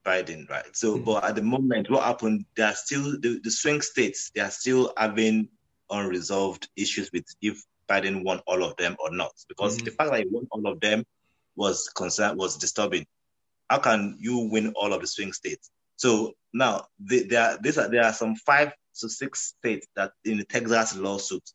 Biden, 0.05 0.49
right? 0.51 0.75
So, 0.77 0.97
Mhm. 0.97 1.05
but 1.05 1.25
at 1.25 1.37
the 1.37 1.43
moment, 1.43 1.91
what 1.91 2.05
happened? 2.05 2.45
There 2.57 2.67
are 2.67 2.75
still 2.75 3.19
the, 3.21 3.41
the 3.43 3.51
swing 3.51 3.81
states. 3.83 4.31
They 4.35 4.41
are 4.41 4.51
still 4.51 4.93
having 4.97 5.49
unresolved 5.91 6.69
issues 6.77 7.11
with 7.13 7.25
if 7.41 7.63
Biden 7.89 8.25
won 8.25 8.41
all 8.47 8.63
of 8.65 8.77
them 8.77 8.97
or 8.99 9.11
not. 9.11 9.33
Because 9.49 9.79
Mhm. 9.79 9.85
the 9.85 9.91
fact 9.93 10.11
that 10.11 10.21
he 10.21 10.27
won 10.29 10.47
all 10.51 10.67
of 10.67 10.81
them 10.81 11.05
was 11.57 11.89
concern 11.91 12.37
was 12.37 12.57
disturbing. 12.57 13.07
How 13.69 13.79
can 13.79 14.17
you 14.19 14.49
win 14.51 14.73
all 14.75 14.93
of 14.93 15.01
the 15.01 15.07
swing 15.07 15.33
states? 15.33 15.71
So 16.01 16.33
now 16.55 16.87
the- 16.99 17.25
there 17.25 17.43
are 17.43 17.59
these 17.61 17.77
are 17.77 17.89
there 17.91 18.05
are 18.05 18.15
some 18.15 18.35
five 18.37 18.73
to 19.01 19.09
six 19.09 19.55
states 19.59 19.87
that 19.97 20.13
in 20.25 20.39
the 20.39 20.45
Texas 20.45 20.97
lawsuit 20.97 21.47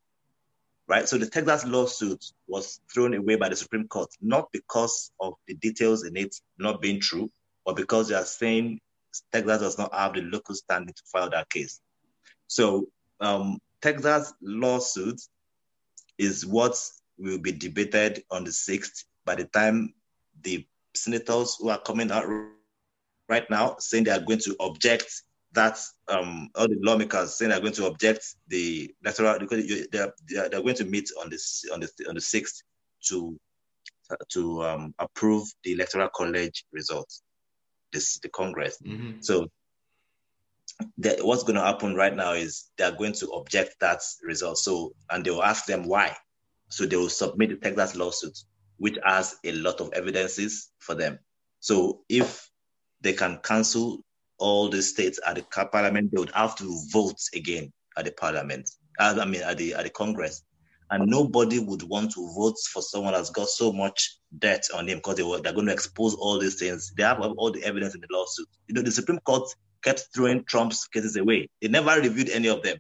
right? 0.87 1.07
So 1.07 1.17
the 1.17 1.25
Texas 1.25 1.65
lawsuit 1.65 2.23
was 2.47 2.79
thrown 2.93 3.15
away 3.15 3.37
by 3.37 3.49
the 3.49 3.55
Supreme 3.55 3.87
Court, 3.87 4.09
not 4.21 4.51
because 4.51 5.11
of 5.19 5.33
the 5.47 5.55
details 5.55 6.05
in 6.05 6.15
it 6.15 6.35
not 6.59 6.79
being 6.79 6.99
true, 6.99 7.31
but 7.65 7.75
because 7.75 8.07
they 8.07 8.15
are 8.15 8.23
saying 8.25 8.79
Texas 9.31 9.61
does 9.61 9.77
not 9.79 9.91
have 9.95 10.13
the 10.13 10.21
local 10.21 10.53
standing 10.53 10.93
to 10.93 11.03
file 11.11 11.29
that 11.31 11.49
case. 11.49 11.81
So 12.47 12.87
um, 13.19 13.57
Texas 13.81 14.31
lawsuit 14.43 15.19
is 16.19 16.45
what 16.45 16.79
will 17.17 17.39
be 17.39 17.51
debated 17.51 18.23
on 18.29 18.43
the 18.43 18.51
6th 18.51 19.05
by 19.25 19.33
the 19.33 19.45
time 19.45 19.93
the 20.43 20.67
senators 20.93 21.57
who 21.59 21.69
are 21.69 21.79
coming 21.79 22.11
out 22.11 22.25
right 23.29 23.49
now 23.49 23.75
saying 23.79 24.03
they 24.03 24.11
are 24.11 24.19
going 24.19 24.39
to 24.39 24.55
object 24.59 25.11
that 25.53 25.79
um, 26.09 26.49
all 26.55 26.67
the 26.67 26.77
lawmakers 26.81 27.35
saying 27.35 27.49
they're 27.49 27.61
going 27.61 27.73
to 27.73 27.87
object 27.87 28.35
the 28.49 28.93
electoral 29.03 29.39
because 29.39 29.67
they're, 29.91 30.13
they're, 30.27 30.49
they're 30.49 30.61
going 30.61 30.75
to 30.75 30.85
meet 30.85 31.09
on 31.21 31.29
this 31.29 31.63
on 31.73 31.79
the 31.79 31.89
on 32.07 32.15
the 32.15 32.21
sixth 32.21 32.61
to 33.07 33.37
to 34.29 34.63
um, 34.63 34.93
approve 34.99 35.47
the 35.63 35.73
electoral 35.73 36.09
college 36.09 36.65
results, 36.71 37.23
this 37.91 38.19
the 38.19 38.29
Congress. 38.29 38.77
Mm-hmm. 38.85 39.21
So 39.21 39.47
that 40.97 41.25
what's 41.25 41.43
going 41.43 41.55
to 41.55 41.61
happen 41.61 41.95
right 41.95 42.15
now 42.15 42.33
is 42.33 42.65
they 42.77 42.83
are 42.83 42.91
going 42.91 43.13
to 43.13 43.29
object 43.31 43.75
that 43.79 44.01
result. 44.23 44.57
So 44.57 44.93
and 45.09 45.23
they 45.25 45.31
will 45.31 45.43
ask 45.43 45.65
them 45.65 45.87
why. 45.87 46.15
So 46.69 46.85
they 46.85 46.97
will 46.97 47.09
submit 47.09 47.49
the 47.49 47.55
Texas 47.55 47.95
lawsuit, 47.95 48.37
which 48.77 48.97
has 49.03 49.37
a 49.43 49.53
lot 49.53 49.79
of 49.79 49.93
evidences 49.93 50.71
for 50.79 50.95
them. 50.95 51.19
So 51.59 52.01
if 52.09 52.49
they 53.05 53.13
can 53.13 53.37
cancel 53.43 54.03
all 54.39 54.67
the 54.67 54.81
states 54.81 55.19
at 55.27 55.35
the 55.35 55.43
parliament, 55.71 56.11
they 56.11 56.19
would 56.19 56.31
have 56.31 56.55
to 56.55 56.81
vote 56.91 57.19
again 57.35 57.71
at 57.95 58.05
the 58.05 58.11
parliament. 58.11 58.67
I 58.99 59.23
mean, 59.25 59.41
at 59.41 59.57
the 59.57 59.75
at 59.75 59.83
the 59.83 59.91
Congress, 59.91 60.43
and 60.89 61.07
nobody 61.07 61.59
would 61.59 61.83
want 61.83 62.11
to 62.13 62.33
vote 62.35 62.55
for 62.73 62.81
someone 62.81 63.13
that's 63.13 63.29
got 63.29 63.47
so 63.47 63.71
much 63.71 64.17
debt 64.39 64.65
on 64.73 64.87
him 64.87 64.97
because 64.97 65.17
they 65.17 65.23
were, 65.23 65.39
they're 65.39 65.53
going 65.53 65.67
to 65.67 65.73
expose 65.73 66.15
all 66.15 66.39
these 66.39 66.55
things. 66.55 66.93
They 66.97 67.03
have 67.03 67.21
all 67.21 67.51
the 67.51 67.63
evidence 67.63 67.93
in 67.93 68.01
the 68.01 68.07
lawsuit. 68.11 68.47
You 68.67 68.73
know, 68.73 68.81
the 68.81 68.91
Supreme 68.91 69.19
Court 69.19 69.47
kept 69.83 70.07
throwing 70.13 70.43
Trump's 70.43 70.87
cases 70.87 71.15
away. 71.15 71.47
They 71.61 71.67
never 71.67 71.99
reviewed 72.01 72.29
any 72.29 72.49
of 72.49 72.63
them. 72.63 72.77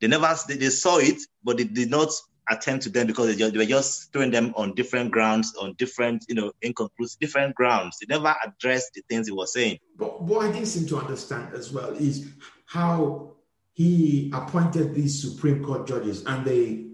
They 0.00 0.08
never 0.08 0.34
they, 0.46 0.56
they 0.56 0.70
saw 0.70 0.98
it, 0.98 1.18
but 1.42 1.56
they 1.56 1.64
did 1.64 1.90
not 1.90 2.10
attend 2.48 2.82
to 2.82 2.90
them 2.90 3.06
because 3.06 3.26
they, 3.26 3.36
just, 3.36 3.52
they 3.52 3.58
were 3.58 3.64
just 3.64 4.12
throwing 4.12 4.30
them 4.30 4.52
on 4.56 4.74
different 4.74 5.10
grounds, 5.10 5.54
on 5.56 5.74
different, 5.74 6.24
you 6.28 6.34
know, 6.34 6.52
inconclusive, 6.62 7.18
different 7.20 7.54
grounds. 7.54 7.98
They 7.98 8.06
never 8.12 8.34
addressed 8.44 8.94
the 8.94 9.02
things 9.08 9.26
he 9.26 9.32
was 9.32 9.52
saying. 9.52 9.78
But 9.96 10.22
what 10.22 10.46
I 10.46 10.52
didn't 10.52 10.66
seem 10.66 10.86
to 10.88 10.98
understand 10.98 11.54
as 11.54 11.72
well 11.72 11.90
is 11.90 12.28
how 12.66 13.32
he 13.72 14.30
appointed 14.34 14.94
these 14.94 15.20
Supreme 15.20 15.64
Court 15.64 15.86
judges 15.86 16.24
and 16.24 16.44
they 16.44 16.86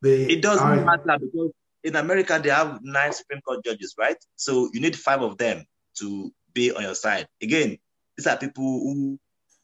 they 0.00 0.24
it 0.24 0.42
doesn't 0.42 0.66
are, 0.66 0.84
matter 0.84 1.18
because 1.20 1.52
in 1.84 1.94
America 1.96 2.40
they 2.42 2.50
have 2.50 2.80
nine 2.82 3.12
Supreme 3.12 3.40
Court 3.42 3.64
judges, 3.64 3.94
right? 3.98 4.16
So 4.36 4.70
you 4.72 4.80
need 4.80 4.96
five 4.96 5.22
of 5.22 5.38
them 5.38 5.64
to 5.98 6.32
be 6.54 6.72
on 6.72 6.82
your 6.82 6.94
side. 6.94 7.28
Again, 7.40 7.78
these 8.16 8.26
are 8.26 8.36
people 8.36 8.64
who 8.64 9.18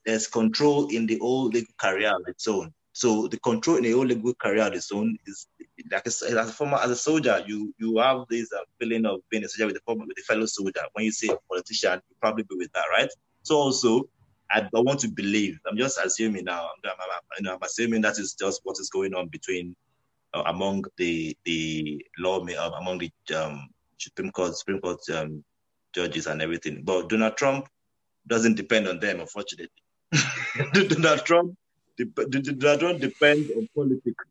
there's 0.05 0.27
control 0.27 0.89
in 0.89 1.07
the 1.07 1.19
whole 1.19 1.47
legal 1.47 1.75
career 1.77 2.15
of 2.15 2.23
its 2.27 2.47
own. 2.49 2.73
So 2.99 3.29
the 3.29 3.39
control 3.39 3.77
in 3.77 3.85
a 3.87 3.93
whole 3.93 4.05
legal 4.05 4.35
career 4.35 4.67
of 4.67 4.75
its 4.75 4.91
own 4.91 5.17
is 5.25 5.47
like 5.89 6.05
a, 6.05 6.09
as 6.09 6.21
a 6.35 6.47
former 6.47 6.79
as 6.79 6.91
a 6.91 6.97
soldier, 6.97 7.45
you 7.47 7.73
you 7.79 7.99
have 7.99 8.25
this 8.29 8.53
uh, 8.53 8.59
feeling 8.81 9.07
of 9.07 9.21
being 9.31 9.45
a 9.45 9.49
soldier 9.49 9.73
with 9.73 9.81
a 9.87 9.95
with 9.95 10.19
a 10.19 10.23
fellow 10.23 10.47
soldier. 10.47 10.81
When 10.95 11.05
you 11.05 11.13
say 11.13 11.29
politician, 11.49 12.01
you 12.11 12.17
probably 12.21 12.43
be 12.43 12.57
with 12.57 12.73
that, 12.73 12.87
right? 12.91 13.09
So 13.45 13.55
also, 13.55 14.09
I 14.51 14.63
don't 14.73 14.85
want 14.85 14.99
to 15.01 15.09
believe. 15.09 15.61
I'm 15.71 15.77
just 15.77 15.97
assuming 16.05 16.47
now. 16.47 16.71
I'm, 16.85 16.91
I'm, 17.39 17.55
I'm 17.55 17.63
assuming 17.63 18.01
that 18.01 18.19
is 18.19 18.35
just 18.35 18.63
what 18.65 18.81
is 18.81 18.91
going 18.91 19.15
on 19.15 19.29
between 19.29 19.77
uh, 20.35 20.43
among 20.47 20.83
the 20.97 21.37
the 21.45 22.05
law 22.19 22.45
uh, 22.45 22.71
among 22.81 22.99
the 22.99 23.13
um, 23.37 23.69
Supreme 23.99 24.33
Court 24.33 24.57
Supreme 24.57 24.81
Court 24.81 24.99
um, 25.15 25.45
judges 25.95 26.27
and 26.27 26.43
everything. 26.43 26.83
But 26.83 27.11
Donald 27.11 27.37
Trump 27.37 27.69
doesn't 28.27 28.57
depend 28.57 28.89
on 28.89 28.99
them, 28.99 29.21
unfortunately. 29.21 29.71
Donald 30.89 31.25
Trump 31.25 31.55
Donald 31.99 32.81
Trump 32.81 33.01
depends 33.01 33.51
on 33.51 33.69
politics. 33.75 34.25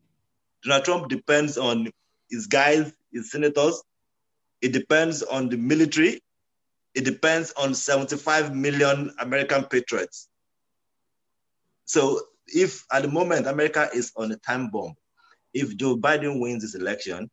Donald 0.63 0.85
Trump 0.85 1.09
depends 1.09 1.57
on 1.57 1.91
his 2.29 2.47
guys, 2.47 2.91
his 3.11 3.31
senators. 3.31 3.81
It 4.61 4.71
depends 4.71 5.23
on 5.23 5.49
the 5.49 5.57
military. 5.57 6.21
It 6.95 7.05
depends 7.05 7.53
on 7.53 7.75
75 7.75 8.55
million 8.55 9.13
American 9.19 9.65
patriots. 9.65 10.29
So 11.85 12.21
if 12.47 12.85
at 12.91 13.03
the 13.03 13.07
moment 13.07 13.47
America 13.47 13.89
is 13.93 14.11
on 14.15 14.31
a 14.31 14.37
time 14.37 14.69
bomb, 14.69 14.95
if 15.53 15.75
Joe 15.77 15.97
Biden 15.97 16.39
wins 16.39 16.63
this 16.63 16.75
election, 16.75 17.29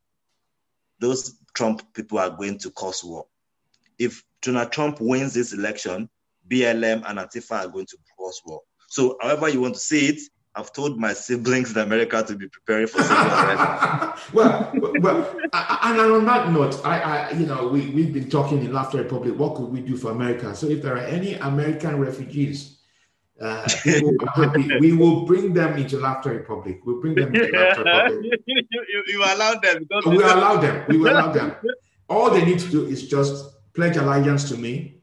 those 1.01 1.39
Trump 1.55 1.83
people 1.95 2.19
are 2.19 2.31
going 2.31 2.59
to 2.59 2.71
cause 2.71 3.03
war. 3.03 3.27
If 3.99 4.23
Donald 4.43 4.73
Trump 4.73 4.99
wins 5.01 5.35
this 5.35 5.53
election, 5.53 6.09
BLM 6.49 7.03
and 7.07 7.19
Antifa 7.19 7.65
are 7.65 7.69
going 7.69 7.87
to 7.87 7.97
cause 8.17 8.41
war. 8.45 8.61
So, 8.95 9.17
however 9.21 9.49
you 9.49 9.61
want 9.61 9.75
to 9.75 9.81
see 9.81 10.07
it, 10.07 10.21
I've 10.55 10.73
told 10.73 11.01
my 11.01 11.15
siblings 11.15 11.73
in 11.73 11.79
America 11.79 12.23
to 12.23 12.37
be 12.37 12.47
preparing 12.47 12.87
for 12.87 13.03
civil 13.03 13.17
well, 14.33 14.71
well, 15.01 15.37
and 15.53 16.01
on 16.01 16.25
that 16.27 16.53
note, 16.53 16.81
I, 16.85 17.01
I, 17.01 17.31
you 17.33 17.45
know, 17.45 17.67
we 17.67 17.91
we've 17.91 18.13
been 18.13 18.31
talking 18.31 18.65
in 18.65 18.73
Laughter 18.73 18.99
Republic. 18.99 19.37
What 19.37 19.57
could 19.57 19.71
we 19.73 19.81
do 19.81 19.97
for 19.97 20.13
America? 20.13 20.55
So, 20.55 20.69
if 20.69 20.81
there 20.81 20.95
are 20.95 21.09
any 21.19 21.35
American 21.35 21.99
refugees, 21.99 22.79
uh, 23.41 23.69
happy, 24.37 24.79
we 24.79 24.93
will 24.93 25.25
bring 25.27 25.53
them 25.55 25.77
into 25.77 25.99
Laughter 25.99 26.31
Republic. 26.31 26.79
We'll 26.85 27.01
bring 27.01 27.17
them 27.17 27.35
into 27.35 27.51
Laughter 27.51 27.83
Republic. 27.85 28.41
you, 28.47 29.03
you 29.09 29.25
allow 29.25 29.55
them. 29.55 29.89
We 30.07 30.23
allow 30.23 30.59
them. 30.59 30.85
We 30.89 30.99
will 30.99 31.11
allow 31.11 31.33
them. 31.33 31.57
All 32.09 32.31
they 32.31 32.45
need 32.45 32.61
to 32.61 32.71
do 32.71 32.87
is 32.87 33.09
just 33.09 33.57
pledge 33.75 33.97
allegiance 33.97 34.49
to 34.51 34.57
me, 34.57 34.94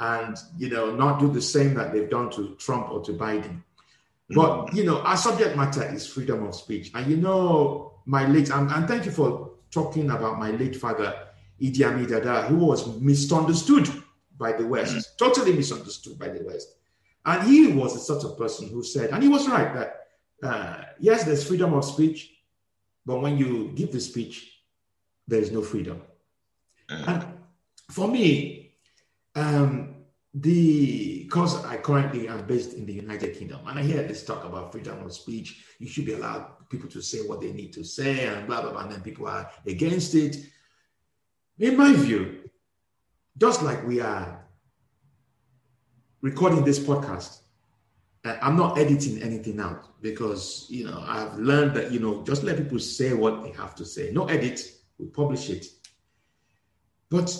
and 0.00 0.36
you 0.58 0.68
know, 0.68 0.94
not 0.94 1.20
do 1.20 1.30
the 1.30 1.42
same 1.42 1.74
that 1.74 1.92
they've 1.92 2.10
done 2.10 2.30
to 2.30 2.56
Trump 2.56 2.90
or 2.90 3.02
to 3.04 3.12
Biden 3.12 3.62
but 4.30 4.74
you 4.74 4.84
know, 4.84 5.00
our 5.00 5.16
subject 5.16 5.56
matter 5.56 5.82
is 5.92 6.06
freedom 6.06 6.46
of 6.46 6.54
speech, 6.54 6.92
and 6.94 7.10
you 7.10 7.16
know, 7.16 7.94
my 8.06 8.26
late 8.26 8.50
and, 8.50 8.70
and 8.70 8.86
thank 8.86 9.04
you 9.04 9.10
for 9.10 9.50
talking 9.70 10.10
about 10.10 10.38
my 10.38 10.52
late 10.52 10.76
father 10.76 11.14
Idi 11.60 11.82
Amin 11.82 12.08
Dada, 12.08 12.42
who 12.42 12.56
was 12.56 12.86
misunderstood 13.00 13.88
by 14.38 14.52
the 14.52 14.66
West, 14.66 14.96
mm. 14.96 15.16
totally 15.18 15.52
misunderstood 15.52 16.18
by 16.18 16.28
the 16.28 16.44
West, 16.44 16.76
and 17.26 17.48
he 17.48 17.72
was 17.72 17.94
the 17.94 18.00
sort 18.00 18.24
of 18.24 18.38
person 18.38 18.68
who 18.68 18.84
said, 18.84 19.10
and 19.10 19.22
he 19.22 19.28
was 19.28 19.48
right 19.48 19.74
that 19.74 20.06
uh, 20.42 20.84
yes, 21.00 21.24
there's 21.24 21.46
freedom 21.46 21.74
of 21.74 21.84
speech, 21.84 22.32
but 23.04 23.20
when 23.20 23.36
you 23.36 23.72
give 23.74 23.90
the 23.90 24.00
speech, 24.00 24.60
there 25.26 25.40
is 25.40 25.50
no 25.50 25.60
freedom. 25.60 26.02
Mm. 26.88 27.08
And 27.08 27.26
for 27.90 28.06
me, 28.06 28.74
um, 29.34 29.89
the 30.34 31.24
because 31.24 31.64
I 31.64 31.76
currently 31.76 32.28
am 32.28 32.46
based 32.46 32.74
in 32.74 32.86
the 32.86 32.92
United 32.92 33.36
Kingdom 33.36 33.60
and 33.66 33.78
I 33.78 33.82
hear 33.82 34.02
this 34.02 34.24
talk 34.24 34.44
about 34.44 34.70
freedom 34.70 35.04
of 35.04 35.12
speech, 35.12 35.64
you 35.78 35.88
should 35.88 36.06
be 36.06 36.12
allowed 36.12 36.68
people 36.68 36.88
to 36.90 37.02
say 37.02 37.18
what 37.18 37.40
they 37.40 37.52
need 37.52 37.72
to 37.72 37.84
say 37.84 38.26
and 38.26 38.46
blah 38.46 38.62
blah 38.62 38.70
blah, 38.70 38.82
and 38.82 38.92
then 38.92 39.00
people 39.00 39.26
are 39.26 39.50
against 39.66 40.14
it. 40.14 40.36
In 41.58 41.76
my 41.76 41.92
view, 41.92 42.48
just 43.38 43.62
like 43.62 43.84
we 43.86 44.00
are 44.00 44.46
recording 46.22 46.64
this 46.64 46.78
podcast, 46.78 47.40
uh, 48.24 48.36
I'm 48.40 48.56
not 48.56 48.78
editing 48.78 49.20
anything 49.22 49.58
out 49.58 50.00
because 50.00 50.66
you 50.68 50.84
know 50.84 51.04
I've 51.06 51.38
learned 51.38 51.74
that 51.74 51.90
you 51.90 51.98
know 51.98 52.22
just 52.22 52.44
let 52.44 52.56
people 52.56 52.78
say 52.78 53.14
what 53.14 53.42
they 53.42 53.50
have 53.50 53.74
to 53.76 53.84
say. 53.84 54.12
No 54.12 54.26
edit, 54.26 54.60
we 54.98 55.06
publish 55.06 55.50
it. 55.50 55.66
But 57.10 57.36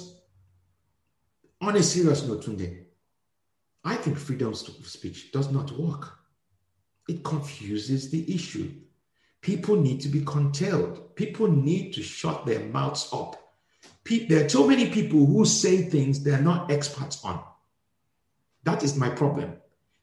on 1.60 1.76
a 1.76 1.82
serious 1.82 2.26
note, 2.26 2.44
Tunde, 2.44 2.84
I 3.84 3.96
think 3.96 4.18
freedom 4.18 4.48
of 4.48 4.56
speech 4.56 5.32
does 5.32 5.50
not 5.50 5.72
work. 5.72 6.18
It 7.08 7.24
confuses 7.24 8.10
the 8.10 8.34
issue. 8.34 8.72
People 9.40 9.76
need 9.76 10.00
to 10.02 10.08
be 10.08 10.22
curtailed. 10.22 11.16
People 11.16 11.48
need 11.48 11.92
to 11.94 12.02
shut 12.02 12.44
their 12.46 12.60
mouths 12.60 13.08
up. 13.12 13.36
there 14.28 14.44
are 14.44 14.48
so 14.48 14.66
many 14.66 14.90
people 14.90 15.24
who 15.24 15.44
say 15.44 15.82
things 15.82 16.22
they're 16.22 16.40
not 16.40 16.70
experts 16.70 17.24
on. 17.24 17.42
That 18.64 18.82
is 18.82 18.96
my 18.96 19.08
problem. 19.08 19.56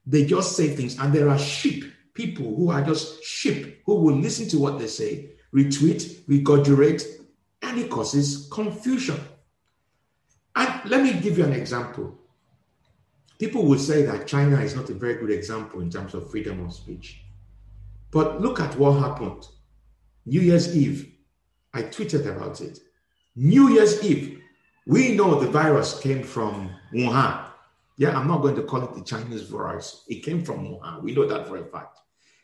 They 0.06 0.24
just 0.24 0.56
say 0.56 0.68
things, 0.68 0.98
and 0.98 1.12
there 1.12 1.28
are 1.28 1.38
sheep, 1.38 1.84
people 2.14 2.56
who 2.56 2.70
are 2.70 2.82
just 2.82 3.22
sheep 3.22 3.82
who 3.84 3.94
will 3.96 4.16
listen 4.16 4.48
to 4.48 4.58
what 4.58 4.78
they 4.78 4.86
say, 4.86 5.32
retweet, 5.54 6.24
regurgitate, 6.24 7.04
and 7.62 7.78
it 7.78 7.90
causes 7.90 8.48
confusion. 8.50 9.20
Let 10.88 11.02
me 11.02 11.12
give 11.20 11.36
you 11.36 11.44
an 11.44 11.52
example. 11.52 12.18
People 13.38 13.66
will 13.66 13.78
say 13.78 14.02
that 14.02 14.26
China 14.26 14.60
is 14.60 14.74
not 14.74 14.90
a 14.90 14.94
very 14.94 15.14
good 15.14 15.30
example 15.30 15.80
in 15.80 15.90
terms 15.90 16.14
of 16.14 16.30
freedom 16.30 16.64
of 16.64 16.72
speech. 16.72 17.20
But 18.10 18.40
look 18.40 18.58
at 18.58 18.76
what 18.76 18.98
happened. 18.98 19.46
New 20.24 20.40
Year's 20.40 20.74
Eve, 20.74 21.12
I 21.74 21.82
tweeted 21.82 22.26
about 22.26 22.60
it. 22.60 22.80
New 23.36 23.68
Year's 23.68 24.02
Eve, 24.02 24.40
we 24.86 25.14
know 25.14 25.38
the 25.38 25.50
virus 25.50 26.00
came 26.00 26.22
from 26.22 26.70
Wuhan. 26.92 27.44
Yeah, 27.96 28.18
I'm 28.18 28.26
not 28.26 28.42
going 28.42 28.56
to 28.56 28.62
call 28.62 28.82
it 28.82 28.94
the 28.94 29.02
Chinese 29.02 29.42
virus. 29.42 30.04
It 30.08 30.24
came 30.24 30.42
from 30.42 30.66
Wuhan. 30.66 31.02
We 31.02 31.14
know 31.14 31.26
that 31.26 31.46
for 31.46 31.58
a 31.58 31.64
fact. 31.64 31.98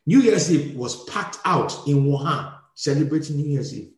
New 0.06 0.20
Year's 0.20 0.52
Eve 0.52 0.76
was 0.76 1.04
packed 1.04 1.38
out 1.44 1.88
in 1.88 2.04
Wuhan, 2.04 2.54
celebrating 2.74 3.36
New 3.36 3.48
Year's 3.48 3.74
Eve. 3.74 3.92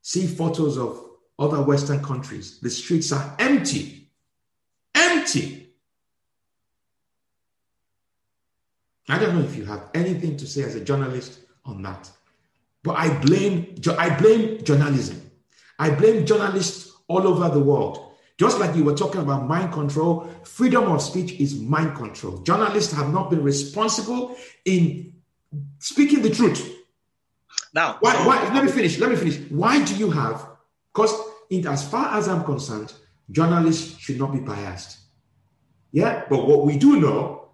See 0.00 0.26
photos 0.26 0.78
of 0.78 1.05
other 1.38 1.62
Western 1.62 2.02
countries. 2.02 2.58
The 2.60 2.70
streets 2.70 3.12
are 3.12 3.36
empty. 3.38 4.08
Empty. 4.94 5.68
I 9.08 9.18
don't 9.18 9.36
know 9.36 9.44
if 9.44 9.56
you 9.56 9.64
have 9.66 9.88
anything 9.94 10.36
to 10.38 10.46
say 10.46 10.62
as 10.62 10.74
a 10.74 10.80
journalist 10.80 11.38
on 11.64 11.82
that, 11.82 12.10
but 12.82 12.96
I 12.96 13.16
blame 13.20 13.76
I 13.98 14.18
blame 14.18 14.64
journalism. 14.64 15.30
I 15.78 15.90
blame 15.90 16.26
journalists 16.26 16.92
all 17.06 17.26
over 17.26 17.48
the 17.48 17.60
world. 17.60 18.14
Just 18.38 18.58
like 18.58 18.74
you 18.74 18.84
were 18.84 18.94
talking 18.94 19.20
about 19.20 19.46
mind 19.46 19.72
control, 19.72 20.28
freedom 20.44 20.84
of 20.84 21.00
speech 21.00 21.40
is 21.40 21.58
mind 21.58 21.96
control. 21.96 22.38
Journalists 22.38 22.92
have 22.92 23.12
not 23.12 23.30
been 23.30 23.42
responsible 23.42 24.36
in 24.64 25.14
speaking 25.78 26.22
the 26.22 26.30
truth. 26.30 26.74
Now, 27.72 27.96
why, 28.00 28.14
why, 28.26 28.54
let 28.54 28.64
me 28.64 28.70
finish. 28.70 28.98
Let 28.98 29.10
me 29.10 29.16
finish. 29.16 29.38
Why 29.50 29.82
do 29.84 29.94
you 29.94 30.10
have? 30.10 30.46
Because 30.96 31.20
in, 31.50 31.66
as 31.66 31.86
far 31.86 32.16
as 32.16 32.26
I'm 32.26 32.42
concerned, 32.42 32.94
journalists 33.30 33.98
should 33.98 34.18
not 34.18 34.32
be 34.32 34.40
biased. 34.40 34.96
Yeah, 35.92 36.24
but 36.30 36.46
what 36.46 36.64
we 36.64 36.78
do 36.78 36.98
know, 36.98 37.50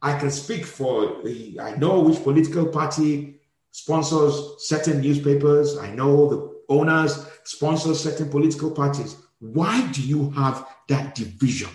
I 0.00 0.16
can 0.16 0.30
speak 0.30 0.64
for 0.64 1.20
the, 1.24 1.58
I 1.58 1.74
know 1.74 1.98
which 1.98 2.22
political 2.22 2.66
party 2.66 3.40
sponsors 3.72 4.54
certain 4.58 5.00
newspapers. 5.00 5.78
I 5.78 5.90
know 5.90 6.28
the 6.28 6.62
owners 6.68 7.26
sponsor 7.42 7.92
certain 7.96 8.28
political 8.28 8.70
parties. 8.70 9.16
Why 9.40 9.90
do 9.90 10.00
you 10.00 10.30
have 10.30 10.64
that 10.88 11.16
division 11.16 11.70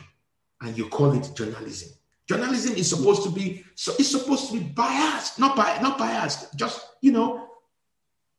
and 0.61 0.77
you 0.77 0.87
call 0.87 1.11
it 1.11 1.29
journalism? 1.35 1.89
Journalism 2.29 2.75
is 2.75 2.89
supposed 2.89 3.23
to 3.23 3.29
be 3.29 3.65
so 3.75 3.91
it's 3.99 4.11
supposed 4.11 4.47
to 4.47 4.53
be 4.53 4.63
biased, 4.63 5.39
not 5.39 5.57
bi- 5.57 5.81
not 5.81 5.97
biased. 5.97 6.55
Just 6.55 6.85
you 7.01 7.11
know. 7.11 7.49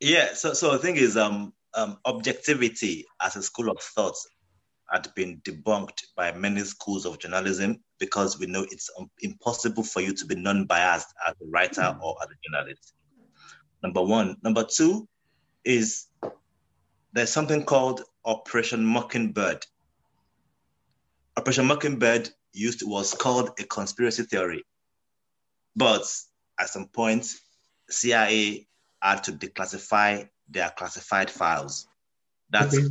Yeah. 0.01 0.33
So 0.33 0.55
so 0.55 0.73
the 0.73 0.79
thing 0.79 0.97
is, 0.97 1.19
um, 1.19 1.53
um, 1.77 1.99
objectivity 2.05 3.07
as 3.21 3.37
a 3.37 3.43
school 3.43 3.71
of 3.71 3.79
thought 3.81 4.17
had 4.93 5.09
been 5.15 5.41
debunked 5.41 6.05
by 6.17 6.33
many 6.33 6.61
schools 6.61 7.07
of 7.07 7.19
journalism 7.19 7.81
because 7.99 8.39
we 8.39 8.47
know 8.47 8.67
it's 8.71 8.91
um, 8.99 9.11
impossible 9.21 9.83
for 9.83 10.01
you 10.01 10.15
to 10.15 10.27
be 10.27 10.35
non-biased 10.35 11.13
as 11.27 11.35
a 11.41 11.47
writer 11.51 11.81
mm. 11.81 12.01
or 12.01 12.17
as 12.23 12.29
a 12.29 12.49
journalist. 12.49 12.95
Number 13.83 14.03
one. 14.03 14.37
Number 14.43 14.65
two 14.65 15.09
is 15.65 16.07
there's 17.13 17.31
something 17.31 17.65
called 17.65 18.03
Operation 18.25 18.85
Mockingbird. 18.85 19.65
Operation 21.37 21.67
Mockingbird 21.67 22.31
used 22.53 22.83
was 22.87 23.15
called 23.15 23.51
a 23.59 23.65
conspiracy 23.65 24.23
theory. 24.23 24.65
But 25.77 26.03
at 26.59 26.69
some 26.69 26.87
point, 26.89 27.27
CIA 27.91 28.67
had 29.03 29.25
to 29.25 29.33
declassify 29.33 30.29
their 30.49 30.71
classified 30.71 31.31
files. 31.31 31.87
That's 32.51 32.77
okay. 32.77 32.89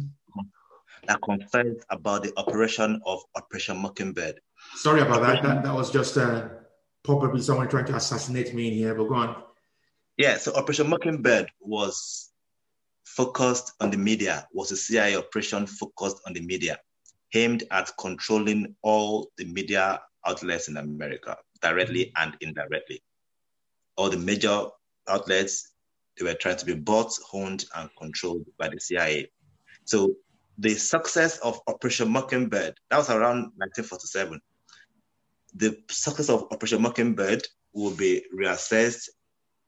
that 1.07 1.19
confirms 1.21 1.83
about 1.89 2.23
the 2.23 2.33
operation 2.37 3.01
of 3.05 3.21
Operation 3.35 3.77
Mockingbird. 3.77 4.39
Sorry 4.75 5.01
about 5.01 5.21
that. 5.21 5.43
that. 5.43 5.63
That 5.63 5.73
was 5.73 5.91
just 5.91 6.17
uh, 6.17 6.49
probably 7.03 7.41
someone 7.41 7.67
trying 7.67 7.85
to 7.85 7.95
assassinate 7.95 8.53
me 8.53 8.69
in 8.69 8.73
here, 8.73 8.95
but 8.95 9.07
go 9.07 9.15
on. 9.15 9.43
Yeah, 10.17 10.37
so 10.37 10.53
Operation 10.53 10.89
Mockingbird 10.89 11.49
was 11.59 12.31
focused 13.05 13.73
on 13.79 13.91
the 13.91 13.97
media, 13.97 14.47
was 14.53 14.71
a 14.71 14.77
CIA 14.77 15.17
operation 15.17 15.67
focused 15.67 16.21
on 16.25 16.33
the 16.33 16.41
media 16.41 16.79
aimed 17.33 17.63
at 17.71 17.91
controlling 17.97 18.75
all 18.81 19.29
the 19.37 19.45
media 19.45 19.99
outlets 20.25 20.67
in 20.67 20.77
America, 20.77 21.37
directly 21.61 22.11
and 22.15 22.35
indirectly. 22.41 23.01
All 23.97 24.09
the 24.09 24.17
major 24.17 24.67
outlets, 25.07 25.72
they 26.17 26.25
were 26.25 26.33
trying 26.33 26.57
to 26.57 26.65
be 26.65 26.75
bought, 26.75 27.11
owned, 27.33 27.65
and 27.75 27.89
controlled 27.97 28.45
by 28.57 28.69
the 28.69 28.79
CIA. 28.79 29.31
So 29.85 30.15
the 30.57 30.75
success 30.75 31.39
of 31.39 31.59
Operation 31.67 32.09
Mockingbird, 32.09 32.77
that 32.89 32.97
was 32.97 33.09
around 33.09 33.51
1947. 33.57 34.39
The 35.55 35.77
success 35.89 36.29
of 36.29 36.43
Operation 36.51 36.81
Mockingbird 36.81 37.47
will 37.73 37.95
be 37.95 38.23
reassessed 38.35 39.09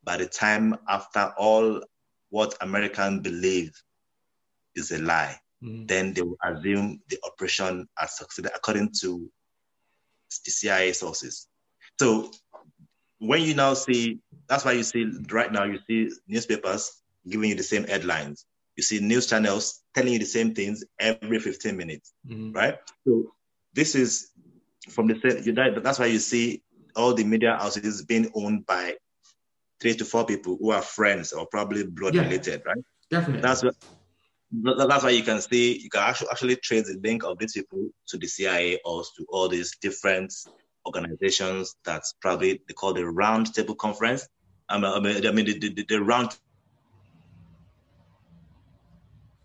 by 0.04 0.18
the 0.18 0.28
time 0.28 0.76
after 0.88 1.34
all 1.38 1.82
what 2.30 2.56
Americans 2.62 3.22
believe 3.22 3.72
is 4.76 4.92
a 4.92 5.00
lie 5.00 5.40
mm. 5.64 5.88
then 5.88 6.14
they 6.14 6.22
will 6.22 6.38
assume 6.44 7.00
the 7.10 7.18
operation 7.24 7.88
has 7.98 8.18
succeeded 8.18 8.52
according 8.56 8.92
to 9.02 9.30
the 10.44 10.52
CIA 10.52 10.92
sources. 10.92 11.48
So 12.00 12.32
when 13.20 13.42
you 13.42 13.54
now 13.54 13.74
see, 13.74 14.20
that's 14.48 14.66
why 14.66 14.74
you 14.74 14.84
see 14.84 15.06
right 15.32 15.52
now, 15.52 15.64
you 15.64 15.80
see 15.88 16.10
newspapers 16.28 17.02
giving 17.28 17.50
you 17.50 17.56
the 17.56 17.64
same 17.64 17.86
headlines. 17.86 18.46
You 18.76 18.84
see 18.84 19.00
news 19.00 19.28
channels 19.28 19.82
telling 19.94 20.14
you 20.14 20.20
the 20.20 20.26
same 20.26 20.54
things 20.54 20.84
every 21.00 21.40
15 21.40 21.78
minutes, 21.78 22.14
mm 22.28 22.54
right? 22.54 22.78
So 23.08 23.34
this 23.74 23.96
is 23.96 24.32
from 24.90 25.08
the 25.08 25.16
same, 25.20 25.82
that's 25.82 26.00
why 26.00 26.06
you 26.08 26.20
see 26.20 26.62
all 26.96 27.14
the 27.14 27.24
media 27.24 27.58
houses 27.58 28.04
being 28.04 28.32
owned 28.36 28.66
by 28.66 28.96
three 29.82 29.96
to 29.96 30.06
four 30.06 30.26
people 30.26 30.58
who 30.60 30.72
are 30.72 30.82
friends 30.82 31.34
or 31.34 31.46
probably 31.48 31.86
blood 31.86 32.16
yeah, 32.16 32.24
related, 32.24 32.62
right? 32.66 32.84
Definitely. 33.10 33.42
That's 33.42 33.64
what 33.64 33.76
that's 34.52 35.04
why 35.04 35.10
you 35.10 35.24
can 35.24 35.42
see 35.42 35.78
you 35.80 35.90
can 35.90 36.02
actually 36.02 36.30
actually 36.32 36.56
trace 36.58 36.88
the 36.88 37.00
link 37.04 37.24
of 37.24 37.38
these 37.40 37.54
people 37.54 37.90
to 38.08 38.18
the 38.18 38.28
CIA 38.28 38.80
or 38.86 39.04
to 39.04 39.26
all 39.30 39.50
these 39.50 39.76
different 39.82 40.34
organizations 40.86 41.76
that's 41.86 42.14
probably 42.22 42.62
they 42.68 42.74
call 42.74 42.94
the 42.94 43.06
round 43.06 43.54
table 43.54 43.76
conference. 43.76 44.28
I 44.70 44.78
mean, 44.78 44.92
I 44.92 45.00
mean, 45.00 45.28
I 45.28 45.32
mean 45.32 45.46
the, 45.46 45.74
the, 45.74 45.86
the 45.88 46.02
round 46.02 46.38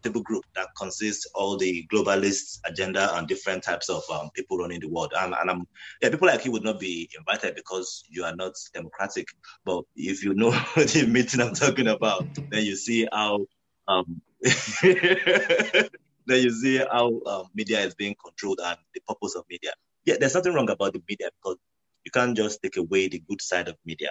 table 0.03 0.23
group 0.23 0.45
that 0.55 0.69
consists 0.77 1.27
all 1.35 1.57
the 1.57 1.87
globalist 1.93 2.59
agenda 2.67 3.15
and 3.17 3.29
different 3.29 3.63
types 3.63 3.89
of 3.89 4.03
um, 4.13 4.31
people 4.35 4.59
running 4.59 4.81
the 4.81 4.89
world. 4.89 5.13
And, 5.17 5.35
and 5.39 5.51
I'm, 5.51 5.67
yeah, 6.01 6.11
people 6.11 6.29
like 6.29 6.45
you 6.45 6.53
would 6.53 6.65
not 6.65 6.81
be 6.81 7.11
invited 7.19 7.55
because 7.55 8.05
you 8.09 8.25
are 8.25 8.35
not 8.35 8.53
democratic. 8.75 9.27
But 9.65 9.85
if 9.97 10.25
you 10.25 10.35
know 10.35 10.51
the 10.77 11.07
meeting 11.09 11.41
I'm 11.41 11.55
talking 11.55 11.89
about, 11.89 12.27
then 12.51 12.65
you 12.65 12.77
see 12.77 13.07
how 13.13 13.47
um, 13.89 14.21
then 14.83 15.89
you 16.29 16.51
see 16.51 16.79
how 16.79 17.21
um, 17.27 17.47
media 17.55 17.81
is 17.81 17.95
being 17.95 18.15
controlled 18.25 18.61
and 18.65 18.79
the 18.95 19.01
purpose 19.07 19.35
of 19.35 19.45
media. 19.51 19.73
Yeah, 20.11 20.17
there's 20.19 20.35
nothing 20.35 20.55
wrong 20.55 20.69
about 20.69 20.93
the 20.93 21.03
media 21.09 21.29
because 21.41 21.57
you 22.05 22.11
can't 22.11 22.37
just 22.37 22.61
take 22.61 22.77
away 22.77 23.07
the 23.07 23.23
good 23.29 23.41
side 23.41 23.69
of 23.69 23.77
media. 23.87 24.11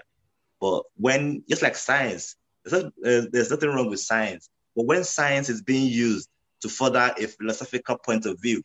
But 0.62 0.84
when, 0.96 1.44
just 1.50 1.62
like 1.62 1.76
science, 1.76 2.38
there's, 2.64 2.84
not, 2.84 2.94
uh, 3.06 3.28
there's 3.34 3.52
nothing 3.52 3.70
wrong 3.70 3.90
with 3.90 4.00
science. 4.00 4.50
But 4.78 4.86
when 4.86 5.04
science 5.04 5.50
is 5.50 5.62
being 5.62 5.88
used 5.88 6.30
to 6.62 6.70
further 6.70 7.14
a 7.18 7.28
philosophical 7.28 7.98
point 7.98 8.26
of 8.26 8.42
view, 8.42 8.64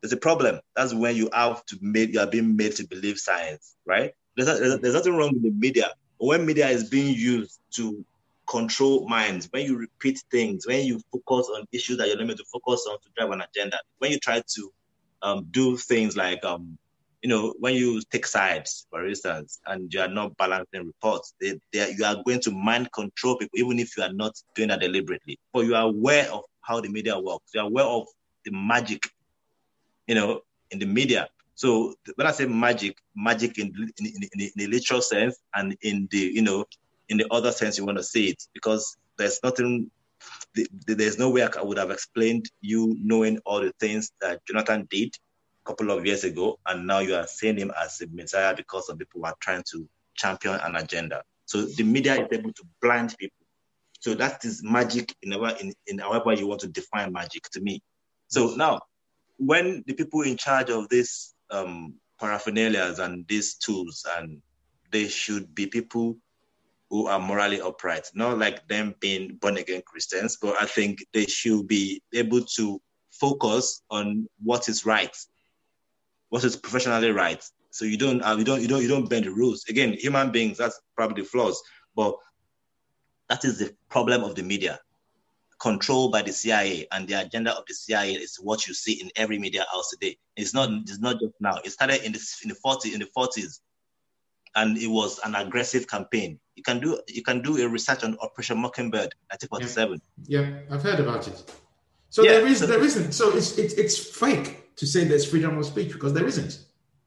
there's 0.00 0.12
a 0.12 0.16
problem. 0.16 0.60
That's 0.76 0.94
when 0.94 1.16
you 1.16 1.28
have 1.32 1.64
to 1.66 1.78
make, 1.80 2.12
you 2.12 2.20
are 2.20 2.26
being 2.28 2.54
made 2.54 2.76
to 2.76 2.86
believe 2.86 3.18
science, 3.18 3.74
right? 3.84 4.12
There's, 4.36 4.46
there's, 4.60 4.78
there's 4.78 4.94
nothing 4.94 5.16
wrong 5.16 5.32
with 5.32 5.42
the 5.42 5.50
media. 5.50 5.90
But 6.20 6.26
when 6.26 6.46
media 6.46 6.68
is 6.68 6.88
being 6.88 7.12
used 7.16 7.58
to 7.72 8.04
control 8.46 9.08
minds, 9.08 9.48
when 9.50 9.66
you 9.66 9.76
repeat 9.76 10.22
things, 10.30 10.68
when 10.68 10.86
you 10.86 11.00
focus 11.10 11.50
on 11.52 11.66
issues 11.72 11.96
that 11.96 12.06
you're 12.06 12.16
limited 12.16 12.38
to 12.38 12.44
focus 12.44 12.86
on 12.88 12.98
to 13.00 13.08
drive 13.16 13.32
an 13.32 13.42
agenda, 13.42 13.80
when 13.98 14.12
you 14.12 14.20
try 14.20 14.40
to 14.54 14.72
um, 15.22 15.46
do 15.50 15.76
things 15.76 16.16
like, 16.16 16.44
um, 16.44 16.78
you 17.22 17.28
know, 17.28 17.54
when 17.58 17.74
you 17.74 18.00
take 18.10 18.26
sides, 18.26 18.86
for 18.90 19.06
instance, 19.06 19.60
and 19.66 19.92
you 19.92 20.00
are 20.00 20.08
not 20.08 20.36
balancing 20.36 20.86
reports, 20.86 21.34
they, 21.40 21.58
they, 21.72 21.92
you 21.96 22.04
are 22.04 22.22
going 22.24 22.40
to 22.40 22.50
mind 22.50 22.92
control 22.92 23.36
people, 23.36 23.58
even 23.58 23.78
if 23.78 23.96
you 23.96 24.02
are 24.02 24.12
not 24.12 24.34
doing 24.54 24.68
that 24.68 24.80
deliberately. 24.80 25.38
But 25.52 25.66
you 25.66 25.74
are 25.74 25.86
aware 25.86 26.30
of 26.30 26.42
how 26.60 26.80
the 26.80 26.88
media 26.88 27.18
works. 27.18 27.52
You 27.54 27.62
are 27.62 27.66
aware 27.66 27.84
of 27.84 28.06
the 28.44 28.52
magic, 28.52 29.02
you 30.06 30.14
know, 30.14 30.40
in 30.70 30.78
the 30.78 30.86
media. 30.86 31.28
So 31.54 31.94
when 32.16 32.26
I 32.26 32.32
say 32.32 32.46
magic, 32.46 32.98
magic 33.14 33.58
in, 33.58 33.72
in, 33.98 34.06
in, 34.06 34.28
in 34.34 34.50
the 34.54 34.66
literal 34.66 35.00
sense 35.00 35.36
and 35.54 35.76
in 35.80 36.06
the, 36.10 36.18
you 36.18 36.42
know, 36.42 36.66
in 37.08 37.16
the 37.16 37.26
other 37.30 37.52
sense 37.52 37.78
you 37.78 37.84
want 37.84 37.98
to 37.98 38.04
see 38.04 38.28
it 38.28 38.42
because 38.52 38.96
there's 39.16 39.40
nothing 39.42 39.90
there's 40.86 41.18
no 41.18 41.30
way 41.30 41.42
I 41.42 41.62
would 41.62 41.78
have 41.78 41.90
explained 41.90 42.50
you 42.60 42.96
knowing 43.00 43.38
all 43.44 43.60
the 43.60 43.72
things 43.78 44.10
that 44.20 44.44
Jonathan 44.46 44.86
did 44.90 45.14
a 45.64 45.68
couple 45.68 45.90
of 45.90 46.06
years 46.06 46.24
ago, 46.24 46.58
and 46.66 46.86
now 46.86 47.00
you 47.00 47.14
are 47.14 47.26
seeing 47.26 47.58
him 47.58 47.72
as 47.80 48.00
a 48.00 48.06
messiah 48.08 48.54
because 48.54 48.86
some 48.86 48.98
people 48.98 49.24
are 49.26 49.34
trying 49.40 49.64
to 49.72 49.88
champion 50.14 50.54
an 50.54 50.76
agenda. 50.76 51.22
So 51.44 51.62
the 51.62 51.82
media 51.82 52.14
is 52.14 52.28
able 52.32 52.52
to 52.52 52.62
blind 52.80 53.14
people. 53.18 53.46
So 54.00 54.14
that 54.14 54.44
is 54.44 54.62
magic 54.62 55.14
in, 55.22 55.32
in, 55.32 55.72
in 55.86 55.98
however 55.98 56.32
you 56.32 56.46
want 56.46 56.60
to 56.60 56.68
define 56.68 57.12
magic 57.12 57.44
to 57.52 57.60
me. 57.60 57.82
So 58.28 58.54
now, 58.54 58.80
when 59.38 59.84
the 59.86 59.94
people 59.94 60.22
in 60.22 60.36
charge 60.36 60.70
of 60.70 60.88
this 60.88 61.34
um, 61.50 61.94
paraphernalias 62.20 62.98
and 62.98 63.26
these 63.28 63.54
tools, 63.54 64.04
and 64.16 64.40
they 64.90 65.08
should 65.08 65.54
be 65.54 65.66
people 65.66 66.16
who 66.90 67.06
are 67.06 67.18
morally 67.18 67.60
upright, 67.60 68.08
not 68.14 68.38
like 68.38 68.66
them 68.68 68.94
being 69.00 69.36
born 69.40 69.56
again 69.56 69.82
Christians, 69.84 70.38
but 70.40 70.60
I 70.60 70.66
think 70.66 71.04
they 71.12 71.26
should 71.26 71.66
be 71.66 72.00
able 72.14 72.42
to 72.56 72.80
focus 73.10 73.82
on 73.90 74.28
what 74.42 74.68
is 74.68 74.86
right, 74.86 75.14
what 76.28 76.44
is 76.44 76.56
professionally 76.56 77.10
right. 77.10 77.42
So 77.70 77.84
you 77.84 77.96
don't, 77.98 78.22
uh, 78.22 78.36
you 78.38 78.44
don't, 78.44 78.62
you 78.62 78.68
don't, 78.68 78.82
you 78.82 78.88
don't 78.88 79.08
bend 79.08 79.26
the 79.26 79.30
rules. 79.30 79.64
Again, 79.68 79.94
human 79.94 80.30
beings, 80.30 80.58
that's 80.58 80.80
probably 80.96 81.24
flaws, 81.24 81.60
but 81.94 82.16
that 83.28 83.44
is 83.44 83.58
the 83.58 83.74
problem 83.90 84.22
of 84.22 84.36
the 84.36 84.42
media, 84.42 84.78
controlled 85.60 86.12
by 86.12 86.22
the 86.22 86.32
CIA, 86.32 86.86
and 86.92 87.08
the 87.08 87.14
agenda 87.14 87.52
of 87.52 87.64
the 87.66 87.74
CIA 87.74 88.12
is 88.12 88.36
what 88.40 88.66
you 88.68 88.74
see 88.74 89.00
in 89.00 89.10
every 89.16 89.38
media 89.38 89.66
house 89.72 89.90
today. 89.90 90.16
It's 90.36 90.54
not, 90.54 90.70
it's 90.82 91.00
not 91.00 91.20
just 91.20 91.34
now. 91.40 91.58
It 91.64 91.70
started 91.70 92.04
in 92.04 92.12
the 92.12 92.36
in 92.44 92.50
the 92.50 92.56
40s, 92.64 92.94
in 92.94 93.00
the 93.00 93.08
40s 93.16 93.60
and 94.56 94.76
it 94.78 94.88
was 94.88 95.20
an 95.24 95.34
aggressive 95.34 95.86
campaign. 95.86 96.40
You 96.56 96.62
can 96.62 96.80
do 96.80 96.98
you 97.08 97.22
can 97.22 97.42
do 97.42 97.62
a 97.62 97.68
research 97.68 98.02
on 98.02 98.16
Operation 98.20 98.58
Mockingbird, 98.58 99.14
1947. 99.30 100.00
Yeah, 100.26 100.40
yeah 100.40 100.58
I've 100.70 100.82
heard 100.82 100.98
about 100.98 101.28
it. 101.28 101.52
So 102.08 102.22
yeah, 102.22 102.32
there 102.32 102.46
is 102.46 102.58
so 102.58 102.66
there 102.66 102.82
isn't. 102.82 103.12
So 103.12 103.36
it's, 103.36 103.58
it's 103.58 103.74
it's 103.74 103.98
fake 103.98 104.74
to 104.76 104.86
say 104.86 105.04
there's 105.04 105.28
freedom 105.28 105.58
of 105.58 105.66
speech 105.66 105.92
because 105.92 106.14
there 106.14 106.26
isn't. 106.26 106.58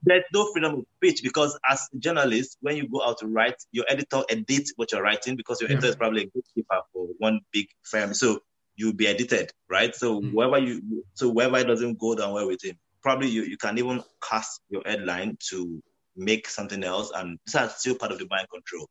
There's 0.03 0.23
no 0.33 0.51
freedom 0.53 0.75
of 0.75 0.85
speech 0.97 1.21
because 1.23 1.59
as 1.69 1.89
a 1.93 1.97
journalist, 1.97 2.57
when 2.61 2.77
you 2.77 2.87
go 2.87 3.03
out 3.03 3.17
to 3.19 3.27
write, 3.27 3.55
your 3.71 3.85
editor 3.89 4.21
edits 4.29 4.71
what 4.77 4.91
you're 4.91 5.01
writing 5.01 5.35
because 5.35 5.59
your 5.59 5.69
yeah. 5.69 5.77
editor 5.77 5.89
is 5.89 5.95
probably 5.95 6.21
a 6.21 6.25
gatekeeper 6.25 6.81
for 6.93 7.07
one 7.17 7.41
big 7.51 7.67
firm. 7.83 8.13
So 8.13 8.39
you'll 8.75 8.93
be 8.93 9.07
edited, 9.07 9.51
right? 9.69 9.93
So 9.93 10.21
mm-hmm. 10.21 10.33
wherever 10.33 10.57
you, 10.57 11.03
so 11.15 11.29
wherever 11.29 11.57
it 11.57 11.65
doesn't 11.65 11.99
go 11.99 12.15
down 12.15 12.33
well 12.33 12.47
with 12.47 12.63
him, 12.63 12.77
probably 13.01 13.27
you, 13.27 13.43
you 13.43 13.57
can 13.57 13.77
even 13.77 14.01
cast 14.21 14.61
your 14.69 14.83
headline 14.85 15.37
to 15.49 15.81
make 16.19 16.47
something 16.47 16.83
else, 16.83 17.11
and 17.15 17.39
that's 17.51 17.79
still 17.79 17.95
part 17.95 18.11
of 18.11 18.19
the 18.19 18.27
mind 18.29 18.47
control. 18.51 18.87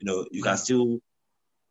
You 0.00 0.06
know, 0.06 0.26
you 0.30 0.42
can 0.42 0.56
still. 0.56 0.98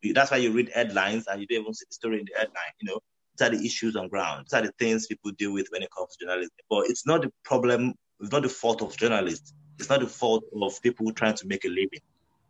That's 0.02 0.32
why 0.32 0.38
you 0.38 0.50
read 0.50 0.70
headlines 0.74 1.26
and 1.28 1.40
you 1.40 1.46
don't 1.46 1.60
even 1.60 1.74
see 1.74 1.84
the 1.88 1.94
story 1.94 2.18
in 2.18 2.24
the 2.24 2.36
headline. 2.36 2.72
You 2.80 2.88
know, 2.88 3.00
these 3.36 3.46
are 3.46 3.56
the 3.56 3.64
issues 3.64 3.94
on 3.94 4.08
ground. 4.08 4.46
These 4.46 4.54
are 4.58 4.62
the 4.62 4.72
things 4.78 5.06
people 5.06 5.30
deal 5.32 5.52
with 5.52 5.68
when 5.70 5.82
it 5.82 5.90
comes 5.96 6.16
to 6.16 6.24
journalism. 6.24 6.50
But 6.68 6.86
it's 6.88 7.06
not 7.06 7.22
the 7.22 7.30
problem. 7.44 7.94
It's 8.18 8.32
not 8.32 8.42
the 8.42 8.48
fault 8.48 8.82
of 8.82 8.96
journalists. 8.96 9.52
It's 9.78 9.88
not 9.88 10.00
the 10.00 10.08
fault 10.08 10.44
of 10.60 10.82
people 10.82 11.12
trying 11.12 11.34
to 11.36 11.46
make 11.46 11.64
a 11.64 11.68
living. 11.68 12.00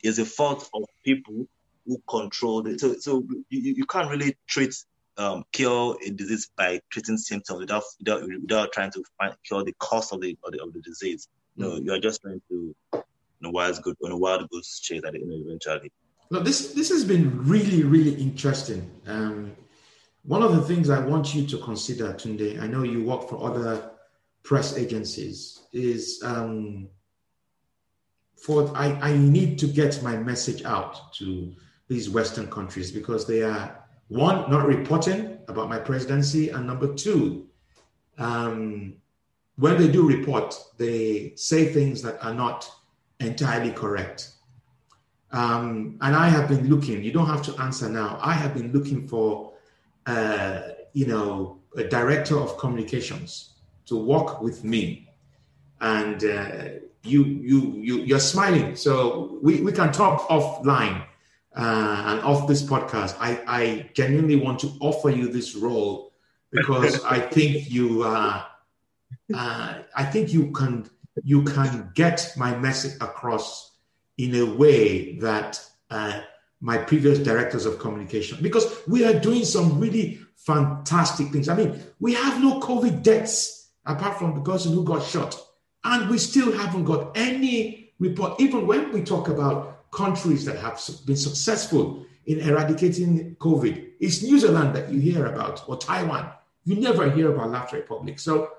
It's 0.03 0.17
the 0.17 0.25
fault 0.25 0.69
of 0.73 0.85
people 1.05 1.47
who 1.87 2.03
control 2.09 2.67
it. 2.67 2.81
So, 2.81 2.95
so 2.99 3.25
you, 3.51 3.75
you 3.75 3.87
can't 3.87 4.11
really 4.11 4.37
treat 4.49 4.75
um, 5.17 5.45
cure 5.53 5.97
a 6.05 6.11
disease 6.11 6.51
by 6.57 6.81
treating 6.91 7.17
symptoms 7.17 7.61
without 7.61 7.83
without, 7.99 8.23
without 8.23 8.73
trying 8.73 8.91
to 8.93 9.05
find 9.19 9.35
cure 9.47 9.65
the 9.65 9.75
cause 9.79 10.13
of 10.13 10.21
the 10.21 10.37
of 10.45 10.53
the, 10.53 10.63
of 10.63 10.73
the 10.73 10.81
disease. 10.81 11.29
No, 11.57 11.71
mm. 11.71 11.85
you 11.85 11.93
are 11.93 11.99
just 11.99 12.23
trying 12.23 12.41
to 12.49 12.75
you 12.95 13.03
know 13.41 13.51
wild 13.51 13.81
good 13.83 13.97
on 14.05 14.13
a 14.13 14.17
wild 14.17 14.49
goose 14.51 14.81
chase 14.81 15.03
at 15.07 15.13
the 15.13 15.21
end 15.21 15.47
eventually. 15.47 15.93
No, 16.31 16.41
this 16.41 16.73
this 16.73 16.89
has 16.91 17.05
been 17.05 17.45
really 17.47 17.83
really 17.83 18.15
interesting. 18.15 18.91
Um, 19.07 19.57
one 20.25 20.43
of 20.43 20.55
the 20.55 20.63
things 20.63 20.89
I 20.89 21.01
want 21.01 21.35
you 21.35 21.47
to 21.49 21.59
consider, 21.59 22.13
Tunde, 22.13 22.61
I 22.61 22.69
know 22.69 22.85
you 22.85 23.03
work 23.03 23.29
for 23.29 23.45
other 23.45 23.91
press 24.45 24.77
agencies, 24.77 25.61
is 25.73 26.23
um, 26.25 26.89
for 28.37 28.75
I, 28.77 28.93
I 29.01 29.17
need 29.17 29.59
to 29.61 29.67
get 29.67 30.03
my 30.03 30.17
message 30.17 30.65
out 30.65 31.13
to 31.15 31.53
these 31.89 32.09
Western 32.09 32.49
countries 32.51 32.91
because 32.91 33.27
they 33.27 33.43
are 33.43 33.83
one, 34.09 34.51
not 34.51 34.67
reporting 34.67 35.39
about 35.49 35.69
my 35.69 35.79
presidency, 35.79 36.51
and 36.51 36.67
number 36.67 36.95
two, 36.95 37.49
um, 38.19 38.95
when 39.57 39.77
they 39.77 39.89
do 39.89 40.07
report, 40.07 40.59
they 40.79 41.33
say 41.37 41.73
things 41.73 42.03
that 42.03 42.23
are 42.25 42.35
not 42.35 42.71
entirely 43.21 43.71
correct. 43.71 44.31
Um, 45.31 45.99
and 46.01 46.15
I 46.15 46.29
have 46.29 46.49
been 46.49 46.69
looking, 46.69 47.03
you 47.03 47.13
don't 47.13 47.27
have 47.27 47.43
to 47.43 47.63
answer 47.63 47.89
now. 47.89 48.19
I 48.21 48.33
have 48.33 48.55
been 48.55 48.73
looking 48.73 49.09
for, 49.09 49.53
uh, 50.07 50.61
you 50.93 51.07
know, 51.07 51.61
a 51.77 51.85
director 51.85 52.39
of 52.39 52.59
communications 52.59 53.55
to 53.87 53.97
work 53.97 54.43
with 54.43 54.63
me. 54.63 55.09
And 55.81 56.25
uh, 56.25 56.65
you, 57.03 57.25
you, 57.25 57.73
you, 57.77 57.97
you're 58.01 58.21
smiling. 58.21 58.77
So 58.77 59.39
we, 59.43 59.63
we 59.63 59.73
can 59.73 59.91
talk 59.91 60.29
offline 60.29 61.05
uh, 61.55 62.05
and 62.07 62.21
off 62.21 62.49
this 62.49 62.63
podcast, 62.63 63.17
I, 63.21 63.41
I 63.47 63.91
genuinely 63.93 64.37
want 64.37 64.59
to 64.61 64.73
offer 64.81 65.11
you 65.11 65.29
this 65.29 65.55
role 65.55 66.13
because 66.51 67.05
I 67.05 67.21
think 67.21 67.71
you 67.71 68.03
uh, 68.05 68.43
uh, 69.35 69.75
I 69.95 70.05
think 70.05 70.33
you 70.33 70.51
can 70.53 70.89
you 71.25 71.43
can 71.43 71.91
get 71.95 72.33
my 72.37 72.57
message 72.57 72.97
across 73.01 73.73
in 74.19 74.35
a 74.35 74.45
way 74.45 75.17
that 75.19 75.61
uh, 75.91 76.21
my 76.61 76.79
previous 76.79 77.19
directors 77.19 77.67
of 77.67 77.79
communication 77.79 78.39
because 78.41 78.81
we 78.87 79.05
are 79.05 79.19
doing 79.19 79.45
some 79.45 79.79
really 79.79 80.21
fantastic 80.37 81.29
things. 81.29 81.49
I 81.49 81.55
mean, 81.55 81.81
we 82.01 82.15
have 82.15 82.41
no 82.43 82.61
COVID 82.61 83.03
deaths 83.03 83.71
apart 83.85 84.19
from 84.19 84.35
the 84.35 84.41
person 84.41 84.73
who 84.73 84.85
got 84.85 85.05
shot, 85.05 85.41
and 85.85 86.09
we 86.09 86.19
still 86.19 86.53
haven't 86.53 86.85
got 86.85 87.17
any 87.17 87.93
report. 87.99 88.41
Even 88.41 88.67
when 88.67 88.93
we 88.93 89.03
talk 89.03 89.29
about 89.29 89.91
countries 89.93 90.45
that 90.47 90.57
have 90.57 90.81
been 91.07 91.17
successful 91.17 92.07
in 92.27 92.41
eradicating 92.41 93.37
COVID. 93.37 93.91
It's 94.01 94.23
New 94.23 94.39
Zealand 94.39 94.75
that 94.75 94.91
you 94.91 95.01
hear 95.01 95.27
about, 95.27 95.69
or 95.69 95.77
Taiwan. 95.77 96.31
You 96.65 96.77
never 96.77 97.11
hear 97.11 97.33
about 97.33 97.51
Laughter 97.51 97.77
Republic. 97.77 98.19
So 98.19 98.51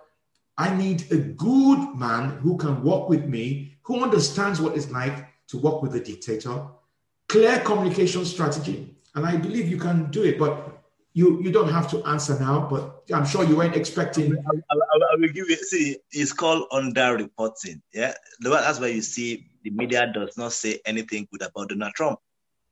I 0.57 0.75
need 0.75 1.11
a 1.11 1.17
good 1.17 1.95
man 1.95 2.37
who 2.37 2.57
can 2.57 2.83
work 2.83 3.09
with 3.09 3.25
me, 3.25 3.75
who 3.83 4.03
understands 4.03 4.61
what 4.61 4.77
it's 4.77 4.91
like 4.91 5.27
to 5.47 5.57
work 5.57 5.81
with 5.81 5.95
a 5.95 5.99
dictator, 5.99 6.67
clear 7.27 7.59
communication 7.59 8.25
strategy. 8.25 8.95
And 9.15 9.25
I 9.25 9.35
believe 9.37 9.67
you 9.67 9.77
can 9.77 10.11
do 10.11 10.23
it, 10.23 10.37
but 10.37 10.83
you 11.13 11.41
you 11.41 11.51
don't 11.51 11.69
have 11.69 11.89
to 11.91 12.03
answer 12.05 12.39
now, 12.39 12.67
but 12.69 13.03
I'm 13.13 13.25
sure 13.25 13.43
you 13.43 13.55
weren't 13.55 13.75
expecting. 13.75 14.33
I, 14.33 14.57
I, 14.71 14.75
I, 15.13 15.15
will 15.15 15.27
give 15.27 15.49
you. 15.49 15.55
See, 15.57 15.97
it's 16.11 16.33
called 16.33 16.67
under 16.71 17.15
reporting. 17.15 17.81
Yeah, 17.93 18.13
that's 18.39 18.79
why 18.79 18.87
you 18.87 19.01
see 19.01 19.45
the 19.63 19.69
media 19.69 20.11
does 20.11 20.37
not 20.37 20.53
say 20.53 20.79
anything 20.85 21.27
good 21.31 21.43
about 21.43 21.69
Donald 21.69 21.93
Trump. 21.93 22.19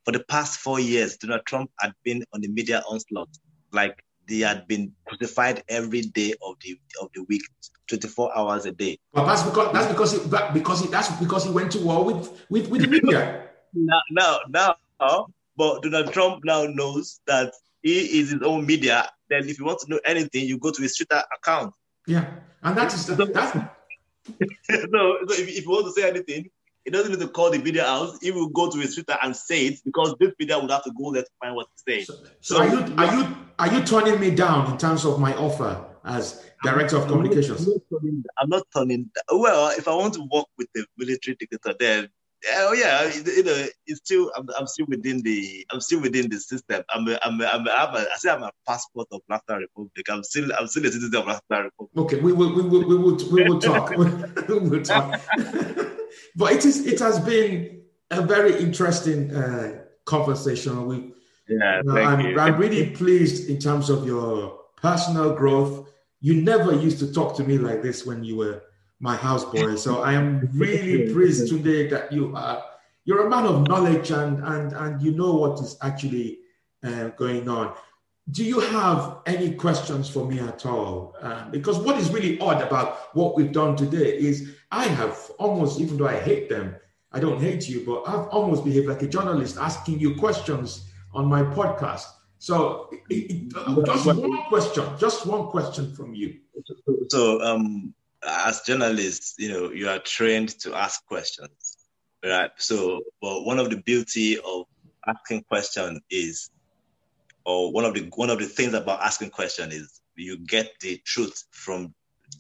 For 0.05 0.11
the 0.11 0.23
past 0.23 0.59
four 0.59 0.79
years, 0.79 1.17
Donald 1.17 1.45
Trump 1.45 1.69
had 1.79 1.93
been 2.03 2.23
on 2.33 2.41
the 2.41 2.47
media 2.47 2.83
onslaught. 2.89 3.29
Like 3.71 4.03
they 4.27 4.39
had 4.39 4.67
been 4.67 4.93
crucified 5.05 5.63
every 5.67 6.01
day 6.01 6.33
of 6.45 6.55
the 6.61 6.77
of 7.01 7.09
the 7.13 7.23
week, 7.23 7.43
24 7.87 8.37
hours 8.37 8.65
a 8.65 8.71
day. 8.71 8.97
But 9.13 9.25
that's 9.25 9.43
because 9.43 9.73
that's 9.73 9.87
because 9.87 10.11
he, 10.13 10.19
because 10.53 10.81
he, 10.81 10.87
that's 10.87 11.09
because 11.19 11.43
he 11.45 11.51
went 11.51 11.71
to 11.73 11.79
war 11.79 12.05
with 12.05 12.45
with, 12.49 12.69
with 12.69 12.81
the 12.81 12.87
media. 12.87 13.47
now, 13.73 14.39
now, 14.49 14.75
but 15.57 15.81
Donald 15.83 16.13
Trump 16.13 16.43
now 16.43 16.65
knows 16.65 17.19
that 17.27 17.53
he 17.81 18.19
is 18.19 18.31
his 18.31 18.41
own 18.41 18.65
media. 18.65 19.09
Then, 19.29 19.47
if 19.47 19.59
you 19.59 19.65
want 19.65 19.79
to 19.79 19.89
know 19.89 19.99
anything, 20.05 20.45
you 20.45 20.57
go 20.57 20.71
to 20.71 20.81
his 20.81 20.95
Twitter 20.95 21.23
account. 21.35 21.73
Yeah, 22.07 22.25
and 22.63 22.77
that 22.77 22.93
is 22.93 23.05
the, 23.05 23.25
that's. 23.25 23.53
so, 23.53 23.67
so 24.91 25.33
if, 25.33 25.47
if 25.47 25.63
you 25.63 25.69
want 25.69 25.85
to 25.85 26.01
say 26.01 26.07
anything, 26.07 26.49
he 26.85 26.91
doesn't 26.91 27.11
need 27.11 27.19
to 27.19 27.27
call 27.27 27.51
the 27.51 27.59
video 27.59 27.83
house. 27.83 28.17
He 28.21 28.31
will 28.31 28.49
go 28.49 28.69
to 28.69 28.77
his 28.79 28.95
Twitter 28.95 29.17
and 29.21 29.35
say 29.35 29.67
it 29.67 29.79
because 29.85 30.15
this 30.19 30.33
video 30.39 30.61
would 30.61 30.71
have 30.71 30.83
to 30.83 30.91
go 30.97 31.11
there 31.11 31.23
to 31.23 31.29
find 31.41 31.55
what 31.55 31.67
he's 31.73 31.83
saying. 31.87 32.05
So, 32.05 32.13
so, 32.41 32.55
so 32.55 32.61
are 32.61 32.67
you 32.67 32.95
are 32.97 33.15
you 33.15 33.35
are 33.59 33.73
you 33.73 33.83
turning 33.83 34.19
me 34.19 34.31
down 34.31 34.71
in 34.71 34.77
terms 34.77 35.05
of 35.05 35.19
my 35.19 35.35
offer 35.35 35.85
as 36.03 36.43
director 36.63 36.97
of 36.97 37.07
communications? 37.07 37.67
I'm 37.67 37.73
not, 37.73 37.81
turning, 37.91 38.23
I'm 38.39 38.49
not 38.49 38.63
turning. 38.75 39.09
Well, 39.31 39.73
if 39.77 39.87
I 39.87 39.95
want 39.95 40.15
to 40.15 40.27
work 40.31 40.47
with 40.57 40.67
the 40.73 40.85
military 40.97 41.37
dictator, 41.39 41.75
then 41.79 42.09
oh 42.49 42.73
yeah, 42.73 43.11
you 43.13 43.43
know, 43.43 43.65
it's 43.85 43.99
still 43.99 44.31
I'm, 44.35 44.47
I'm 44.57 44.67
still 44.67 44.85
within 44.87 45.21
the 45.21 45.65
I'm 45.71 45.81
still 45.81 46.01
within 46.01 46.29
the 46.29 46.39
system. 46.39 46.83
I'm 46.89 47.07
a, 47.07 47.19
I'm 47.23 47.39
a, 47.41 47.45
I'm 47.45 47.67
a, 47.67 47.71
I'm 47.71 47.95
a, 47.95 47.99
I 47.99 48.15
say 48.17 48.29
I'm 48.29 48.43
a 48.43 48.51
passport 48.67 49.07
of 49.11 49.21
Laughter 49.29 49.57
Republic. 49.57 50.05
I'm 50.09 50.23
still 50.23 50.49
I'm 50.57 50.67
still 50.67 50.85
a 50.85 50.91
citizen 50.91 51.15
of 51.15 51.27
Laughter 51.27 51.63
Republic. 51.63 51.97
Okay, 51.97 52.19
we 52.19 52.33
will 52.33 52.53
we 52.55 52.61
will 52.63 52.87
we 52.87 52.95
will, 52.95 53.17
we 53.31 53.43
will 53.43 53.59
talk. 53.59 53.89
we 54.47 54.59
will 54.59 54.83
talk. 54.83 55.21
but 56.35 56.53
it 56.53 56.65
is 56.65 56.85
it 56.85 56.99
has 56.99 57.19
been 57.19 57.81
a 58.09 58.21
very 58.21 58.59
interesting 58.61 59.33
uh, 59.35 59.83
conversation. 60.05 60.85
We, 60.87 61.13
yeah, 61.47 61.77
you 61.77 61.83
know, 61.83 61.97
I'm, 61.97 62.39
I'm 62.39 62.57
really 62.57 62.89
pleased 62.91 63.49
in 63.49 63.59
terms 63.59 63.89
of 63.89 64.05
your 64.05 64.59
personal 64.77 65.35
growth. 65.35 65.89
You 66.19 66.41
never 66.41 66.73
used 66.75 66.99
to 66.99 67.11
talk 67.11 67.35
to 67.37 67.43
me 67.43 67.57
like 67.57 67.81
this 67.81 68.05
when 68.05 68.23
you 68.23 68.37
were 68.37 68.61
my 69.01 69.17
houseboy. 69.17 69.77
So 69.77 70.01
I 70.01 70.13
am 70.13 70.47
really 70.53 71.11
pleased 71.11 71.49
today 71.49 71.87
that 71.87 72.13
you 72.13 72.33
are 72.35 72.63
you're 73.03 73.25
a 73.25 73.29
man 73.29 73.45
of 73.45 73.67
knowledge 73.67 74.11
and 74.11 74.41
and 74.43 74.73
and 74.73 75.01
you 75.01 75.11
know 75.11 75.33
what 75.33 75.59
is 75.59 75.75
actually 75.81 76.39
uh, 76.83 77.09
going 77.09 77.49
on. 77.49 77.75
Do 78.29 78.45
you 78.45 78.59
have 78.59 79.17
any 79.25 79.55
questions 79.55 80.07
for 80.07 80.25
me 80.25 80.39
at 80.39 80.65
all? 80.65 81.15
Uh, 81.19 81.49
because 81.49 81.79
what 81.79 81.97
is 81.97 82.11
really 82.11 82.39
odd 82.39 82.61
about 82.61 83.15
what 83.15 83.35
we've 83.35 83.51
done 83.51 83.75
today 83.75 84.15
is 84.17 84.55
I 84.71 84.85
have 84.85 85.31
almost, 85.39 85.81
even 85.81 85.97
though 85.97 86.07
I 86.07 86.19
hate 86.19 86.47
them, 86.47 86.75
I 87.11 87.19
don't 87.19 87.41
hate 87.41 87.67
you, 87.67 87.83
but 87.85 88.03
I've 88.07 88.27
almost 88.27 88.63
behaved 88.63 88.87
like 88.87 89.01
a 89.01 89.07
journalist 89.07 89.57
asking 89.57 89.99
you 89.99 90.15
questions 90.15 90.87
on 91.13 91.25
my 91.25 91.41
podcast. 91.41 92.05
So 92.37 92.89
it, 93.09 93.49
it, 93.49 93.85
just 93.85 94.05
one 94.05 94.43
question, 94.43 94.83
just 94.97 95.25
one 95.25 95.47
question 95.47 95.93
from 95.93 96.13
you. 96.13 96.37
So, 97.09 97.41
um, 97.41 97.93
as 98.25 98.61
journalists, 98.61 99.35
you 99.37 99.49
know, 99.49 99.71
you 99.71 99.89
are 99.89 99.99
trained 99.99 100.49
to 100.59 100.75
ask 100.75 101.05
questions, 101.05 101.77
right? 102.23 102.51
So, 102.57 103.01
but 103.21 103.43
one 103.43 103.59
of 103.59 103.69
the 103.69 103.77
beauty 103.77 104.37
of 104.39 104.65
asking 105.07 105.43
question 105.43 106.01
is, 106.09 106.49
or 107.45 107.71
one 107.71 107.85
of 107.85 107.93
the 107.93 108.01
one 108.15 108.29
of 108.29 108.39
the 108.39 108.45
things 108.45 108.73
about 108.73 109.01
asking 109.01 109.31
question 109.31 109.71
is 109.71 110.01
you 110.15 110.37
get 110.37 110.71
the 110.81 111.01
truth 111.05 111.43
from 111.51 111.93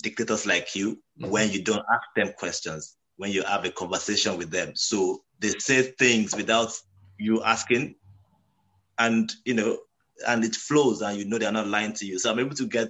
dictators 0.03 0.45
like 0.45 0.75
you 0.75 0.95
mm-hmm. 1.19 1.29
when 1.29 1.49
you 1.49 1.63
don't 1.63 1.83
ask 1.91 2.07
them 2.15 2.33
questions, 2.37 2.97
when 3.17 3.31
you 3.31 3.43
have 3.43 3.65
a 3.65 3.71
conversation 3.71 4.37
with 4.37 4.51
them. 4.51 4.73
So 4.75 5.23
they 5.39 5.49
say 5.57 5.81
things 5.81 6.35
without 6.35 6.71
you 7.17 7.43
asking, 7.43 7.95
and 8.99 9.31
you 9.45 9.55
know, 9.55 9.79
and 10.27 10.43
it 10.43 10.55
flows, 10.55 11.01
and 11.01 11.17
you 11.17 11.25
know 11.25 11.39
they're 11.39 11.51
not 11.51 11.67
lying 11.67 11.93
to 11.93 12.05
you. 12.05 12.19
So 12.19 12.31
I'm 12.31 12.39
able 12.39 12.55
to 12.55 12.67
get 12.67 12.89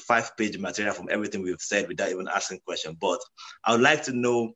five 0.00 0.36
page 0.36 0.58
material 0.58 0.94
from 0.94 1.08
everything 1.10 1.42
we've 1.42 1.60
said 1.60 1.88
without 1.88 2.10
even 2.10 2.28
asking 2.28 2.60
question. 2.64 2.96
But 3.00 3.20
I 3.64 3.72
would 3.72 3.80
like 3.80 4.02
to 4.04 4.12
know 4.12 4.54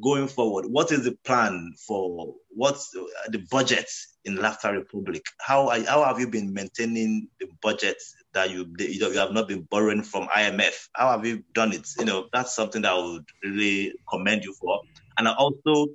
going 0.00 0.28
forward, 0.28 0.66
what 0.66 0.92
is 0.92 1.04
the 1.04 1.16
plan 1.24 1.74
for 1.86 2.34
what's 2.50 2.90
the 3.28 3.44
budget 3.50 3.90
in 4.24 4.36
Laughter 4.36 4.72
Republic? 4.72 5.22
How 5.40 5.68
are, 5.68 5.80
how 5.84 6.04
have 6.04 6.20
you 6.20 6.28
been 6.28 6.52
maintaining 6.52 7.28
the 7.40 7.48
budget 7.62 7.96
that 8.32 8.50
you 8.50 8.66
you, 8.78 9.00
know, 9.00 9.10
you 9.10 9.18
have 9.18 9.32
not 9.32 9.48
been 9.48 9.62
borrowing 9.70 10.02
from 10.02 10.28
IMF? 10.28 10.88
How 10.94 11.10
have 11.10 11.26
you 11.26 11.42
done 11.54 11.72
it? 11.72 11.88
You 11.98 12.04
know, 12.04 12.28
that's 12.32 12.54
something 12.54 12.82
that 12.82 12.92
I 12.92 12.98
would 12.98 13.28
really 13.42 13.94
commend 14.10 14.44
you 14.44 14.54
for. 14.54 14.80
And 15.18 15.28
I 15.28 15.34
also 15.34 15.88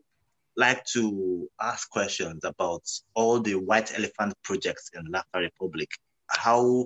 like 0.55 0.85
to 0.85 1.49
ask 1.61 1.89
questions 1.89 2.43
about 2.43 2.83
all 3.15 3.39
the 3.39 3.55
white 3.55 3.97
elephant 3.97 4.33
projects 4.43 4.91
in 4.93 5.11
Laughter 5.11 5.39
Republic 5.39 5.89
how 6.29 6.85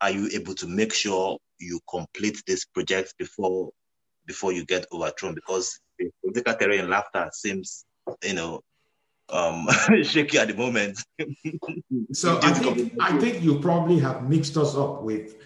are 0.00 0.10
you 0.10 0.28
able 0.32 0.54
to 0.54 0.66
make 0.66 0.92
sure 0.92 1.38
you 1.58 1.80
complete 1.88 2.42
this 2.46 2.64
project 2.64 3.14
before 3.18 3.70
before 4.26 4.52
you 4.52 4.64
get 4.64 4.86
overthrown? 4.92 5.34
Because 5.34 5.80
the 5.98 6.10
political 6.22 6.54
terrain 6.54 6.88
laughter 6.88 7.28
seems, 7.32 7.84
you 8.22 8.34
know, 8.34 8.60
um, 9.30 9.66
shaky 10.02 10.38
at 10.38 10.48
the 10.48 10.54
moment. 10.54 11.02
so 12.12 12.38
I 12.42 12.52
think 12.52 12.94
I 13.00 13.18
think 13.18 13.42
you 13.42 13.58
probably 13.60 13.98
have 14.00 14.28
mixed 14.28 14.56
us 14.56 14.76
up 14.76 15.02
with 15.02 15.36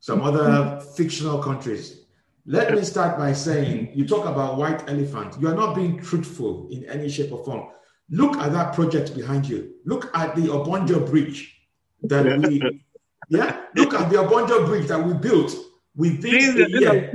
some 0.00 0.22
other 0.22 0.80
fictional 0.96 1.42
countries. 1.42 2.02
Let 2.48 2.72
me 2.72 2.84
start 2.84 3.18
by 3.18 3.32
saying 3.32 3.90
you 3.92 4.06
talk 4.06 4.24
about 4.24 4.56
white 4.56 4.88
elephant. 4.88 5.34
You 5.40 5.48
are 5.48 5.54
not 5.54 5.74
being 5.74 6.00
truthful 6.00 6.68
in 6.70 6.84
any 6.84 7.08
shape 7.08 7.32
or 7.32 7.44
form. 7.44 7.70
Look 8.08 8.36
at 8.36 8.52
that 8.52 8.72
project 8.72 9.16
behind 9.16 9.48
you. 9.48 9.74
Look 9.84 10.16
at 10.16 10.36
the 10.36 10.42
Obonjo 10.42 11.04
Bridge 11.10 11.56
that 12.02 12.38
we, 12.38 12.85
yeah. 13.28 13.62
Look 13.74 13.94
at 13.94 14.10
the 14.10 14.16
Obonjo 14.16 14.66
Bridge 14.66 14.86
that 14.88 15.04
we 15.04 15.14
built 15.14 15.54
within 15.94 16.34
a 16.34 16.68
year. 16.68 17.12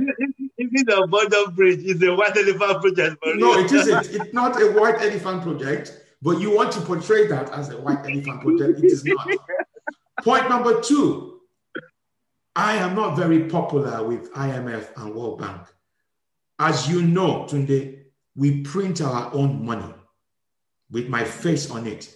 Even 0.58 0.84
the 0.86 0.92
Obonjo 0.92 1.54
Bridge 1.54 1.80
is 1.84 2.02
a 2.02 2.14
white 2.14 2.36
elephant 2.36 2.80
project. 2.82 3.16
No, 3.24 3.58
it 3.58 3.72
isn't. 3.72 4.10
It's 4.10 4.34
not 4.34 4.60
a 4.60 4.72
white 4.72 5.00
elephant 5.00 5.42
project. 5.42 5.98
But 6.20 6.40
you 6.40 6.54
want 6.54 6.70
to 6.72 6.80
portray 6.82 7.26
that 7.26 7.50
as 7.50 7.70
a 7.70 7.80
white 7.80 7.98
elephant 7.98 8.42
project. 8.42 8.78
It 8.78 8.84
is 8.84 9.04
not. 9.04 9.28
Point 10.22 10.48
number 10.48 10.80
two 10.80 11.32
I 12.54 12.76
am 12.76 12.94
not 12.94 13.16
very 13.16 13.48
popular 13.48 14.06
with 14.06 14.32
IMF 14.34 14.88
and 14.96 15.14
World 15.14 15.40
Bank. 15.40 15.62
As 16.58 16.88
you 16.88 17.02
know, 17.02 17.46
Tunde, 17.48 18.04
we 18.36 18.60
print 18.60 19.00
our 19.00 19.32
own 19.32 19.64
money 19.64 19.92
with 20.90 21.08
my 21.08 21.24
face 21.24 21.70
on 21.70 21.86
it. 21.86 22.14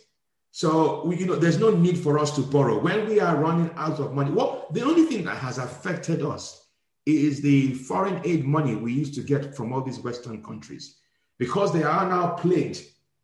So 0.56 1.04
we, 1.04 1.18
you 1.18 1.26
know, 1.26 1.36
there's 1.36 1.58
no 1.58 1.70
need 1.70 1.98
for 1.98 2.18
us 2.18 2.34
to 2.34 2.40
borrow 2.40 2.80
when 2.80 3.06
we 3.06 3.20
are 3.20 3.36
running 3.36 3.70
out 3.76 4.00
of 4.00 4.14
money. 4.14 4.30
Well, 4.30 4.68
the 4.70 4.80
only 4.80 5.04
thing 5.04 5.22
that 5.26 5.36
has 5.36 5.58
affected 5.58 6.22
us 6.22 6.68
is 7.04 7.42
the 7.42 7.74
foreign 7.74 8.22
aid 8.24 8.46
money 8.46 8.74
we 8.74 8.90
used 8.90 9.12
to 9.16 9.20
get 9.20 9.54
from 9.54 9.74
all 9.74 9.82
these 9.82 10.00
Western 10.00 10.42
countries, 10.42 10.96
because 11.36 11.74
they 11.74 11.82
are 11.82 12.08
now 12.08 12.28
plagued 12.36 12.80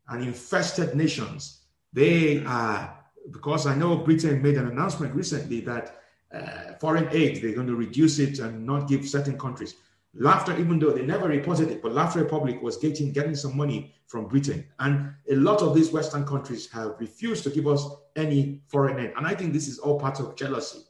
and 0.09 0.23
infested 0.23 0.95
nations. 0.95 1.63
They 1.95 2.45
are 2.45 2.99
because 3.31 3.67
I 3.67 3.77
know 3.77 3.97
Britain 3.97 4.43
made 4.43 4.59
an 4.59 4.67
announcement 4.67 5.15
recently 5.15 5.63
that 5.63 6.03
uh, 6.35 6.75
foreign 6.83 7.09
aid, 7.13 7.41
they're 7.41 7.55
going 7.55 7.67
to 7.67 7.77
reduce 7.77 8.19
it 8.19 8.41
and 8.41 8.67
not 8.67 8.91
give 8.91 9.09
certain 9.09 9.39
countries. 9.39 9.77
Laughter, 10.15 10.57
even 10.59 10.79
though 10.79 10.91
they 10.91 11.05
never 11.05 11.27
reported 11.27 11.71
it, 11.71 11.83
but 11.83 11.93
Laughter 11.93 12.21
Republic 12.21 12.61
was 12.63 12.77
getting 12.77 13.13
getting 13.13 13.35
some 13.35 13.57
money 13.57 13.95
from 14.07 14.29
Britain, 14.29 14.67
and 14.79 15.15
a 15.31 15.35
lot 15.37 15.63
of 15.63 15.75
these 15.75 15.91
Western 15.91 16.27
countries 16.27 16.71
have 16.71 16.97
refused 16.99 17.45
to 17.45 17.51
give 17.51 17.67
us 17.67 17.87
any 18.17 18.61
foreign 18.69 19.01
aid, 19.01 19.13
and 19.17 19.27
I 19.27 19.35
think 19.35 19.53
this 19.53 19.69
is 19.69 19.79
all 19.79 19.99
part 19.99 20.21
of 20.21 20.37
jealousy. 20.37 20.81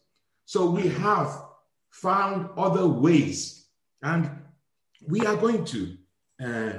So 0.45 0.69
we 0.69 0.89
have 0.89 1.43
found 1.91 2.49
other 2.57 2.87
ways, 2.87 3.67
and 4.03 4.31
we 5.07 5.25
are 5.27 5.37
going 5.37 5.65
to. 5.67 5.97
Uh, 6.43 6.73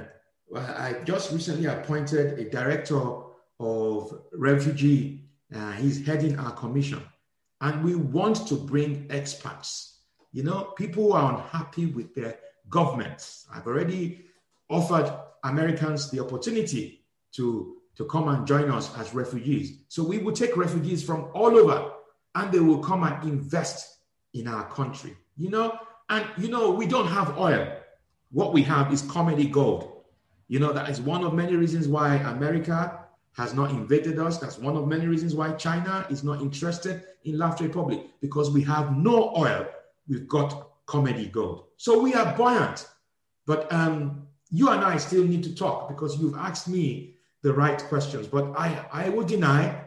I 0.54 1.00
just 1.04 1.32
recently 1.32 1.66
appointed 1.66 2.38
a 2.38 2.50
director 2.50 3.00
of 3.58 4.20
refugee. 4.32 5.22
Uh, 5.54 5.72
he's 5.72 6.06
heading 6.06 6.38
our 6.38 6.52
commission 6.52 7.02
and 7.64 7.82
we 7.82 7.94
want 7.94 8.46
to 8.48 8.56
bring 8.56 9.06
experts, 9.08 9.93
you 10.34 10.42
know, 10.42 10.64
people 10.76 11.12
are 11.12 11.32
unhappy 11.32 11.86
with 11.86 12.12
their 12.12 12.36
governments. 12.68 13.46
I've 13.54 13.68
already 13.68 14.24
offered 14.68 15.10
Americans 15.44 16.10
the 16.10 16.18
opportunity 16.18 17.04
to, 17.32 17.76
to 17.94 18.04
come 18.06 18.26
and 18.28 18.44
join 18.44 18.68
us 18.68 18.90
as 18.98 19.14
refugees. 19.14 19.78
So 19.88 20.02
we 20.02 20.18
will 20.18 20.32
take 20.32 20.56
refugees 20.56 21.04
from 21.04 21.28
all 21.34 21.56
over 21.56 21.92
and 22.34 22.50
they 22.50 22.58
will 22.58 22.82
come 22.82 23.04
and 23.04 23.22
invest 23.22 23.98
in 24.34 24.48
our 24.48 24.68
country, 24.70 25.16
you 25.36 25.50
know. 25.50 25.78
And, 26.08 26.26
you 26.36 26.48
know, 26.48 26.72
we 26.72 26.86
don't 26.86 27.06
have 27.06 27.38
oil. 27.38 27.72
What 28.32 28.52
we 28.52 28.62
have 28.62 28.92
is 28.92 29.02
comedy 29.02 29.46
gold. 29.46 30.02
You 30.48 30.58
know, 30.58 30.72
that 30.72 30.90
is 30.90 31.00
one 31.00 31.22
of 31.22 31.32
many 31.32 31.54
reasons 31.54 31.86
why 31.86 32.16
America 32.16 32.98
has 33.36 33.54
not 33.54 33.70
invaded 33.70 34.18
us. 34.18 34.38
That's 34.38 34.58
one 34.58 34.76
of 34.76 34.88
many 34.88 35.06
reasons 35.06 35.36
why 35.36 35.52
China 35.52 36.06
is 36.10 36.24
not 36.24 36.40
interested 36.40 37.04
in 37.22 37.38
Laughter 37.38 37.64
Republic 37.64 38.00
because 38.20 38.50
we 38.50 38.62
have 38.62 38.96
no 38.96 39.32
oil. 39.36 39.64
We've 40.08 40.28
got 40.28 40.70
comedy 40.86 41.26
gold. 41.26 41.66
So 41.76 42.00
we 42.00 42.14
are 42.14 42.34
buoyant. 42.36 42.88
But 43.46 43.72
um, 43.72 44.26
you 44.50 44.70
and 44.70 44.82
I 44.82 44.96
still 44.96 45.24
need 45.24 45.42
to 45.44 45.54
talk 45.54 45.88
because 45.88 46.18
you've 46.18 46.36
asked 46.36 46.68
me 46.68 47.16
the 47.42 47.52
right 47.52 47.82
questions. 47.84 48.26
But 48.26 48.52
I, 48.56 48.86
I 48.92 49.08
will 49.10 49.24
deny 49.24 49.84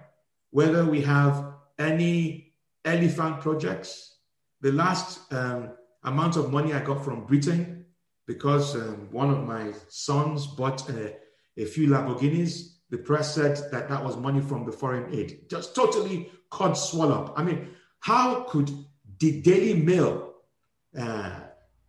whether 0.52 0.86
we 0.86 1.02
have 1.02 1.54
any 1.80 2.54
elephant 2.86 3.42
projects. 3.42 4.18
The 4.62 4.72
last 4.72 5.32
um, 5.34 5.72
amount 6.04 6.36
of 6.36 6.52
money 6.52 6.74
I 6.74 6.80
got 6.80 7.04
from 7.04 7.26
Britain 7.26 7.86
because 8.28 8.76
um, 8.76 9.08
one 9.12 9.30
of 9.30 9.44
my 9.44 9.74
sons 9.88 10.48
bought 10.48 10.88
a, 10.90 11.16
a 11.58 11.66
few 11.66 11.88
Lamborghinis 11.88 12.78
the 12.90 12.98
press 12.98 13.36
said 13.36 13.58
that 13.72 13.90
that 13.90 14.04
was 14.04 14.16
money 14.16 14.42
from 14.42 14.66
the 14.66 14.72
foreign 14.72 15.14
aid. 15.14 15.50
Just 15.50 15.76
totally 15.76 16.32
cod 16.50 16.78
swallow. 16.78 17.34
I 17.36 17.44
mean, 17.44 17.70
how 18.00 18.44
could 18.44 18.72
the 19.20 19.42
Daily 19.42 19.74
Mail 19.74 20.34
uh, 20.98 21.40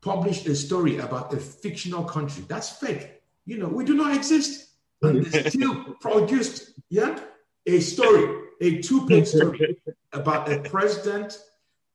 publish 0.01 0.47
a 0.47 0.55
story 0.55 0.99
about 0.99 1.33
a 1.33 1.39
fictional 1.39 2.05
country? 2.05 2.45
That's 2.49 2.71
fake. 2.71 3.23
You 3.45 3.59
know, 3.59 3.69
we 3.69 3.85
do 3.85 3.95
not 3.95 4.15
exist. 4.15 4.69
And 5.03 5.25
they 5.27 5.51
still 5.51 5.95
produced, 6.01 6.73
yeah, 6.91 7.19
a 7.67 7.81
story, 7.81 8.47
a 8.61 8.81
two-page 8.83 9.27
story 9.37 9.81
about 10.13 10.51
a 10.51 10.61
president 10.61 11.39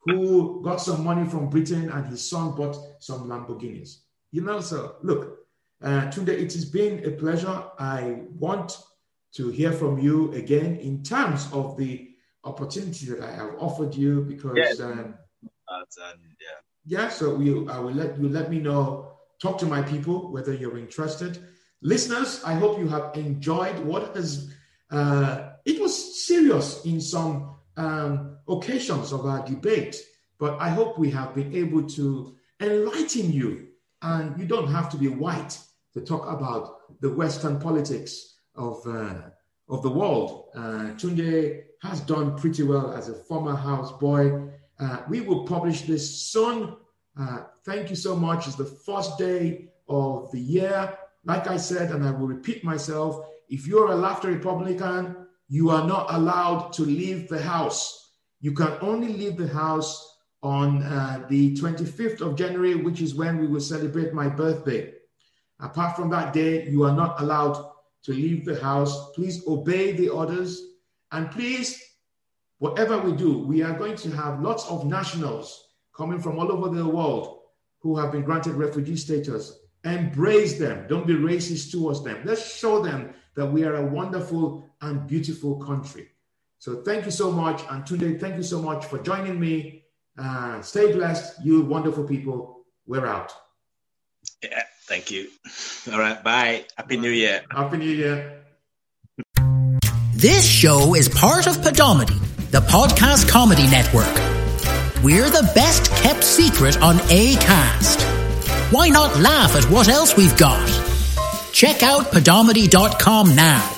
who 0.05 0.61
got 0.63 0.77
some 0.77 1.03
money 1.03 1.27
from 1.29 1.49
Britain 1.49 1.89
and 1.89 2.05
his 2.07 2.27
son 2.27 2.55
bought 2.55 2.77
some 2.99 3.27
Lamborghinis. 3.27 3.99
You 4.31 4.41
know, 4.41 4.59
so 4.59 4.95
look, 5.01 5.39
uh, 5.81 6.09
Tunde, 6.11 6.29
it 6.29 6.53
has 6.53 6.65
been 6.65 7.05
a 7.05 7.11
pleasure. 7.11 7.63
I 7.79 8.21
want 8.37 8.77
to 9.35 9.49
hear 9.49 9.71
from 9.71 9.99
you 9.99 10.31
again 10.33 10.77
in 10.77 11.03
terms 11.03 11.49
of 11.51 11.77
the 11.77 12.09
opportunity 12.43 13.05
that 13.07 13.21
I 13.21 13.31
have 13.31 13.55
offered 13.59 13.95
you 13.95 14.21
because 14.21 14.55
yes. 14.55 14.79
um, 14.79 15.15
yeah. 16.39 17.01
yeah 17.03 17.09
so 17.09 17.35
we 17.35 17.49
I 17.67 17.79
will 17.79 17.93
let 17.93 18.19
you 18.19 18.29
let 18.29 18.49
me 18.49 18.59
know 18.59 19.13
talk 19.41 19.57
to 19.59 19.65
my 19.65 19.81
people 19.81 20.31
whether 20.31 20.53
you're 20.53 20.77
interested 20.77 21.39
listeners 21.81 22.41
I 22.45 22.53
hope 22.53 22.79
you 22.79 22.87
have 22.89 23.15
enjoyed 23.15 23.79
what 23.79 24.15
has 24.15 24.53
uh, 24.91 25.49
it 25.65 25.81
was 25.81 26.25
serious 26.25 26.85
in 26.85 27.01
some 27.01 27.55
um, 27.77 28.37
occasions 28.47 29.11
of 29.11 29.25
our 29.25 29.45
debate 29.45 29.95
but 30.39 30.59
I 30.59 30.69
hope 30.69 30.99
we 30.99 31.09
have 31.11 31.33
been 31.33 31.55
able 31.55 31.83
to 31.89 32.35
enlighten 32.59 33.31
you 33.31 33.67
and 34.01 34.37
you 34.39 34.45
don't 34.45 34.67
have 34.67 34.89
to 34.89 34.97
be 34.97 35.07
white 35.07 35.57
to 35.93 36.01
talk 36.01 36.29
about 36.29 36.99
the 37.01 37.09
Western 37.09 37.59
politics 37.59 38.39
of, 38.55 38.85
uh, 38.85 39.15
of 39.69 39.81
the 39.83 39.89
world. 39.89 40.49
Uh, 40.55 40.93
Tunde 40.97 41.63
has 41.81 42.01
done 42.01 42.37
pretty 42.37 42.63
well 42.63 42.93
as 42.93 43.09
a 43.09 43.13
former 43.13 43.55
houseboy. 43.55 44.51
Uh, 44.79 44.99
we 45.07 45.21
will 45.21 45.45
publish 45.45 45.83
this 45.83 46.21
soon. 46.21 46.75
Uh, 47.19 47.43
thank 47.65 47.89
you 47.89 47.95
so 47.95 48.15
much. 48.15 48.47
It's 48.47 48.55
the 48.55 48.65
first 48.65 49.17
day 49.17 49.69
of 49.87 50.31
the 50.31 50.39
year. 50.39 50.97
Like 51.25 51.47
I 51.47 51.57
said, 51.57 51.91
and 51.91 52.05
I 52.05 52.11
will 52.11 52.27
repeat 52.27 52.63
myself, 52.63 53.25
if 53.49 53.67
you're 53.67 53.91
a 53.91 53.95
Laughter 53.95 54.29
Republican, 54.29 55.27
you 55.47 55.69
are 55.69 55.85
not 55.85 56.13
allowed 56.13 56.73
to 56.73 56.83
leave 56.83 57.29
the 57.29 57.41
house. 57.41 58.11
You 58.41 58.51
can 58.53 58.77
only 58.81 59.13
leave 59.13 59.37
the 59.37 59.47
house 59.47 60.17
on 60.41 60.83
uh, 60.83 61.25
the 61.29 61.55
25th 61.55 62.21
of 62.21 62.35
January, 62.35 62.75
which 62.75 63.01
is 63.01 63.15
when 63.15 63.37
we 63.37 63.47
will 63.47 63.61
celebrate 63.61 64.13
my 64.13 64.27
birthday. 64.27 64.93
Apart 65.59 65.95
from 65.95 66.09
that 66.09 66.33
day, 66.33 66.67
you 66.67 66.83
are 66.83 66.95
not 66.95 67.21
allowed 67.21 67.71
to 68.03 68.11
leave 68.11 68.43
the 68.43 68.59
house. 68.59 69.11
Please 69.13 69.47
obey 69.47 69.93
the 69.93 70.09
orders. 70.09 70.61
And 71.11 71.31
please, 71.31 71.81
whatever 72.63 72.97
we 72.97 73.11
do, 73.11 73.39
we 73.39 73.61
are 73.61 73.77
going 73.77 73.97
to 73.97 74.09
have 74.11 74.39
lots 74.39 74.65
of 74.67 74.85
nationals 74.85 75.67
coming 75.93 76.17
from 76.17 76.39
all 76.39 76.49
over 76.49 76.73
the 76.73 76.87
world 76.87 77.39
who 77.79 77.97
have 77.97 78.13
been 78.13 78.21
granted 78.21 78.53
refugee 78.53 78.95
status. 78.95 79.59
Embrace 79.83 80.57
them. 80.57 80.87
Don't 80.87 81.05
be 81.05 81.13
racist 81.13 81.71
towards 81.71 82.05
them. 82.05 82.21
Let's 82.23 82.57
show 82.57 82.81
them 82.81 83.13
that 83.35 83.47
we 83.47 83.65
are 83.65 83.75
a 83.75 83.85
wonderful 83.85 84.65
and 84.79 85.05
beautiful 85.05 85.57
country. 85.57 86.07
So 86.57 86.81
thank 86.83 87.03
you 87.03 87.11
so 87.11 87.33
much. 87.33 87.61
And 87.69 87.85
today, 87.85 88.17
thank 88.17 88.37
you 88.37 88.43
so 88.43 88.61
much 88.61 88.85
for 88.85 88.97
joining 88.99 89.37
me. 89.37 89.83
Uh, 90.17 90.61
stay 90.61 90.93
blessed, 90.93 91.43
you 91.43 91.65
wonderful 91.65 92.05
people. 92.05 92.63
We're 92.87 93.05
out. 93.05 93.33
Yeah. 94.41 94.63
Thank 94.85 95.11
you. 95.11 95.27
All 95.91 95.99
right. 95.99 96.23
Bye. 96.23 96.65
Happy 96.77 96.95
New 96.95 97.11
Year. 97.11 97.43
Happy 97.51 97.75
New 97.75 97.89
Year. 97.89 98.43
This 100.23 100.47
show 100.47 100.95
is 100.95 101.09
part 101.09 101.47
of 101.47 101.57
Podomedy, 101.57 102.17
the 102.53 102.61
podcast 102.61 103.27
comedy 103.27 103.65
network. 103.65 104.13
We're 105.03 105.27
the 105.31 105.51
best 105.55 105.89
kept 106.03 106.23
secret 106.23 106.79
on 106.83 106.97
Acast. 107.09 107.99
Why 108.71 108.89
not 108.89 109.19
laugh 109.19 109.55
at 109.55 109.63
what 109.71 109.89
else 109.89 110.15
we've 110.15 110.37
got? 110.37 110.67
Check 111.51 111.81
out 111.81 112.11
podomedy.com 112.11 113.35
now 113.35 113.72